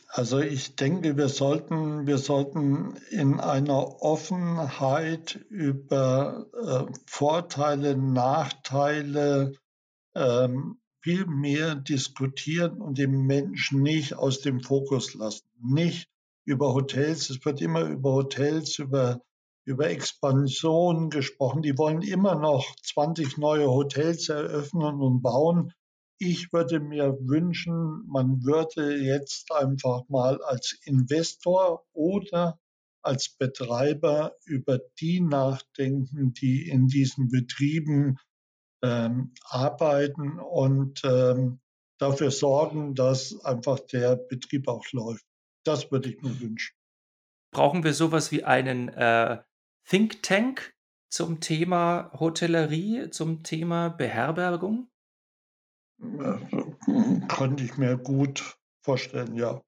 Also 0.08 0.40
ich 0.40 0.76
denke, 0.76 1.18
wir 1.18 1.28
sollten, 1.28 2.06
wir 2.06 2.20
sollten 2.20 2.98
in 3.10 3.40
einer 3.40 4.04
Offenheit 4.04 5.44
über 5.50 6.46
äh, 6.54 6.94
Vorteile, 7.08 7.98
Nachteile 7.98 9.54
ähm, 10.14 10.80
viel 11.02 11.26
mehr 11.26 11.74
diskutieren 11.74 12.80
und 12.80 13.00
den 13.00 13.26
Menschen 13.26 13.82
nicht 13.82 14.14
aus 14.14 14.42
dem 14.42 14.62
Fokus 14.62 15.16
lassen. 15.16 15.48
Nicht 15.60 16.08
über 16.46 16.76
Hotels, 16.76 17.32
es 17.32 17.44
wird 17.44 17.60
immer 17.62 17.82
über 17.82 18.14
Hotels, 18.14 18.78
über, 18.78 19.22
über 19.66 19.90
Expansion 19.90 21.10
gesprochen. 21.10 21.62
Die 21.62 21.78
wollen 21.78 22.02
immer 22.02 22.36
noch 22.36 22.76
20 22.84 23.38
neue 23.38 23.70
Hotels 23.70 24.30
eröffnen 24.30 25.02
und 25.02 25.22
bauen. 25.22 25.74
Ich 26.20 26.54
würde 26.54 26.80
mir 26.80 27.18
wünschen, 27.22 28.06
man 28.08 28.44
würde 28.44 28.98
jetzt 28.98 29.52
einfach 29.52 30.08
mal 30.10 30.42
als 30.44 30.78
Investor 30.86 31.86
oder 31.94 32.60
als 33.02 33.30
Betreiber 33.30 34.36
über 34.46 34.80
die 35.00 35.20
nachdenken, 35.20 36.34
die 36.34 36.70
in 36.70 36.88
diesen 36.88 37.30
Betrieben 37.30 38.18
ähm, 38.82 39.34
arbeiten 39.46 40.40
und 40.40 41.02
ähm, 41.04 41.60
dafür 42.00 42.32
sorgen, 42.32 42.96
dass 42.96 43.44
einfach 43.44 43.80
der 43.80 44.16
Betrieb 44.16 44.68
auch 44.68 44.86
läuft. 44.92 45.26
Das 45.66 45.92
würde 45.92 46.10
ich 46.10 46.22
mir 46.22 46.40
wünschen. 46.40 46.76
Brauchen 47.52 47.84
wir 47.84 47.94
sowas 47.94 48.32
wie 48.32 48.44
einen 48.44 48.90
äh, 48.90 49.42
Think 49.88 50.24
Tank 50.24 50.74
zum 51.10 51.40
Thema 51.40 52.12
Hotellerie, 52.14 53.10
zum 53.10 53.44
Thema 53.44 53.90
Beherbergung? 53.90 54.90
Könnte 57.28 57.64
ich 57.64 57.78
mir 57.78 57.98
gut 57.98 58.58
vorstellen, 58.82 59.36
ja. 59.36 59.62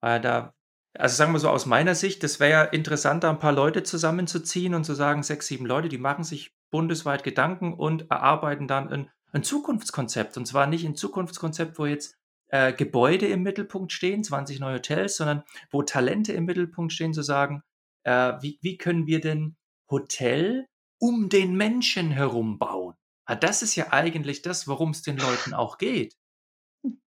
Da, 0.00 0.54
also 0.94 1.16
sagen 1.16 1.32
wir 1.32 1.38
so 1.38 1.50
aus 1.50 1.66
meiner 1.66 1.94
Sicht, 1.94 2.22
das 2.22 2.40
wäre 2.40 2.50
ja 2.50 2.62
interessant, 2.64 3.22
da 3.22 3.30
ein 3.30 3.38
paar 3.38 3.52
Leute 3.52 3.82
zusammenzuziehen 3.82 4.74
und 4.74 4.84
zu 4.84 4.94
sagen, 4.94 5.22
sechs, 5.22 5.46
sieben 5.46 5.66
Leute, 5.66 5.88
die 5.88 5.98
machen 5.98 6.24
sich 6.24 6.54
bundesweit 6.70 7.22
Gedanken 7.22 7.74
und 7.74 8.10
erarbeiten 8.10 8.66
dann 8.66 8.88
ein, 8.88 9.10
ein 9.32 9.42
Zukunftskonzept. 9.42 10.36
Und 10.36 10.46
zwar 10.46 10.66
nicht 10.66 10.84
ein 10.84 10.96
Zukunftskonzept, 10.96 11.78
wo 11.78 11.86
jetzt 11.86 12.16
äh, 12.48 12.72
Gebäude 12.72 13.26
im 13.26 13.42
Mittelpunkt 13.42 13.92
stehen, 13.92 14.24
20 14.24 14.58
neue 14.60 14.76
Hotels, 14.76 15.16
sondern 15.16 15.44
wo 15.70 15.82
Talente 15.82 16.32
im 16.32 16.44
Mittelpunkt 16.44 16.92
stehen, 16.92 17.12
zu 17.12 17.22
sagen, 17.22 17.62
äh, 18.04 18.34
wie, 18.40 18.58
wie 18.62 18.76
können 18.76 19.06
wir 19.06 19.20
denn 19.20 19.56
Hotel 19.90 20.66
um 20.98 21.28
den 21.28 21.56
Menschen 21.56 22.10
herum 22.10 22.58
bauen? 22.58 22.94
Ah, 23.24 23.36
das 23.36 23.62
ist 23.62 23.76
ja 23.76 23.92
eigentlich 23.92 24.42
das, 24.42 24.66
worum 24.66 24.90
es 24.90 25.02
den 25.02 25.16
Leuten 25.16 25.54
auch 25.54 25.78
geht. 25.78 26.16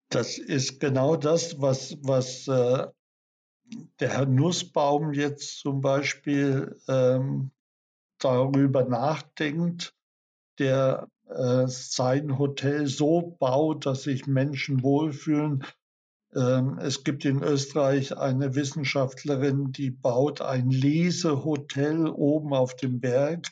Das 0.09 0.39
ist 0.39 0.81
genau 0.81 1.17
das, 1.17 1.61
was, 1.61 1.97
was 2.03 2.47
äh, 2.49 2.87
der 4.01 4.11
Herr 4.11 4.27
Nussbaum 4.27 5.13
jetzt 5.13 5.59
zum 5.59 5.81
Beispiel 5.81 6.81
ähm, 6.89 7.51
darüber 8.19 8.85
nachdenkt, 8.85 9.95
der 10.59 11.09
äh, 11.29 11.67
sein 11.67 12.39
Hotel 12.39 12.87
so 12.87 13.37
baut, 13.39 13.87
dass 13.87 14.05
sich 14.05 14.27
Menschen 14.27 14.83
wohlfühlen. 14.83 15.65
Ähm, 16.37 16.79
es 16.79 17.03
gibt 17.03 17.25
in 17.25 17.43
Österreich 17.43 18.17
eine 18.17 18.55
Wissenschaftlerin, 18.55 19.73
die 19.73 19.91
baut 19.91 20.43
ein 20.43 20.69
Lesehotel 20.69 22.09
oben 22.09 22.53
auf 22.53 22.77
dem 22.77 23.01
Berg. 23.01 23.49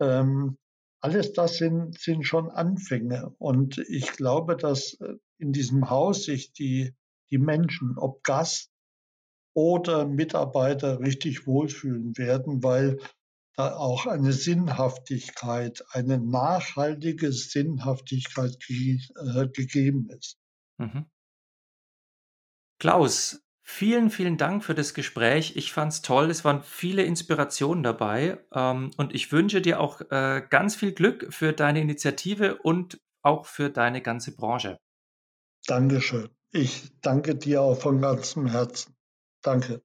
Ähm, 0.00 0.58
alles 1.00 1.32
das 1.32 1.56
sind, 1.58 1.98
sind 1.98 2.26
schon 2.26 2.50
Anfänge. 2.50 3.32
Und 3.38 3.78
ich 3.78 4.10
glaube, 4.12 4.56
dass 4.56 4.94
äh, 4.94 5.14
in 5.38 5.52
diesem 5.52 5.88
Haus 5.88 6.24
sich 6.24 6.52
die, 6.52 6.94
die 7.30 7.38
Menschen, 7.38 7.96
ob 7.96 8.24
Gast 8.24 8.70
oder 9.54 10.06
Mitarbeiter, 10.06 10.98
richtig 11.00 11.46
wohlfühlen 11.46 12.18
werden, 12.18 12.62
weil 12.62 12.98
da 13.56 13.76
auch 13.76 14.06
eine 14.06 14.32
Sinnhaftigkeit, 14.32 15.84
eine 15.90 16.18
nachhaltige 16.18 17.32
Sinnhaftigkeit 17.32 18.56
äh, 18.68 19.48
gegeben 19.48 20.08
ist. 20.10 20.38
Mhm. 20.78 21.06
Klaus, 22.80 23.40
Vielen, 23.72 24.10
vielen 24.10 24.36
Dank 24.36 24.64
für 24.64 24.74
das 24.74 24.94
Gespräch. 24.94 25.54
Ich 25.54 25.72
fand 25.72 25.92
es 25.92 26.02
toll. 26.02 26.28
Es 26.28 26.44
waren 26.44 26.64
viele 26.64 27.04
Inspirationen 27.04 27.84
dabei. 27.84 28.44
Ähm, 28.52 28.90
und 28.96 29.14
ich 29.14 29.30
wünsche 29.30 29.62
dir 29.62 29.78
auch 29.78 30.00
äh, 30.10 30.42
ganz 30.50 30.74
viel 30.74 30.92
Glück 30.92 31.32
für 31.32 31.52
deine 31.52 31.80
Initiative 31.80 32.58
und 32.58 33.00
auch 33.22 33.46
für 33.46 33.70
deine 33.70 34.02
ganze 34.02 34.34
Branche. 34.34 34.80
Dankeschön. 35.66 36.30
Ich 36.50 36.90
danke 37.00 37.36
dir 37.36 37.62
auch 37.62 37.80
von 37.80 38.00
ganzem 38.00 38.46
Herzen. 38.46 38.96
Danke. 39.40 39.82